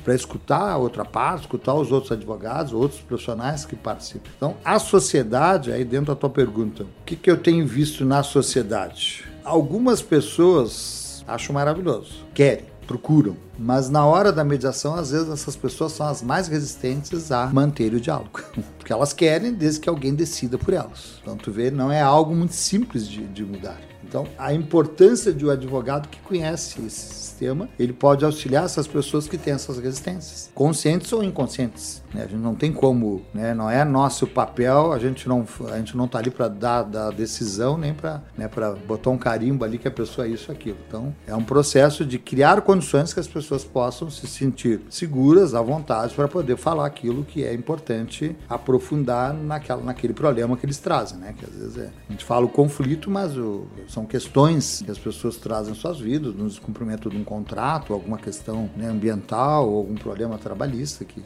para 0.10 0.16
escutar 0.16 0.72
a 0.72 0.76
outra 0.76 1.06
parte, 1.06 1.42
escutar 1.42 1.76
os 1.76 1.92
outros 1.92 2.12
advogados, 2.12 2.74
outros 2.74 3.00
profissionais 3.00 3.64
que 3.64 3.76
participam. 3.76 4.28
Então, 4.36 4.58
a 4.66 4.80
sociedade, 4.80 5.72
aí 5.72 5.86
dentro 5.86 6.08
da 6.08 6.16
tua 6.16 6.32
pergunta, 6.32 6.82
o 6.82 7.06
que, 7.06 7.16
que 7.16 7.30
eu 7.30 7.38
tenho 7.38 7.68
visto 7.68 8.04
na 8.04 8.24
sociedade? 8.24 9.24
Algumas 9.44 10.02
pessoas 10.02 11.24
acham 11.28 11.54
maravilhoso, 11.54 12.26
querem, 12.34 12.66
procuram, 12.88 13.38
mas 13.56 13.88
na 13.88 14.04
hora 14.04 14.32
da 14.32 14.44
mediação, 14.44 14.96
às 14.96 15.12
vezes 15.12 15.30
essas 15.30 15.56
pessoas 15.56 15.92
são 15.92 16.08
as 16.08 16.24
mais 16.24 16.48
resistentes 16.48 17.32
a 17.32 17.46
manter 17.46 17.94
o 17.94 18.02
diálogo, 18.02 18.42
porque 18.80 18.92
elas 18.92 19.14
querem 19.14 19.54
desde 19.54 19.80
que 19.80 19.90
alguém 19.90 20.16
decida 20.16 20.58
por 20.58 20.74
elas. 20.74 21.20
Então, 21.22 21.38
tu 21.38 21.52
vê, 21.52 21.70
não 21.70 21.92
é 21.92 22.02
algo 22.02 22.34
muito 22.34 22.56
simples 22.56 23.08
de, 23.08 23.28
de 23.28 23.46
mudar. 23.46 23.80
Então, 24.04 24.26
a 24.40 24.52
importância 24.52 25.32
de 25.32 25.46
um 25.46 25.52
advogado 25.52 26.10
que 26.10 26.20
conhece 26.22 26.82
esse 26.82 27.29
sistema, 27.40 27.70
ele 27.80 27.94
pode 27.94 28.26
auxiliar 28.26 28.66
essas 28.66 28.86
pessoas 28.86 29.28
que 29.28 29.38
têm 29.38 29.54
essas 29.54 29.80
resistências, 29.80 30.52
conscientes 30.54 31.12
ou 31.14 31.24
inconscientes. 31.24 32.04
Né? 32.14 32.24
A 32.24 32.28
gente 32.28 32.42
não 32.42 32.54
tem 32.54 32.72
como, 32.72 33.22
né? 33.34 33.54
não 33.54 33.70
é 33.70 33.86
nosso 33.86 34.28
papel, 34.28 34.92
a 34.92 35.00
gente 35.00 35.28
não 35.28 35.46
a 35.72 35.78
gente 35.78 35.96
não 35.96 36.06
está 36.06 36.20
ali 36.20 36.30
para 36.30 36.48
dar, 36.48 36.84
dar 36.84 37.12
decisão 37.12 37.78
nem 37.78 37.94
para 37.94 38.22
né, 38.38 38.50
botar 38.86 39.10
um 39.10 39.18
carimbo 39.18 39.64
ali 39.64 39.78
que 39.78 39.88
a 39.88 39.92
pessoa 39.92 40.28
é 40.28 40.32
isso 40.32 40.52
aquilo. 40.52 40.78
Então 40.88 41.16
é 41.26 41.36
um 41.36 41.44
processo 41.44 42.06
de 42.06 42.20
criar 42.20 42.62
condições 42.62 43.14
que 43.14 43.20
as 43.20 43.28
pessoas 43.28 43.64
possam 43.64 44.10
se 44.10 44.28
sentir 44.28 44.82
seguras, 44.90 45.54
à 45.54 45.62
vontade 45.62 46.14
para 46.14 46.28
poder 46.28 46.58
falar 46.58 46.86
aquilo 46.86 47.24
que 47.24 47.44
é 47.44 47.54
importante 47.54 48.36
aprofundar 48.50 49.34
naquela, 49.34 49.82
naquele 49.82 50.14
problema 50.14 50.58
que 50.58 50.66
eles 50.66 50.80
trazem, 50.80 51.18
né? 51.20 51.34
Que 51.38 51.46
às 51.46 51.52
vezes 51.52 51.78
é, 51.78 51.92
a 52.10 52.12
gente 52.12 52.26
fala 52.26 52.46
o 52.46 52.50
conflito, 52.50 53.10
mas 53.10 53.38
o, 53.38 53.68
são 53.88 54.06
questões 54.06 54.82
que 54.84 54.92
as 54.92 54.98
pessoas 54.98 55.38
trazem 55.38 55.74
em 55.74 55.76
suas 55.76 56.00
vidas, 56.00 56.34
no 56.36 56.48
descumprimento 56.48 57.10
de 57.10 57.18
um 57.18 57.24
contrato, 57.30 57.94
alguma 57.94 58.18
questão 58.18 58.70
né, 58.76 58.88
ambiental 58.88 59.70
algum 59.70 59.96
problema 59.96 60.38
trabalhista 60.38 61.06
que 61.06 61.24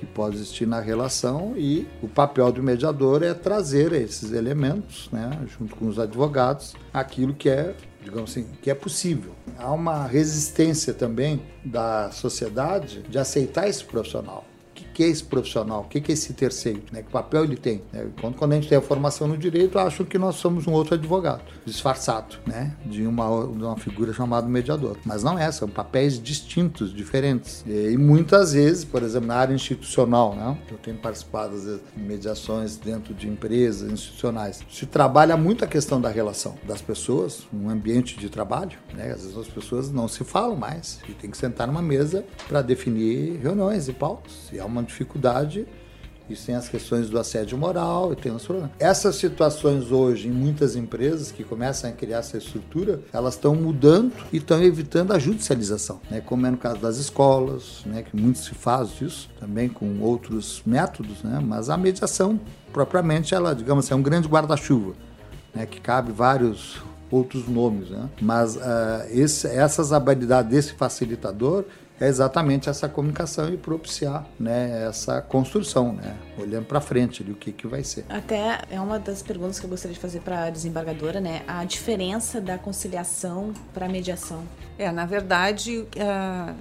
que 0.00 0.06
pode 0.06 0.36
existir 0.36 0.66
na 0.66 0.80
relação 0.80 1.52
e 1.58 1.86
o 2.02 2.08
papel 2.08 2.50
do 2.50 2.62
mediador 2.62 3.22
é 3.22 3.34
trazer 3.34 3.92
esses 3.92 4.32
elementos, 4.32 5.10
né, 5.12 5.30
junto 5.46 5.76
com 5.76 5.86
os 5.86 5.98
advogados, 5.98 6.74
aquilo 6.92 7.34
que 7.34 7.50
é, 7.50 7.74
digamos 8.02 8.30
assim, 8.30 8.46
que 8.62 8.70
é 8.70 8.74
possível. 8.74 9.32
Há 9.58 9.70
uma 9.70 10.06
resistência 10.06 10.94
também 10.94 11.42
da 11.62 12.10
sociedade 12.12 13.02
de 13.02 13.18
aceitar 13.18 13.68
esse 13.68 13.84
profissional 13.84 14.44
que 15.00 15.04
é 15.04 15.08
esse 15.08 15.24
profissional, 15.24 15.80
o 15.80 15.84
que 15.84 15.96
é 15.96 16.12
esse 16.12 16.34
terceiro, 16.34 16.82
né? 16.92 17.02
que 17.02 17.10
papel 17.10 17.44
ele 17.44 17.56
tem. 17.56 17.80
Né? 17.90 18.06
Quando, 18.20 18.34
quando 18.36 18.52
a 18.52 18.56
gente 18.56 18.68
tem 18.68 18.76
a 18.76 18.82
formação 18.82 19.26
no 19.26 19.38
direito, 19.38 19.78
acham 19.78 20.04
que 20.04 20.18
nós 20.18 20.36
somos 20.36 20.66
um 20.66 20.72
outro 20.72 20.92
advogado, 20.92 21.40
disfarçado, 21.64 22.36
né? 22.46 22.76
de, 22.84 23.06
uma, 23.06 23.24
de 23.46 23.64
uma 23.64 23.78
figura 23.78 24.12
chamada 24.12 24.46
mediador. 24.46 24.98
Mas 25.06 25.22
não 25.22 25.38
é, 25.38 25.50
são 25.50 25.66
papéis 25.70 26.22
distintos, 26.22 26.92
diferentes. 26.92 27.64
E, 27.66 27.92
e 27.92 27.96
muitas 27.96 28.52
vezes, 28.52 28.84
por 28.84 29.02
exemplo, 29.02 29.28
na 29.28 29.36
área 29.36 29.54
institucional, 29.54 30.36
né? 30.36 30.58
eu 30.70 30.76
tenho 30.76 30.98
participado 30.98 31.54
às 31.54 31.64
vezes, 31.64 31.80
em 31.96 32.02
mediações 32.02 32.76
dentro 32.76 33.14
de 33.14 33.26
empresas 33.26 33.90
institucionais, 33.90 34.60
se 34.70 34.84
trabalha 34.84 35.34
muito 35.34 35.64
a 35.64 35.66
questão 35.66 35.98
da 35.98 36.10
relação 36.10 36.56
das 36.64 36.82
pessoas, 36.82 37.46
um 37.54 37.70
ambiente 37.70 38.18
de 38.18 38.28
trabalho. 38.28 38.76
Né? 38.92 39.12
Às 39.12 39.22
vezes 39.22 39.38
as 39.38 39.48
pessoas 39.48 39.90
não 39.90 40.06
se 40.06 40.24
falam 40.24 40.56
mais 40.56 41.00
e 41.08 41.12
tem 41.12 41.30
que 41.30 41.38
sentar 41.38 41.66
numa 41.66 41.80
mesa 41.80 42.22
para 42.46 42.60
definir 42.60 43.40
reuniões 43.40 43.88
e 43.88 43.94
pautas. 43.94 44.50
E 44.52 44.60
há 44.60 44.66
uma 44.66 44.89
dificuldade. 44.90 45.66
Isso 46.28 46.46
tem 46.46 46.54
as 46.54 46.68
questões 46.68 47.10
do 47.10 47.18
assédio 47.18 47.58
moral 47.58 48.12
e 48.12 48.16
tem 48.16 48.30
os 48.30 48.44
problemas. 48.44 48.70
Essas 48.78 49.16
situações 49.16 49.90
hoje, 49.90 50.28
em 50.28 50.30
muitas 50.30 50.76
empresas 50.76 51.32
que 51.32 51.42
começam 51.42 51.90
a 51.90 51.92
criar 51.92 52.18
essa 52.18 52.38
estrutura, 52.38 53.00
elas 53.12 53.34
estão 53.34 53.52
mudando 53.56 54.12
e 54.32 54.36
estão 54.36 54.62
evitando 54.62 55.12
a 55.12 55.18
judicialização, 55.18 56.00
né? 56.08 56.20
como 56.20 56.46
é 56.46 56.50
no 56.50 56.56
caso 56.56 56.78
das 56.78 56.98
escolas, 56.98 57.82
né? 57.84 58.04
que 58.04 58.16
muito 58.16 58.38
se 58.38 58.54
faz 58.54 58.90
disso, 58.90 59.28
também 59.40 59.68
com 59.68 59.98
outros 60.00 60.62
métodos, 60.64 61.24
né? 61.24 61.40
mas 61.44 61.68
a 61.68 61.76
mediação, 61.76 62.38
propriamente, 62.72 63.34
ela, 63.34 63.52
digamos 63.52 63.84
assim, 63.84 63.94
é 63.94 63.96
um 63.96 64.02
grande 64.02 64.28
guarda-chuva, 64.28 64.94
né? 65.52 65.66
que 65.66 65.80
cabe 65.80 66.12
vários 66.12 66.80
outros 67.10 67.48
nomes, 67.48 67.90
né? 67.90 68.08
mas 68.22 68.54
uh, 68.54 68.60
esse, 69.10 69.48
essas 69.48 69.92
habilidades 69.92 70.48
desse 70.52 70.74
facilitador 70.74 71.64
é 72.00 72.08
exatamente 72.08 72.68
essa 72.70 72.88
comunicação 72.88 73.52
e 73.52 73.58
propiciar 73.58 74.26
né, 74.38 74.86
essa 74.88 75.20
construção, 75.20 75.92
né, 75.92 76.16
olhando 76.38 76.64
para 76.64 76.80
frente 76.80 77.22
ali, 77.22 77.30
o 77.30 77.34
que, 77.34 77.52
que 77.52 77.66
vai 77.66 77.84
ser. 77.84 78.06
Até 78.08 78.62
é 78.70 78.80
uma 78.80 78.98
das 78.98 79.22
perguntas 79.22 79.60
que 79.60 79.66
eu 79.66 79.70
gostaria 79.70 79.94
de 79.94 80.00
fazer 80.00 80.20
para 80.20 80.44
a 80.44 80.50
desembargadora, 80.50 81.20
né, 81.20 81.42
a 81.46 81.62
diferença 81.64 82.40
da 82.40 82.56
conciliação 82.56 83.52
para 83.74 83.84
a 83.84 83.88
mediação. 83.88 84.42
É, 84.78 84.90
na 84.90 85.04
verdade, 85.04 85.86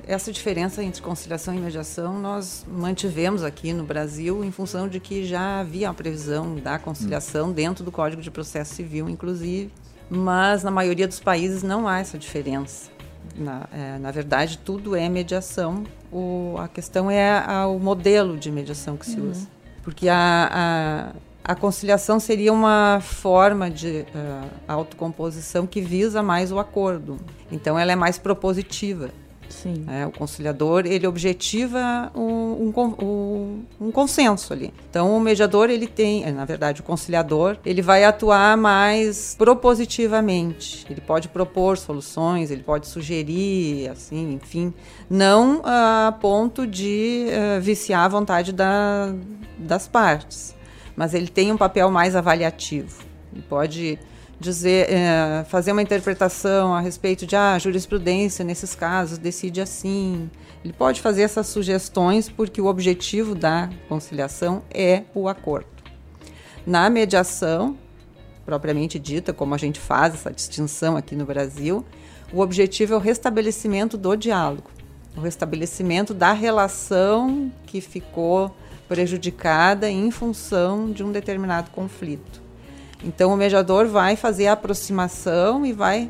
essa 0.06 0.30
diferença 0.30 0.84
entre 0.84 1.02
conciliação 1.02 1.54
e 1.54 1.58
mediação 1.58 2.20
nós 2.20 2.66
mantivemos 2.68 3.42
aqui 3.44 3.72
no 3.72 3.86
Brasil 3.86 4.44
em 4.44 4.52
função 4.52 4.90
de 4.90 5.00
que 5.00 5.24
já 5.24 5.62
havia 5.62 5.90
a 5.90 5.94
previsão 5.94 6.56
da 6.56 6.78
conciliação 6.78 7.50
hum. 7.50 7.54
dentro 7.54 7.82
do 7.84 7.92
Código 7.94 8.22
de 8.22 8.30
Processo 8.30 8.76
Civil, 8.76 9.08
inclusive, 9.08 9.72
mas 10.10 10.64
na 10.64 10.72
maioria 10.72 11.08
dos 11.08 11.22
países 11.22 11.64
não 11.64 11.88
há 11.88 12.00
essa 12.00 12.18
diferença. 12.18 12.99
Na, 13.36 13.68
é, 13.72 13.98
na 13.98 14.12
verdade, 14.12 14.58
tudo 14.58 14.96
é 14.96 15.08
mediação. 15.10 15.84
O, 16.12 16.56
a 16.58 16.68
questão 16.68 17.10
é 17.10 17.44
a, 17.46 17.68
o 17.68 17.80
modelo 17.80 18.38
de 18.38 18.52
mediação 18.52 18.98
que 18.98 19.06
se 19.06 19.20
uhum. 19.20 19.30
usa. 19.30 19.48
Porque 19.84 20.10
a, 20.10 21.14
a, 21.46 21.52
a, 21.52 21.56
conciliação 21.56 22.20
seria 22.20 22.52
uma 22.52 23.00
forma 23.02 23.70
de 23.70 24.06
uh, 24.14 24.50
autocomposição 24.68 25.66
que 25.66 25.82
visa 25.82 26.22
mais 26.22 26.52
o 26.52 26.60
acordo. 26.60 27.18
Então, 27.52 27.78
ela 27.80 27.92
é 27.92 27.96
mais 27.96 28.18
propositiva. 28.18 29.10
Sim. 29.50 29.86
É, 29.88 30.06
o 30.06 30.12
conciliador 30.12 30.86
ele 30.86 31.08
objetiva 31.08 32.12
um, 32.16 32.72
um, 33.02 33.66
um, 33.82 33.92
consenso 33.92 34.54
ali. 34.54 34.74
Então 34.90 35.18
o 35.18 35.20
mediador 35.20 35.70
ele 35.70 35.88
tem, 35.88 36.32
na 36.32 36.46
verdade 36.46 36.82
o 36.82 36.84
conciliador 36.84 37.58
ele 37.66 37.82
vai 37.82 38.04
atuar 38.04 38.56
mais 38.56 39.36
propositivamente. 39.38 40.86
Ele 40.90 41.02
pode 41.02 41.28
propor 41.28 41.78
soluções, 41.78 42.52
ele 42.52 42.64
pode 42.64 42.88
sugerir, 42.88 43.90
assim, 43.90 44.34
enfim, 44.34 44.74
não 45.10 45.62
a 45.66 46.16
ponto 46.22 46.66
de 46.66 47.28
uh, 47.30 47.62
viciar 47.62 48.06
a 48.06 48.08
vontade 48.08 48.54
da, 48.54 49.14
das 49.58 49.88
partes, 49.88 50.56
mas 50.96 51.14
ele 51.14 51.28
tem 51.28 51.52
um 51.52 51.58
papel 51.58 51.90
mais 51.90 52.16
avaliativo. 52.16 53.04
Ele 53.34 53.44
pode 53.48 54.00
dizer, 54.40 54.90
é, 54.90 55.44
fazer 55.50 55.72
uma 55.72 55.82
interpretação 55.82 56.74
a 56.74 56.80
respeito 56.80 57.26
de 57.26 57.36
ah, 57.36 57.54
a 57.54 57.60
jurisprudência 57.60 58.46
nesses 58.46 58.74
casos 58.74 59.18
decide 59.18 59.60
assim. 59.60 60.30
Ele 60.64 60.74
pode 60.74 61.02
fazer 61.02 61.24
essas 61.24 61.48
sugestões 61.48 62.30
porque 62.30 62.62
o 62.62 62.66
objetivo 62.66 63.36
da 63.36 63.70
conciliação 63.88 64.64
é 64.70 65.04
o 65.14 65.28
acordo. 65.28 65.68
Na 66.66 66.90
mediação, 66.90 67.78
propriamente 68.46 68.98
dita, 68.98 69.34
como 69.34 69.56
a 69.56 69.58
gente 69.58 69.80
faz 69.80 70.14
essa 70.14 70.32
distinção 70.32 70.96
aqui 70.96 71.16
no 71.16 71.26
Brasil, 71.26 71.86
o 72.32 72.42
objetivo 72.42 72.94
é 72.94 72.98
o 72.98 73.00
restabelecimento 73.00 73.98
do 73.98 74.16
diálogo, 74.16 74.70
o 75.16 75.22
restabelecimento 75.22 76.14
da 76.14 76.32
relação 76.32 77.52
que 77.66 77.82
ficou 77.82 78.56
prejudicada 78.88 79.90
em 79.90 80.12
função 80.12 80.92
de 80.92 81.04
um 81.04 81.12
determinado 81.12 81.72
conflito. 81.72 82.49
Então, 83.04 83.34
o 83.34 83.38
mediador 83.38 83.88
vai 83.88 84.16
fazer 84.16 84.48
a 84.48 84.54
aproximação 84.54 85.66
e 85.66 85.72
vai 85.72 86.10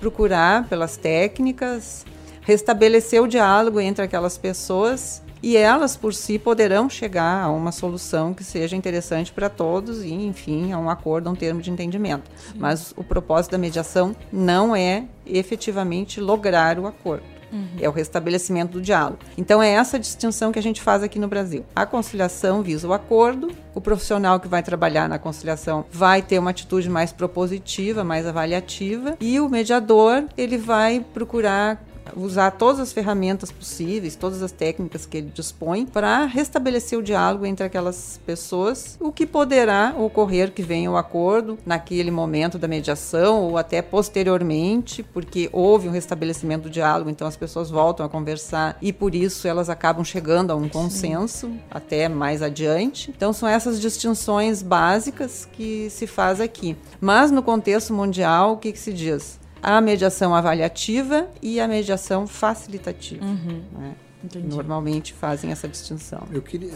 procurar, 0.00 0.68
pelas 0.68 0.96
técnicas, 0.96 2.04
restabelecer 2.40 3.22
o 3.22 3.28
diálogo 3.28 3.80
entre 3.80 4.04
aquelas 4.04 4.36
pessoas 4.36 5.22
e 5.42 5.58
elas, 5.58 5.94
por 5.94 6.14
si, 6.14 6.38
poderão 6.38 6.88
chegar 6.88 7.44
a 7.44 7.50
uma 7.50 7.70
solução 7.70 8.32
que 8.32 8.42
seja 8.42 8.74
interessante 8.74 9.30
para 9.30 9.50
todos 9.50 10.02
e, 10.02 10.10
enfim, 10.10 10.72
a 10.72 10.78
um 10.78 10.88
acordo, 10.88 11.28
a 11.28 11.32
um 11.32 11.34
termo 11.34 11.60
de 11.60 11.70
entendimento. 11.70 12.30
Mas 12.54 12.94
o 12.96 13.04
propósito 13.04 13.52
da 13.52 13.58
mediação 13.58 14.16
não 14.32 14.74
é 14.74 15.04
efetivamente 15.26 16.18
lograr 16.18 16.78
o 16.78 16.86
acordo. 16.86 17.33
Uhum. 17.54 17.68
É 17.80 17.88
o 17.88 17.92
restabelecimento 17.92 18.72
do 18.72 18.82
diálogo. 18.82 19.18
Então 19.38 19.62
é 19.62 19.70
essa 19.70 19.98
distinção 19.98 20.50
que 20.50 20.58
a 20.58 20.62
gente 20.62 20.82
faz 20.82 21.02
aqui 21.02 21.18
no 21.18 21.28
Brasil. 21.28 21.64
A 21.74 21.86
conciliação 21.86 22.62
visa 22.62 22.88
o 22.88 22.92
acordo, 22.92 23.52
o 23.74 23.80
profissional 23.80 24.40
que 24.40 24.48
vai 24.48 24.62
trabalhar 24.62 25.08
na 25.08 25.18
conciliação 25.18 25.84
vai 25.90 26.20
ter 26.20 26.38
uma 26.38 26.50
atitude 26.50 26.90
mais 26.90 27.12
propositiva, 27.12 28.02
mais 28.02 28.26
avaliativa, 28.26 29.16
e 29.20 29.38
o 29.38 29.48
mediador, 29.48 30.24
ele 30.36 30.58
vai 30.58 31.04
procurar 31.14 31.80
usar 32.16 32.52
todas 32.52 32.80
as 32.80 32.92
ferramentas 32.92 33.50
possíveis, 33.50 34.16
todas 34.16 34.42
as 34.42 34.52
técnicas 34.52 35.06
que 35.06 35.16
ele 35.16 35.30
dispõe 35.32 35.86
para 35.86 36.24
restabelecer 36.24 36.98
o 36.98 37.02
diálogo 37.02 37.46
entre 37.46 37.64
aquelas 37.64 38.20
pessoas, 38.26 38.96
o 39.00 39.12
que 39.12 39.26
poderá 39.26 39.94
ocorrer 39.96 40.52
que 40.52 40.62
venha 40.62 40.90
o 40.90 40.96
acordo 40.96 41.58
naquele 41.64 42.10
momento 42.10 42.58
da 42.58 42.68
mediação 42.68 43.42
ou 43.42 43.58
até 43.58 43.80
posteriormente, 43.82 45.02
porque 45.02 45.48
houve 45.52 45.88
um 45.88 45.92
restabelecimento 45.92 46.64
do 46.64 46.70
diálogo, 46.70 47.10
então 47.10 47.26
as 47.26 47.36
pessoas 47.36 47.70
voltam 47.70 48.04
a 48.04 48.08
conversar 48.08 48.76
e 48.80 48.92
por 48.92 49.14
isso 49.14 49.48
elas 49.48 49.68
acabam 49.68 50.04
chegando 50.04 50.50
a 50.50 50.54
um 50.54 50.68
consenso 50.68 51.46
Sim. 51.48 51.60
até 51.70 52.08
mais 52.08 52.42
adiante. 52.42 53.12
Então 53.16 53.32
são 53.32 53.48
essas 53.48 53.80
distinções 53.80 54.62
básicas 54.62 55.48
que 55.52 55.88
se 55.90 56.06
faz 56.06 56.40
aqui. 56.40 56.76
Mas 57.00 57.30
no 57.30 57.42
contexto 57.42 57.92
mundial, 57.92 58.54
o 58.54 58.56
que, 58.56 58.72
que 58.72 58.78
se 58.78 58.92
diz? 58.92 59.38
A 59.64 59.80
mediação 59.80 60.34
avaliativa 60.34 61.26
e 61.40 61.58
a 61.58 61.66
mediação 61.66 62.26
facilitativa. 62.26 63.24
Uhum. 63.24 63.62
Né? 63.72 63.94
Normalmente 64.42 65.12
fazem 65.12 65.50
essa 65.50 65.68
distinção. 65.68 66.22
Eu 66.32 66.40
queria, 66.40 66.70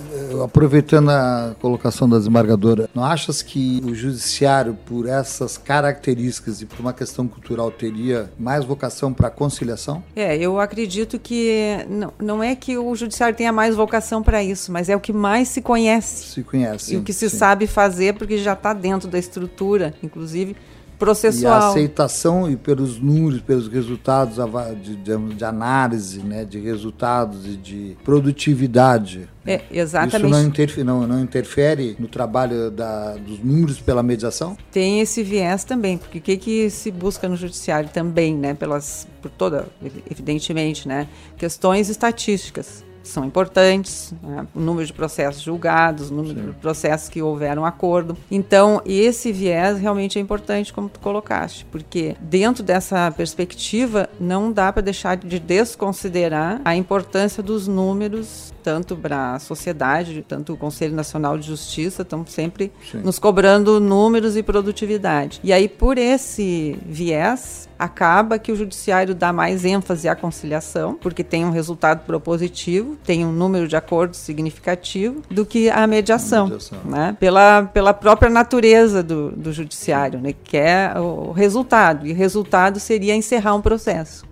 aproveitando 0.45 1.11
a 1.11 1.57
colocação 1.61 2.07
da 2.09 2.19
desembargadora, 2.19 2.91
não 2.95 3.03
achas 3.03 3.41
que 3.41 3.81
o 3.85 3.95
judiciário, 3.95 4.77
por 4.85 5.07
essas 5.07 5.57
características 5.57 6.61
e 6.61 6.67
por 6.67 6.79
uma 6.81 6.93
questão 6.93 7.27
cultural, 7.27 7.71
teria 7.71 8.31
mais 8.39 8.67
vocação 8.67 9.15
para 9.15 9.29
a 9.29 9.31
conciliação? 9.31 10.05
É, 10.15 10.37
eu 10.37 10.61
acredito 10.61 11.19
que 11.19 11.87
não, 11.89 12.13
não 12.19 12.43
é 12.43 12.55
que 12.55 12.77
o 12.77 12.95
judiciário 12.95 13.35
tenha 13.35 13.53
mais 13.53 13.75
vocação 13.75 14.23
para 14.23 14.43
isso, 14.43 14.71
mas 14.71 14.91
é 14.91 14.97
o 14.97 15.01
que 15.01 15.13
mais 15.13 15.49
se 15.49 15.63
conhece. 15.63 16.35
Se 16.35 16.43
conhece. 16.43 16.93
E 16.93 16.97
o 16.99 17.03
que 17.03 17.15
se 17.15 17.31
sim. 17.31 17.37
sabe 17.37 17.67
fazer, 17.67 18.15
porque 18.15 18.37
já 18.37 18.53
está 18.53 18.75
dentro 18.75 19.09
da 19.09 19.19
estrutura, 19.19 19.95
inclusive 20.03 20.55
processual. 20.99 21.61
E 21.61 21.65
a 21.65 21.69
aceitação 21.69 22.51
e 22.51 22.57
pelos 22.57 23.01
números, 23.01 23.41
pelos 23.41 23.69
resultados 23.69 24.37
de, 24.83 24.97
de, 24.97 25.35
de 25.35 25.45
análise, 25.45 26.19
né, 26.19 26.45
de 26.45 26.59
resultados 26.59 27.47
e 27.47 27.57
de 27.57 27.97
produtividade. 28.05 29.29
É, 29.47 29.63
exatamente. 29.71 30.17
Isso 30.17 30.29
não 30.29 30.43
interfere, 30.43 30.85
não, 30.85 31.07
não 31.07 31.21
interfere 31.21 31.97
no 31.99 32.09
trabalho 32.09 32.71
da, 32.71 33.15
dos 33.15 33.39
números 33.39 33.81
pela 33.81 34.03
mediação? 34.03 34.57
Tem 34.71 35.01
esse 35.01 35.23
viés 35.23 35.65
também, 35.65 35.97
porque 35.97 36.19
o 36.19 36.21
que, 36.21 36.37
que 36.37 36.71
se 36.71 36.91
busca 36.91 37.29
no 37.29 37.37
judiciário 37.37 37.89
também, 37.89 38.35
né, 38.35 38.53
pelas, 38.53 39.07
por 39.23 39.31
toda, 39.31 39.67
evidentemente, 40.11 40.87
né, 40.87 41.09
questões 41.39 41.89
estatísticas 41.89 42.88
são 43.09 43.25
importantes, 43.25 44.15
né? 44.23 44.47
o 44.55 44.61
número 44.61 44.87
de 44.87 44.93
processos 44.93 45.43
julgados, 45.43 46.11
o 46.11 46.15
número 46.15 46.41
Sim. 46.41 46.47
de 46.47 46.53
processos 46.55 47.09
que 47.09 47.23
houveram 47.23 47.65
acordo. 47.65 48.17
Então, 48.31 48.81
esse 48.85 49.33
viés 49.33 49.79
realmente 49.79 50.19
é 50.19 50.23
importante, 50.23 50.73
como 50.73 50.89
tu 50.89 51.01
colocaste, 51.01 51.65
porque 51.67 52.17
dentro 52.21 52.63
dessa 52.63 53.11
perspectiva 53.11 54.09
não 54.21 54.53
dá 54.53 54.73
para 54.73 54.83
deixar 54.83 55.17
de 55.17 55.39
desconsiderar 55.39 56.61
a 56.65 56.77
importância 56.77 57.43
dos 57.43 57.67
números 57.67 58.53
tanto 58.63 58.97
para 58.97 59.35
a 59.35 59.39
sociedade, 59.39 60.25
tanto 60.27 60.53
o 60.53 60.57
Conselho 60.57 60.95
Nacional 60.95 61.39
de 61.39 61.47
Justiça, 61.47 62.03
estão 62.03 62.27
sempre 62.27 62.71
Sim. 62.91 62.99
nos 62.99 63.19
cobrando 63.19 63.81
números 63.81 64.37
e 64.37 64.43
produtividade. 64.43 65.41
E 65.43 65.53
aí, 65.53 65.69
por 65.69 65.97
esse 65.97 66.79
viés, 66.85 67.68
acaba 67.79 68.39
que 68.39 68.51
o 68.51 68.57
judiciário 68.57 69.15
dá 69.15 69.33
mais 69.33 69.65
ênfase 69.65 70.09
à 70.09 70.17
conciliação, 70.17 70.95
porque 71.01 71.23
tem 71.23 71.45
um 71.45 71.51
resultado 71.51 72.05
propositivo, 72.05 72.97
tem 73.05 73.25
um 73.25 73.33
número 73.33 73.69
de 73.69 73.77
acordos 73.77 74.19
significativo, 74.19 75.23
do 75.31 75.47
que 75.47 75.71
a 75.71 75.87
mediação, 75.87 76.47
a 76.47 76.49
mediação. 76.49 76.79
Né? 76.85 77.17
Pela, 77.21 77.63
pela 77.63 77.95
própria 77.95 78.31
natureza 78.31 79.03
do, 79.03 79.31
do 79.31 79.53
judiciário, 79.53 80.21
né? 80.21 80.35
que 80.45 80.57
é 80.57 80.93
o 80.99 81.33
resultado. 81.33 82.07
E 82.07 82.13
o 82.13 82.17
resultado 82.17 82.81
seria 82.81 83.15
encerrar 83.15 83.55
um 83.55 83.63
processo. 83.63 84.27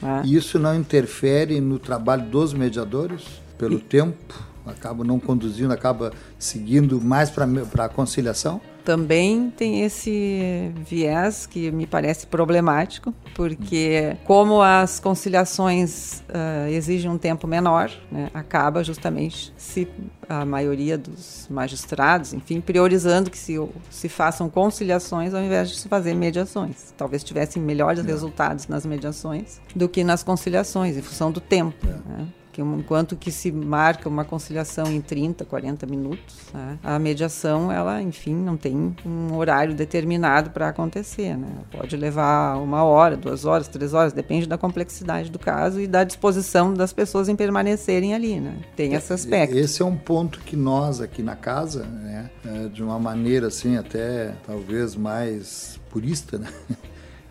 Né? 0.00 0.22
Isso 0.24 0.58
não 0.58 0.74
interfere 0.74 1.60
no 1.60 1.78
trabalho 1.78 2.22
dos 2.22 2.54
mediadores? 2.54 3.48
pelo 3.58 3.74
e... 3.74 3.80
tempo, 3.80 4.34
acaba 4.64 5.02
não 5.02 5.18
conduzindo, 5.18 5.72
acaba 5.72 6.12
seguindo 6.38 7.00
mais 7.00 7.28
para 7.28 7.84
a 7.84 7.88
conciliação? 7.88 8.60
Também 8.88 9.50
tem 9.50 9.82
esse 9.82 10.72
viés 10.74 11.44
que 11.44 11.70
me 11.70 11.86
parece 11.86 12.26
problemático, 12.26 13.12
porque 13.34 14.16
como 14.24 14.62
as 14.62 14.98
conciliações 14.98 16.22
uh, 16.30 16.70
exigem 16.70 17.10
um 17.10 17.18
tempo 17.18 17.46
menor, 17.46 17.90
né, 18.10 18.30
acaba 18.32 18.82
justamente 18.82 19.52
se 19.58 19.86
a 20.26 20.42
maioria 20.46 20.96
dos 20.96 21.46
magistrados, 21.50 22.32
enfim, 22.32 22.62
priorizando 22.62 23.30
que 23.30 23.36
se, 23.36 23.56
se 23.90 24.08
façam 24.08 24.48
conciliações 24.48 25.34
ao 25.34 25.42
invés 25.42 25.68
de 25.68 25.76
se 25.76 25.86
fazer 25.86 26.14
mediações. 26.14 26.94
Talvez 26.96 27.22
tivessem 27.22 27.62
melhores 27.62 28.02
é. 28.02 28.06
resultados 28.06 28.68
nas 28.68 28.86
mediações 28.86 29.60
do 29.76 29.86
que 29.86 30.02
nas 30.02 30.22
conciliações, 30.22 30.96
em 30.96 31.02
função 31.02 31.30
do 31.30 31.42
tempo. 31.42 31.86
É. 31.86 32.10
Né? 32.10 32.28
Que 32.58 32.62
enquanto 32.62 33.14
que 33.14 33.30
se 33.30 33.52
marca 33.52 34.08
uma 34.08 34.24
conciliação 34.24 34.86
em 34.86 35.00
30, 35.00 35.44
40 35.44 35.86
minutos, 35.86 36.36
né, 36.52 36.78
a 36.82 36.98
mediação, 36.98 37.70
ela, 37.70 38.02
enfim, 38.02 38.34
não 38.34 38.56
tem 38.56 38.96
um 39.06 39.36
horário 39.36 39.74
determinado 39.74 40.50
para 40.50 40.68
acontecer, 40.68 41.36
né? 41.36 41.48
Pode 41.70 41.96
levar 41.96 42.56
uma 42.56 42.82
hora, 42.82 43.16
duas 43.16 43.44
horas, 43.44 43.68
três 43.68 43.94
horas, 43.94 44.12
depende 44.12 44.46
da 44.46 44.58
complexidade 44.58 45.30
do 45.30 45.38
caso 45.38 45.80
e 45.80 45.86
da 45.86 46.02
disposição 46.02 46.74
das 46.74 46.92
pessoas 46.92 47.28
em 47.28 47.36
permanecerem 47.36 48.12
ali, 48.12 48.40
né? 48.40 48.56
Tem 48.74 48.94
esse 48.94 49.12
aspecto. 49.12 49.56
Esse 49.56 49.80
é 49.80 49.84
um 49.84 49.96
ponto 49.96 50.40
que 50.40 50.56
nós 50.56 51.00
aqui 51.00 51.22
na 51.22 51.36
casa, 51.36 51.84
né, 51.84 52.28
é, 52.44 52.68
de 52.68 52.82
uma 52.82 52.98
maneira 52.98 53.46
assim 53.46 53.76
até 53.76 54.34
talvez 54.44 54.96
mais 54.96 55.78
purista, 55.90 56.38
né? 56.38 56.48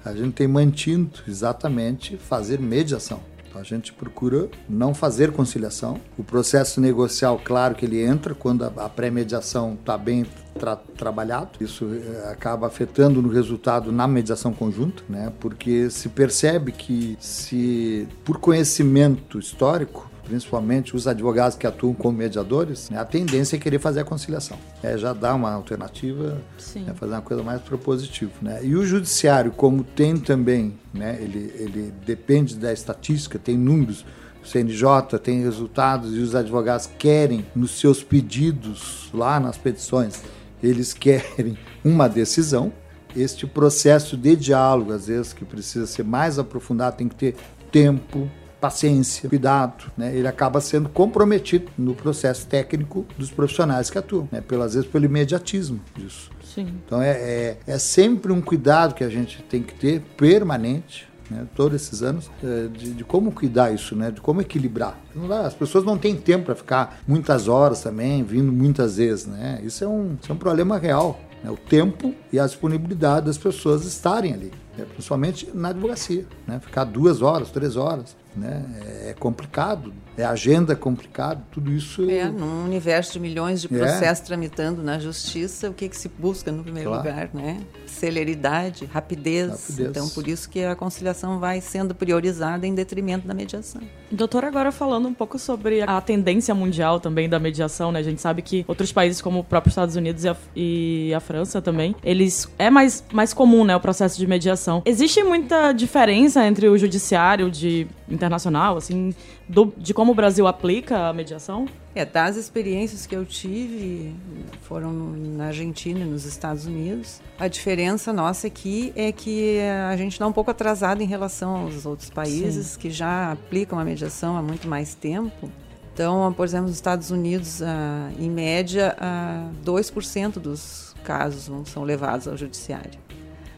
A 0.06 0.14
gente 0.14 0.32
tem 0.36 0.48
mantido 0.48 1.20
exatamente 1.28 2.16
fazer 2.16 2.62
mediação. 2.62 3.20
A 3.56 3.64
gente 3.64 3.92
procura 3.94 4.50
não 4.70 4.94
fazer 4.94 5.32
conciliação. 5.32 6.00
O 6.18 6.24
processo 6.24 6.80
negocial, 6.80 7.40
claro 7.44 7.76
que 7.76 7.86
ele 7.86 8.02
entra 8.02 8.36
quando 8.36 8.64
a, 8.64 8.90
pré-mediação 8.90 9.74
está 9.80 9.98
bem 9.98 10.26
tra 10.58 10.76
trabalhado. 10.76 11.50
Isso 11.62 11.86
eh, 11.86 12.32
acaba 12.32 12.68
afetando 12.68 13.22
no 13.22 13.30
resultado 13.30 13.92
na 13.92 14.08
mediação 14.08 14.54
conjunta, 14.54 15.04
né? 15.08 15.32
Porque 15.40 15.90
se 15.90 16.10
percebe 16.10 16.72
que 16.72 17.18
se 17.20 18.08
por 18.26 18.40
conhecimento 18.40 19.40
histórico 19.40 20.10
principalmente 20.28 20.94
os 20.96 21.08
advogados 21.08 21.58
que 21.58 21.66
atuam 21.66 21.94
como 21.94 22.18
mediadores, 22.18 22.90
né, 22.90 23.00
a 23.00 23.06
tendência 23.06 23.56
é 23.56 23.60
querer 23.60 23.80
fazer 23.80 24.02
a 24.02 24.04
conciliação. 24.04 24.58
É, 24.84 24.98
já 24.98 25.14
dá 25.14 25.34
uma 25.34 25.52
alternativa, 25.54 26.38
né, 26.76 26.94
fazer 26.94 27.14
uma 27.14 27.22
coisa 27.22 27.42
mais 27.42 27.62
propositiva. 27.62 28.32
Né? 28.42 28.60
E 28.64 28.76
o 28.76 28.86
judiciário, 28.86 29.52
como 29.52 29.84
tem 29.84 30.18
também, 30.18 30.78
né, 30.94 31.18
ele, 31.22 31.54
ele 31.56 31.94
depende 32.06 32.56
da 32.58 32.74
estatística, 32.74 33.40
tem 33.40 33.58
números, 33.58 34.06
o 34.44 34.48
CNJ 34.48 35.18
tem 35.24 35.42
resultados 35.42 36.16
e 36.16 36.20
os 36.20 36.36
advogados 36.36 36.90
querem, 37.00 37.46
nos 37.56 37.80
seus 37.80 38.04
pedidos, 38.04 39.10
lá 39.14 39.40
nas 39.40 39.58
petições, 39.58 40.22
eles 40.62 40.92
querem 40.94 41.58
uma 41.84 42.10
decisão. 42.10 42.74
Este 43.16 43.48
processo 43.48 44.18
de 44.18 44.36
diálogo, 44.36 44.92
às 44.92 45.08
vezes, 45.08 45.32
que 45.32 45.46
precisa 45.46 45.88
ser 45.88 46.04
mais 46.04 46.38
aprofundado, 46.38 46.98
tem 46.98 47.08
que 47.08 47.16
ter 47.16 47.36
tempo, 47.72 48.30
paciência, 48.60 49.30
cuidado, 49.30 49.92
né? 49.98 50.16
ele 50.16 50.28
acaba 50.28 50.60
sendo 50.60 50.90
comprometido 50.90 51.72
no 51.78 51.94
processo 51.94 52.48
técnico 52.48 53.06
dos 53.18 53.30
profissionais 53.32 53.90
que 53.90 53.98
atuam, 53.98 54.28
né? 54.32 54.42
Pelas 54.42 54.74
vezes 54.74 54.90
pelo 54.90 55.06
imediatismo 55.06 55.80
disso. 55.96 56.32
Sim. 56.44 56.68
Então 56.86 57.02
é, 57.02 57.12
é, 57.12 57.58
é 57.68 57.78
sempre 57.78 58.32
um 58.32 58.42
cuidado 58.42 58.96
que 58.96 59.04
a 59.04 59.10
gente 59.10 59.44
tem 59.44 59.62
que 59.62 59.76
ter 59.76 60.02
permanente, 60.18 61.08
né, 61.30 61.46
todos 61.56 61.82
esses 61.82 62.02
anos, 62.02 62.32
é, 62.44 62.68
de, 62.68 62.94
de, 62.94 63.04
como 63.04 63.32
cuidar 63.32 63.72
isso, 63.72 63.96
né, 63.96 64.12
de 64.12 64.22
como 64.22 64.42
equilibrar. 64.42 64.98
As 65.46 65.54
pessoas 65.54 65.84
não 65.84 65.98
têm 65.98 66.16
tempo 66.16 66.46
para 66.46 66.56
ficar 66.56 67.00
muitas 67.08 67.48
horas 67.48 67.82
também, 67.82 68.24
vindo 68.24 68.52
muitas 68.52 68.98
vezes. 68.98 69.26
Né? 69.28 69.60
Isso, 69.64 69.84
é 69.84 69.88
um, 69.88 70.18
isso 70.22 70.32
é 70.32 70.36
um 70.36 70.38
problema 70.38 70.78
real. 70.78 71.20
Né? 71.44 71.52
O 71.52 71.58
tempo 71.58 72.14
e 72.32 72.40
a 72.40 72.46
disponibilidade 72.46 73.26
das 73.26 73.38
pessoas 73.38 73.86
estarem 73.86 74.34
ali, 74.34 74.52
né? 74.78 74.86
principalmente 74.86 75.50
na 75.54 75.70
advocacia. 75.70 76.26
Né? 76.48 76.60
Ficar 76.60 76.86
duas 76.86 77.22
horas, 77.22 77.52
três 77.52 77.76
horas 77.76 78.16
né? 78.38 78.64
É 79.10 79.14
complicado, 79.14 79.94
é 80.18 80.26
agenda 80.26 80.76
complicada, 80.76 81.42
tudo 81.52 81.72
isso. 81.72 82.10
É, 82.10 82.26
num 82.26 82.66
universo 82.66 83.14
de 83.14 83.20
milhões 83.20 83.62
de 83.62 83.68
processos 83.68 84.24
é. 84.24 84.26
tramitando 84.26 84.82
na 84.82 84.98
justiça, 84.98 85.70
o 85.70 85.74
que, 85.74 85.88
que 85.88 85.96
se 85.96 86.10
busca 86.10 86.52
no 86.52 86.64
primeiro 86.64 86.90
claro. 86.90 87.08
lugar, 87.08 87.30
né? 87.34 87.62
Celeridade, 87.86 88.86
rapidez. 88.86 89.52
rapidez. 89.52 89.80
Então, 89.80 90.10
por 90.10 90.28
isso 90.28 90.50
que 90.50 90.64
a 90.64 90.76
conciliação 90.76 91.40
vai 91.40 91.62
sendo 91.62 91.94
priorizada 91.94 92.66
em 92.66 92.74
detrimento 92.74 93.28
da 93.28 93.34
mediação. 93.34 93.82
Doutor, 94.12 94.44
agora 94.44 94.72
falando 94.72 95.08
um 95.08 95.14
pouco 95.14 95.38
sobre 95.38 95.82
a 95.82 96.02
tendência 96.02 96.56
mundial 96.56 97.00
também 97.00 97.30
da 97.30 97.40
mediação, 97.40 97.92
né? 97.92 98.00
A 98.00 98.04
gente 98.04 98.22
sabe 98.22 98.42
que 98.42 98.66
outros 98.68 98.92
países, 98.92 99.22
como 99.22 99.40
o 99.40 99.44
próprio 99.44 99.70
Estados 99.70 99.96
Unidos 99.96 100.24
e 100.24 100.30
a, 100.30 100.36
e 100.56 101.14
a 101.14 101.20
França 101.20 101.62
também, 101.62 101.96
eles 102.04 102.50
é 102.58 102.70
mais, 102.70 103.04
mais 103.14 103.34
comum, 103.34 103.64
né, 103.64 103.76
o 103.76 103.80
processo 103.80 104.18
de 104.18 104.26
mediação. 104.26 104.82
Existe 104.86 105.24
muita 105.24 105.72
diferença 105.74 106.46
entre 106.46 106.68
o 106.68 106.78
judiciário 106.78 107.52
de 107.52 107.88
internacional, 108.10 108.78
assim, 108.78 109.14
do, 109.48 109.74
de 109.78 109.94
como 109.94 110.12
o 110.12 110.16
Brasil 110.16 110.46
aplica 110.46 111.08
a 111.08 111.14
mediação? 111.14 111.68
É, 111.96 112.06
das 112.06 112.36
experiências 112.36 113.06
que 113.06 113.16
eu 113.16 113.26
tive, 113.26 114.14
foram 114.62 114.92
na 114.92 115.48
Argentina 115.48 116.02
e 116.02 116.06
nos 116.06 116.26
Estados 116.26 116.66
Unidos. 116.66 117.22
A 117.40 117.48
diferença 117.48 118.12
nossa 118.12 118.48
aqui 118.48 118.92
é 118.96 119.12
que 119.12 119.60
a 119.90 119.96
gente 119.96 120.14
está 120.14 120.28
um 120.28 120.34
pouco 120.34 120.52
atrasado 120.52 121.02
em 121.02 121.08
relação 121.08 121.56
aos 121.56 121.86
outros 121.86 122.10
países 122.10 122.68
Sim. 122.68 122.80
que 122.80 122.92
já 122.92 123.32
aplicam 123.32 123.80
a 123.80 123.86
mediação 123.86 124.38
há 124.38 124.42
muito 124.42 124.68
mais 124.68 124.94
tempo. 124.94 125.50
Então, 125.94 126.32
por 126.34 126.46
exemplo, 126.46 126.68
nos 126.68 126.76
Estados 126.76 127.10
Unidos, 127.10 127.62
ah, 127.64 128.12
em 128.20 128.30
média, 128.30 128.96
ah, 129.00 129.50
2% 129.66 130.40
dos 130.40 130.94
casos 131.04 131.50
são 131.68 131.84
levados 131.84 132.28
ao 132.28 132.38
judiciário. 132.38 133.00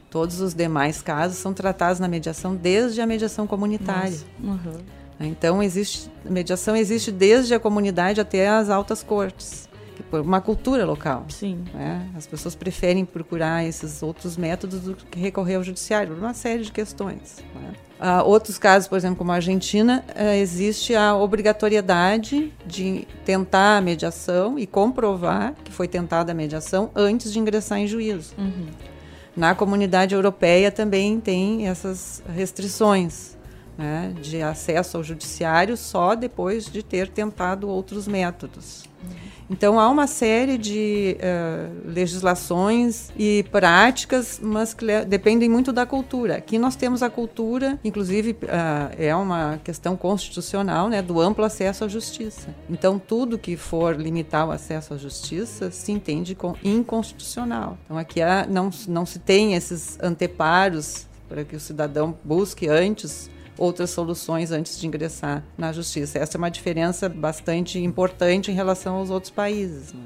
Todos 0.10 0.40
os 0.40 0.54
demais 0.54 1.02
casos 1.02 1.38
são 1.38 1.54
tratados 1.54 2.00
na 2.00 2.08
mediação 2.08 2.56
desde 2.56 3.02
a 3.02 3.06
mediação 3.06 3.46
comunitária. 3.46 4.18
Uhum. 4.42 4.99
Então 5.20 5.62
existe 5.62 6.10
mediação 6.24 6.76
existe 6.76 7.12
desde 7.12 7.54
a 7.54 7.60
comunidade 7.60 8.22
até 8.22 8.48
as 8.48 8.70
altas 8.70 9.04
cortes, 9.04 9.68
por 10.10 10.22
uma 10.22 10.40
cultura 10.40 10.86
local. 10.86 11.26
Sim. 11.30 11.64
Né? 11.74 12.10
As 12.16 12.26
pessoas 12.26 12.56
preferem 12.56 13.04
procurar 13.06 13.66
esses 13.66 14.02
outros 14.02 14.38
métodos 14.38 14.82
do 14.82 14.96
que 14.96 15.20
recorrer 15.20 15.56
ao 15.56 15.64
judiciário, 15.64 16.14
por 16.14 16.20
uma 16.20 16.34
série 16.34 16.64
de 16.64 16.72
questões. 16.72 17.38
Né? 17.54 17.74
Uh, 18.00 18.26
outros 18.26 18.58
casos, 18.58 18.88
por 18.88 18.98
exemplo, 18.98 19.18
como 19.18 19.32
a 19.34 19.36
Argentina, 19.36 20.06
uh, 20.16 20.34
existe 20.36 20.96
a 20.96 21.16
obrigatoriedade 21.16 22.54
de 22.66 23.06
tentar 23.26 23.78
a 23.78 23.82
mediação 23.82 24.58
e 24.58 24.66
comprovar 24.66 25.54
que 25.66 25.72
foi 25.72 25.88
tentada 25.88 26.32
a 26.32 26.36
mediação 26.36 26.92
antes 26.96 27.34
de 27.34 27.40
ingressar 27.40 27.80
em 27.80 27.88
juízo. 27.88 28.34
Uhum. 28.38 28.68
Na 29.36 29.54
comunidade 29.54 30.16
europeia 30.16 30.72
também 30.72 31.20
tem 31.20 31.68
essas 31.68 32.24
restrições 32.34 33.38
né, 33.80 34.14
de 34.22 34.42
acesso 34.42 34.98
ao 34.98 35.04
judiciário 35.04 35.78
só 35.78 36.14
depois 36.14 36.66
de 36.66 36.84
ter 36.84 37.08
tentado 37.08 37.70
outros 37.70 38.10
métodos. 38.10 38.84
Então 39.50 39.80
há 39.80 39.90
uma 39.90 40.06
série 40.06 40.58
de 40.58 41.18
uh, 41.18 41.90
legislações 41.90 43.10
e 43.18 43.44
práticas, 43.52 44.40
mas 44.44 44.74
que 44.74 44.86
dependem 45.06 45.50
muito 45.50 45.72
da 45.72 45.86
cultura. 45.86 46.36
Aqui 46.36 46.60
nós 46.60 46.76
temos 46.76 47.02
a 47.02 47.10
cultura, 47.10 47.80
inclusive 47.84 48.32
uh, 48.32 48.38
é 48.98 49.16
uma 49.16 49.60
questão 49.64 49.96
constitucional, 49.96 50.90
né, 50.90 51.02
do 51.02 51.20
amplo 51.20 51.46
acesso 51.46 51.86
à 51.86 51.88
justiça. 51.88 52.54
Então 52.70 53.00
tudo 53.00 53.40
que 53.40 53.56
for 53.56 53.96
limitar 53.96 54.46
o 54.46 54.52
acesso 54.52 54.94
à 54.94 54.98
justiça 54.98 55.72
se 55.72 55.92
entende 55.92 56.36
com 56.36 56.54
inconstitucional. 56.64 57.78
Então 57.86 57.98
aqui 57.98 58.22
há, 58.22 58.46
não, 58.46 58.70
não 58.90 59.06
se 59.06 59.18
tem 59.20 59.56
esses 59.56 59.98
anteparos 60.04 61.08
para 61.30 61.44
que 61.46 61.56
o 61.56 61.60
cidadão 61.60 62.16
busque 62.24 62.68
antes 62.68 63.32
outras 63.60 63.90
soluções 63.90 64.52
antes 64.52 64.80
de 64.80 64.88
ingressar 64.88 65.44
na 65.58 65.74
justiça. 65.74 66.18
Essa 66.18 66.38
é 66.38 66.40
uma 66.40 66.50
diferença 66.50 67.10
bastante 67.10 67.78
importante 67.78 68.50
em 68.50 68.54
relação 68.56 68.96
aos 68.96 69.10
outros 69.10 69.32
países. 69.32 69.94
Né? 69.94 70.02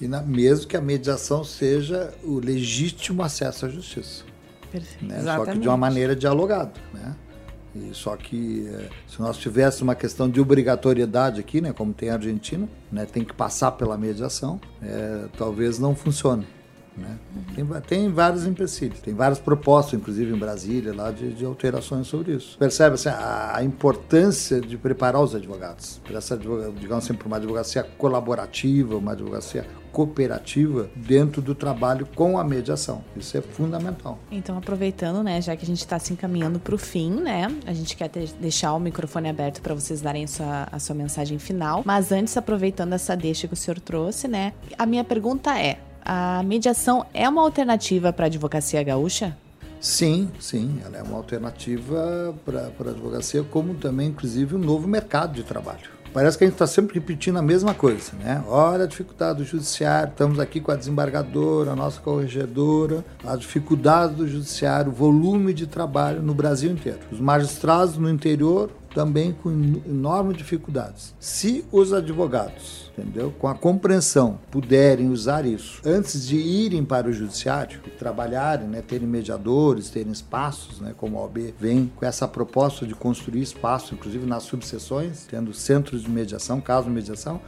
E 0.00 0.08
na, 0.08 0.20
mesmo 0.20 0.66
que 0.66 0.76
a 0.76 0.80
mediação 0.80 1.44
seja 1.44 2.12
o 2.24 2.38
legítimo 2.38 3.22
acesso 3.22 3.66
à 3.66 3.68
justiça. 3.68 4.24
Perfeito. 4.70 5.04
Né? 5.04 5.22
Só 5.22 5.44
que 5.46 5.58
de 5.58 5.68
uma 5.68 5.76
maneira 5.76 6.14
dialogada. 6.14 6.72
Né? 6.92 7.14
E 7.74 7.94
só 7.94 8.16
que 8.16 8.66
eh, 8.68 8.88
se 9.06 9.20
nós 9.20 9.36
tivéssemos 9.36 9.82
uma 9.82 9.94
questão 9.94 10.28
de 10.28 10.40
obrigatoriedade 10.40 11.38
aqui, 11.38 11.60
né, 11.60 11.72
como 11.72 11.92
tem 11.92 12.10
a 12.10 12.14
Argentina, 12.14 12.68
né, 12.90 13.06
tem 13.06 13.24
que 13.24 13.32
passar 13.32 13.72
pela 13.72 13.96
mediação, 13.96 14.60
é, 14.82 15.26
talvez 15.36 15.78
não 15.78 15.94
funcione. 15.94 16.46
Né? 16.98 17.18
Tem, 17.54 17.66
tem 17.86 18.12
vários 18.12 18.46
empecilhos, 18.46 19.00
tem 19.00 19.14
várias 19.14 19.38
propostas, 19.38 19.98
inclusive 19.98 20.32
em 20.32 20.38
Brasília, 20.38 20.94
lá 20.94 21.10
de, 21.10 21.32
de 21.32 21.44
alterações 21.44 22.06
sobre 22.06 22.34
isso. 22.34 22.58
Percebe 22.58 22.94
assim, 22.94 23.08
a, 23.08 23.56
a, 23.56 23.64
importância 23.64 24.60
de 24.60 24.76
preparar 24.76 25.22
os 25.22 25.34
advogados 25.34 26.00
para 26.04 26.18
essa, 26.18 26.36
digamos 26.36 27.04
assim, 27.04 27.18
uma 27.24 27.36
advocacia 27.36 27.82
colaborativa, 27.82 28.96
uma 28.96 29.12
advocacia 29.12 29.66
cooperativa 29.92 30.90
dentro 30.94 31.42
do 31.42 31.54
trabalho 31.54 32.06
com 32.14 32.38
a 32.38 32.44
mediação. 32.44 33.02
Isso 33.16 33.36
é 33.36 33.40
fundamental. 33.40 34.18
Então, 34.30 34.56
aproveitando, 34.56 35.22
né, 35.22 35.40
já 35.40 35.56
que 35.56 35.64
a 35.64 35.66
gente 35.66 35.78
está 35.78 35.98
se 35.98 36.12
encaminhando 36.12 36.60
para 36.60 36.74
o 36.74 36.78
fim, 36.78 37.10
né, 37.10 37.48
a 37.66 37.72
gente 37.72 37.96
quer 37.96 38.08
ter, 38.08 38.28
deixar 38.40 38.74
o 38.74 38.78
microfone 38.78 39.28
aberto 39.28 39.60
para 39.60 39.74
vocês 39.74 40.00
darem 40.00 40.24
a 40.24 40.28
sua, 40.28 40.68
a 40.70 40.78
sua 40.78 40.94
mensagem 40.94 41.38
final. 41.38 41.82
Mas 41.84 42.12
antes, 42.12 42.36
aproveitando 42.36 42.92
essa 42.92 43.16
deixa 43.16 43.48
que 43.48 43.54
o 43.54 43.56
senhor 43.56 43.80
trouxe, 43.80 44.28
né, 44.28 44.52
a 44.78 44.86
minha 44.86 45.04
pergunta 45.04 45.58
é: 45.58 45.80
a 46.08 46.42
mediação 46.42 47.04
é 47.12 47.28
uma 47.28 47.42
alternativa 47.42 48.10
para 48.14 48.24
a 48.24 48.28
advocacia 48.28 48.82
gaúcha? 48.82 49.36
Sim, 49.78 50.30
sim, 50.40 50.80
ela 50.84 50.96
é 50.96 51.02
uma 51.02 51.18
alternativa 51.18 52.34
para 52.44 52.62
a 52.62 52.90
advocacia, 52.90 53.44
como 53.44 53.74
também, 53.74 54.08
inclusive, 54.08 54.56
um 54.56 54.58
novo 54.58 54.88
mercado 54.88 55.34
de 55.34 55.44
trabalho. 55.44 55.98
Parece 56.12 56.38
que 56.38 56.44
a 56.44 56.46
gente 56.46 56.54
está 56.54 56.66
sempre 56.66 56.94
repetindo 56.94 57.36
a 57.38 57.42
mesma 57.42 57.74
coisa, 57.74 58.12
né? 58.18 58.42
Olha 58.48 58.84
a 58.84 58.86
dificuldade 58.86 59.38
do 59.38 59.44
judiciário, 59.44 60.10
estamos 60.10 60.40
aqui 60.40 60.60
com 60.60 60.72
a 60.72 60.74
desembargadora, 60.74 61.72
a 61.72 61.76
nossa 61.76 62.00
corregedora, 62.00 63.04
a 63.24 63.36
dificuldade 63.36 64.14
do 64.14 64.26
judiciário, 64.26 64.90
o 64.90 64.94
volume 64.94 65.52
de 65.52 65.66
trabalho 65.66 66.22
no 66.22 66.32
Brasil 66.32 66.72
inteiro. 66.72 67.00
Os 67.12 67.20
magistrados 67.20 67.98
no 67.98 68.08
interior 68.08 68.70
também 68.94 69.32
com 69.32 69.50
enormes 69.86 70.36
dificuldades. 70.36 71.14
Se 71.18 71.64
os 71.70 71.92
advogados, 71.92 72.90
entendeu, 72.96 73.32
com 73.38 73.48
a 73.48 73.54
compreensão, 73.54 74.38
puderem 74.50 75.10
usar 75.10 75.46
isso 75.46 75.80
antes 75.84 76.26
de 76.26 76.36
irem 76.36 76.84
para 76.84 77.08
o 77.08 77.12
judiciário 77.12 77.80
e 77.86 77.90
trabalharem, 77.90 78.66
né, 78.66 78.82
terem 78.82 79.06
mediadores, 79.06 79.90
terem 79.90 80.12
espaços, 80.12 80.80
né, 80.80 80.94
como 80.96 81.18
a 81.18 81.22
OAB 81.22 81.54
vem 81.58 81.90
com 81.94 82.04
essa 82.04 82.26
proposta 82.26 82.86
de 82.86 82.94
construir 82.94 83.42
espaço, 83.42 83.94
inclusive 83.94 84.26
nas 84.26 84.44
subseções, 84.44 85.26
tendo 85.28 85.52
centros 85.52 86.02
de 86.02 86.10
mediação, 86.10 86.60
casos 86.60 86.86
de 86.86 86.92
mediação, 86.92 87.40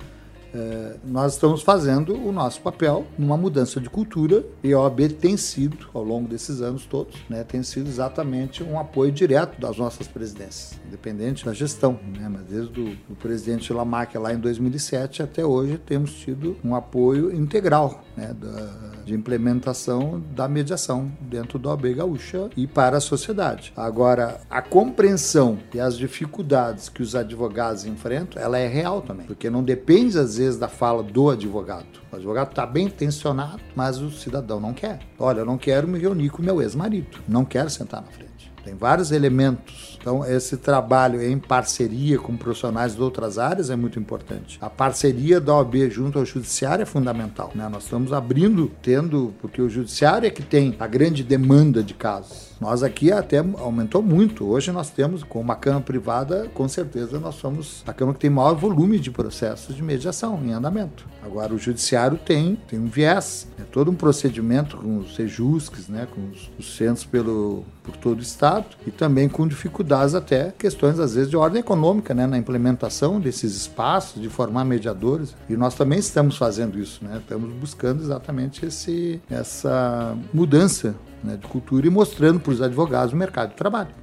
é, 0.54 0.96
nós 1.04 1.34
estamos 1.34 1.62
fazendo 1.62 2.14
o 2.14 2.32
nosso 2.32 2.60
papel 2.60 3.06
numa 3.18 3.36
mudança 3.36 3.80
de 3.80 3.88
cultura 3.88 4.44
e 4.62 4.72
a 4.72 4.80
OAB 4.80 5.08
tem 5.20 5.36
sido, 5.36 5.88
ao 5.94 6.02
longo 6.02 6.28
desses 6.28 6.60
anos 6.60 6.84
todos, 6.86 7.16
né, 7.28 7.44
tem 7.44 7.62
sido 7.62 7.88
exatamente 7.88 8.62
um 8.62 8.78
apoio 8.78 9.12
direto 9.12 9.60
das 9.60 9.76
nossas 9.76 10.08
presidências, 10.08 10.78
independente 10.86 11.44
da 11.44 11.52
gestão. 11.52 11.98
Né, 12.18 12.28
mas 12.28 12.42
desde 12.42 12.80
o, 12.80 13.14
presidente 13.20 13.72
Lamarck 13.72 14.14
lá 14.16 14.32
em 14.32 14.38
2007 14.38 15.22
até 15.22 15.44
hoje 15.44 15.78
temos 15.78 16.14
tido 16.14 16.56
um 16.64 16.74
apoio 16.74 17.34
integral 17.34 18.02
né, 18.16 18.34
da, 18.34 19.02
de 19.04 19.14
implementação 19.14 20.22
da 20.34 20.48
mediação 20.48 21.10
dentro 21.20 21.58
da 21.58 21.70
OAB 21.70 21.94
Gaúcha 21.94 22.50
e 22.56 22.66
para 22.66 22.96
a 22.96 23.00
sociedade. 23.00 23.72
Agora, 23.76 24.40
a 24.48 24.62
compreensão 24.62 25.58
e 25.74 25.80
as 25.80 25.96
dificuldades 25.96 26.88
que 26.88 27.02
os 27.02 27.14
advogados 27.14 27.84
enfrentam, 27.84 28.42
ela 28.42 28.58
é 28.58 28.66
real 28.66 29.02
também, 29.02 29.26
porque 29.26 29.50
não 29.50 29.62
depende 29.62 30.18
às 30.18 30.39
vezes 30.40 30.58
da 30.58 30.68
fala 30.68 31.02
do 31.02 31.30
advogado. 31.30 31.86
O 32.10 32.16
advogado 32.16 32.50
está 32.50 32.66
bem 32.66 32.86
intencionado, 32.86 33.60
mas 33.76 33.98
o 33.98 34.10
cidadão 34.10 34.58
não 34.58 34.72
quer. 34.72 35.00
Olha, 35.18 35.40
eu 35.40 35.46
não 35.46 35.58
quero 35.58 35.86
me 35.86 35.98
reunir 35.98 36.30
com 36.30 36.42
meu 36.42 36.60
ex-marido, 36.60 37.18
não 37.28 37.44
quero 37.44 37.70
sentar 37.70 38.02
na 38.02 38.08
frente. 38.08 38.30
Tem 38.64 38.74
vários 38.74 39.10
elementos. 39.10 39.98
Então, 40.00 40.24
esse 40.24 40.56
trabalho 40.56 41.22
em 41.22 41.38
parceria 41.38 42.18
com 42.18 42.36
profissionais 42.36 42.94
de 42.94 43.02
outras 43.02 43.38
áreas 43.38 43.70
é 43.70 43.76
muito 43.76 43.98
importante. 43.98 44.58
A 44.60 44.68
parceria 44.68 45.40
da 45.40 45.54
OAB 45.54 45.90
junto 45.90 46.18
ao 46.18 46.24
Judiciário 46.24 46.82
é 46.82 46.86
fundamental. 46.86 47.50
Né? 47.54 47.68
Nós 47.68 47.84
estamos 47.84 48.12
abrindo, 48.12 48.70
tendo, 48.82 49.34
porque 49.40 49.60
o 49.62 49.68
Judiciário 49.68 50.26
é 50.26 50.30
que 50.30 50.42
tem 50.42 50.74
a 50.78 50.86
grande 50.86 51.22
demanda 51.22 51.82
de 51.82 51.94
casos. 51.94 52.49
Nós 52.60 52.82
aqui 52.82 53.10
até 53.10 53.38
aumentou 53.38 54.02
muito. 54.02 54.46
Hoje 54.46 54.70
nós 54.70 54.90
temos, 54.90 55.22
com 55.22 55.40
uma 55.40 55.56
Câmara 55.56 55.82
privada, 55.82 56.46
com 56.52 56.68
certeza 56.68 57.18
nós 57.18 57.36
somos 57.36 57.82
a 57.86 57.92
Câmara 57.92 58.14
que 58.14 58.20
tem 58.20 58.30
maior 58.30 58.54
volume 58.54 58.98
de 58.98 59.10
processos 59.10 59.74
de 59.74 59.82
mediação 59.82 60.38
em 60.44 60.52
andamento. 60.52 61.06
Agora, 61.22 61.54
o 61.54 61.58
Judiciário 61.58 62.18
tem, 62.18 62.56
tem 62.68 62.78
um 62.78 62.86
viés, 62.86 63.48
é 63.58 63.62
todo 63.62 63.90
um 63.90 63.94
procedimento 63.94 64.76
com 64.76 64.98
os 64.98 65.14
sejusques, 65.14 65.88
né, 65.88 66.06
com 66.14 66.20
os, 66.30 66.50
os 66.58 66.76
centros 66.76 67.04
pelo, 67.04 67.64
por 67.82 67.96
todo 67.96 68.18
o 68.18 68.22
Estado 68.22 68.66
e 68.86 68.90
também 68.90 69.28
com 69.28 69.48
dificuldades 69.48 70.14
até, 70.14 70.52
questões 70.58 70.98
às 70.98 71.14
vezes 71.14 71.30
de 71.30 71.36
ordem 71.36 71.60
econômica, 71.60 72.12
né, 72.12 72.26
na 72.26 72.36
implementação 72.36 73.18
desses 73.18 73.56
espaços, 73.56 74.20
de 74.20 74.28
formar 74.28 74.64
mediadores. 74.64 75.34
E 75.48 75.56
nós 75.56 75.74
também 75.74 75.98
estamos 75.98 76.36
fazendo 76.36 76.78
isso, 76.78 77.02
né, 77.04 77.18
estamos 77.18 77.50
buscando 77.54 78.02
exatamente 78.02 78.66
esse, 78.66 79.20
essa 79.30 80.14
mudança 80.32 80.94
né, 81.22 81.36
de 81.36 81.46
cultura 81.46 81.86
e 81.86 81.90
mostrando 81.90 82.40
para 82.40 82.52
os 82.52 82.60
advogados 82.60 83.12
o 83.12 83.16
mercado 83.16 83.50
de 83.50 83.56
trabalho 83.56 84.00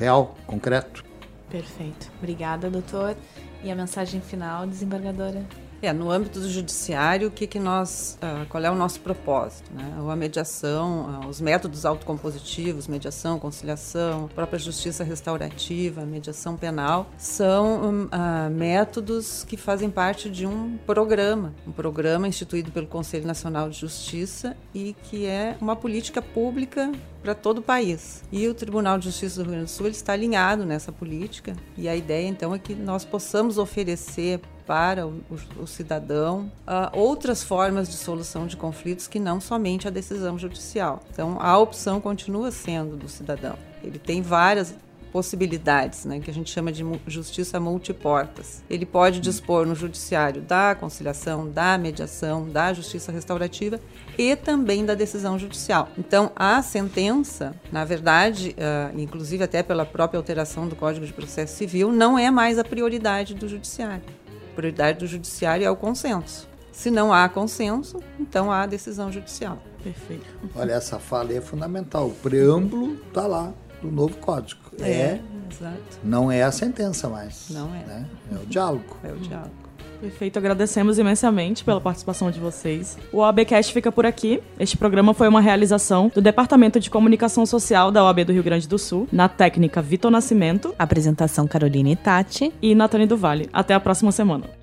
real, 0.00 0.34
concreto. 0.46 1.04
Perfeito. 1.50 2.10
Obrigada, 2.18 2.70
doutor. 2.70 3.14
E 3.62 3.70
a 3.70 3.76
mensagem 3.76 4.20
final, 4.22 4.66
desembargadora? 4.66 5.44
É, 5.82 5.92
no 5.94 6.10
âmbito 6.10 6.40
do 6.40 6.48
judiciário, 6.48 7.28
o 7.28 7.30
que, 7.30 7.46
que 7.46 7.58
nós, 7.58 8.18
uh, 8.22 8.46
qual 8.50 8.62
é 8.62 8.70
o 8.70 8.74
nosso 8.74 9.00
propósito? 9.00 9.70
Né? 9.72 9.94
A 10.10 10.16
mediação, 10.16 11.22
uh, 11.22 11.26
os 11.26 11.40
métodos 11.40 11.86
autocompositivos, 11.86 12.86
mediação, 12.86 13.38
conciliação, 13.38 14.28
própria 14.34 14.58
justiça 14.58 15.02
restaurativa, 15.02 16.04
mediação 16.04 16.54
penal, 16.54 17.08
são 17.16 18.04
uh, 18.04 18.50
métodos 18.50 19.42
que 19.44 19.56
fazem 19.56 19.88
parte 19.88 20.28
de 20.28 20.46
um 20.46 20.76
programa, 20.86 21.54
um 21.66 21.72
programa 21.72 22.28
instituído 22.28 22.70
pelo 22.70 22.86
Conselho 22.86 23.26
Nacional 23.26 23.70
de 23.70 23.78
Justiça 23.78 24.54
e 24.74 24.94
que 25.04 25.24
é 25.24 25.56
uma 25.62 25.74
política 25.76 26.20
pública 26.20 26.92
para 27.22 27.34
todo 27.34 27.58
o 27.58 27.62
país. 27.62 28.22
E 28.30 28.46
o 28.48 28.54
Tribunal 28.54 28.98
de 28.98 29.06
Justiça 29.06 29.36
do 29.36 29.42
Rio 29.44 29.52
Grande 29.52 29.66
do 29.66 29.70
Sul 29.70 29.88
está 29.88 30.12
alinhado 30.12 30.66
nessa 30.66 30.92
política 30.92 31.54
e 31.76 31.88
a 31.88 31.96
ideia 31.96 32.26
então 32.26 32.54
é 32.54 32.58
que 32.58 32.74
nós 32.74 33.04
possamos 33.04 33.56
oferecer 33.56 34.40
para 34.70 35.04
o, 35.04 35.20
o, 35.28 35.62
o 35.64 35.66
cidadão 35.66 36.48
uh, 36.62 36.96
outras 36.96 37.42
formas 37.42 37.88
de 37.88 37.96
solução 37.96 38.46
de 38.46 38.56
conflitos 38.56 39.08
que 39.08 39.18
não 39.18 39.40
somente 39.40 39.88
a 39.88 39.90
decisão 39.90 40.38
judicial. 40.38 41.02
Então, 41.12 41.38
a 41.40 41.58
opção 41.58 42.00
continua 42.00 42.52
sendo 42.52 42.96
do 42.96 43.08
cidadão. 43.08 43.56
Ele 43.82 43.98
tem 43.98 44.22
várias 44.22 44.72
possibilidades, 45.12 46.04
né, 46.04 46.20
que 46.20 46.30
a 46.30 46.32
gente 46.32 46.52
chama 46.52 46.70
de 46.70 46.84
justiça 47.04 47.58
multiportas. 47.58 48.62
Ele 48.70 48.86
pode 48.86 49.18
dispor 49.18 49.66
no 49.66 49.74
judiciário 49.74 50.40
da 50.40 50.76
conciliação, 50.78 51.50
da 51.50 51.76
mediação, 51.76 52.48
da 52.48 52.72
justiça 52.72 53.10
restaurativa 53.10 53.80
e 54.16 54.36
também 54.36 54.86
da 54.86 54.94
decisão 54.94 55.36
judicial. 55.36 55.88
Então, 55.98 56.30
a 56.36 56.62
sentença, 56.62 57.56
na 57.72 57.84
verdade, 57.84 58.54
uh, 58.54 58.96
inclusive 58.96 59.42
até 59.42 59.64
pela 59.64 59.84
própria 59.84 60.16
alteração 60.16 60.68
do 60.68 60.76
Código 60.76 61.04
de 61.04 61.12
Processo 61.12 61.56
Civil, 61.56 61.90
não 61.90 62.16
é 62.16 62.30
mais 62.30 62.56
a 62.56 62.62
prioridade 62.62 63.34
do 63.34 63.48
judiciário 63.48 64.19
prioridade 64.60 64.98
do 64.98 65.06
judiciário 65.06 65.64
é 65.64 65.70
o 65.70 65.76
consenso. 65.76 66.46
Se 66.70 66.90
não 66.90 67.12
há 67.12 67.28
consenso, 67.28 67.98
então 68.18 68.52
há 68.52 68.66
decisão 68.66 69.10
judicial. 69.10 69.58
Perfeito. 69.82 70.26
Olha, 70.54 70.72
essa 70.72 70.98
fala 70.98 71.32
é 71.32 71.40
fundamental. 71.40 72.08
O 72.08 72.14
preâmbulo 72.14 72.94
está 73.08 73.26
lá 73.26 73.52
do 73.80 73.90
novo 73.90 74.16
código. 74.18 74.60
É, 74.78 74.90
é, 74.90 75.20
exato. 75.50 76.00
Não 76.04 76.30
é 76.30 76.42
a 76.42 76.52
sentença 76.52 77.08
mais. 77.08 77.46
Não 77.48 77.74
é. 77.74 77.78
Né? 77.84 78.06
É 78.32 78.34
o 78.34 78.46
diálogo. 78.46 78.96
É 79.02 79.12
o 79.12 79.16
diálogo. 79.16 79.59
Perfeito, 80.00 80.38
agradecemos 80.38 80.98
imensamente 80.98 81.62
pela 81.62 81.80
participação 81.80 82.30
de 82.30 82.40
vocês. 82.40 82.96
O 83.12 83.18
OABcast 83.18 83.72
fica 83.72 83.92
por 83.92 84.06
aqui. 84.06 84.42
Este 84.58 84.76
programa 84.76 85.12
foi 85.12 85.28
uma 85.28 85.40
realização 85.40 86.10
do 86.14 86.22
Departamento 86.22 86.80
de 86.80 86.88
Comunicação 86.88 87.44
Social 87.44 87.90
da 87.90 88.02
OAB 88.04 88.24
do 88.24 88.32
Rio 88.32 88.42
Grande 88.42 88.66
do 88.66 88.78
Sul, 88.78 89.06
na 89.12 89.28
técnica 89.28 89.82
Vitor 89.82 90.10
Nascimento, 90.10 90.74
apresentação 90.78 91.46
Carolina 91.46 91.90
Itati 91.90 92.52
e 92.62 92.74
Natane 92.74 93.06
do 93.06 93.16
Vale. 93.16 93.48
Até 93.52 93.74
a 93.74 93.80
próxima 93.80 94.10
semana. 94.10 94.59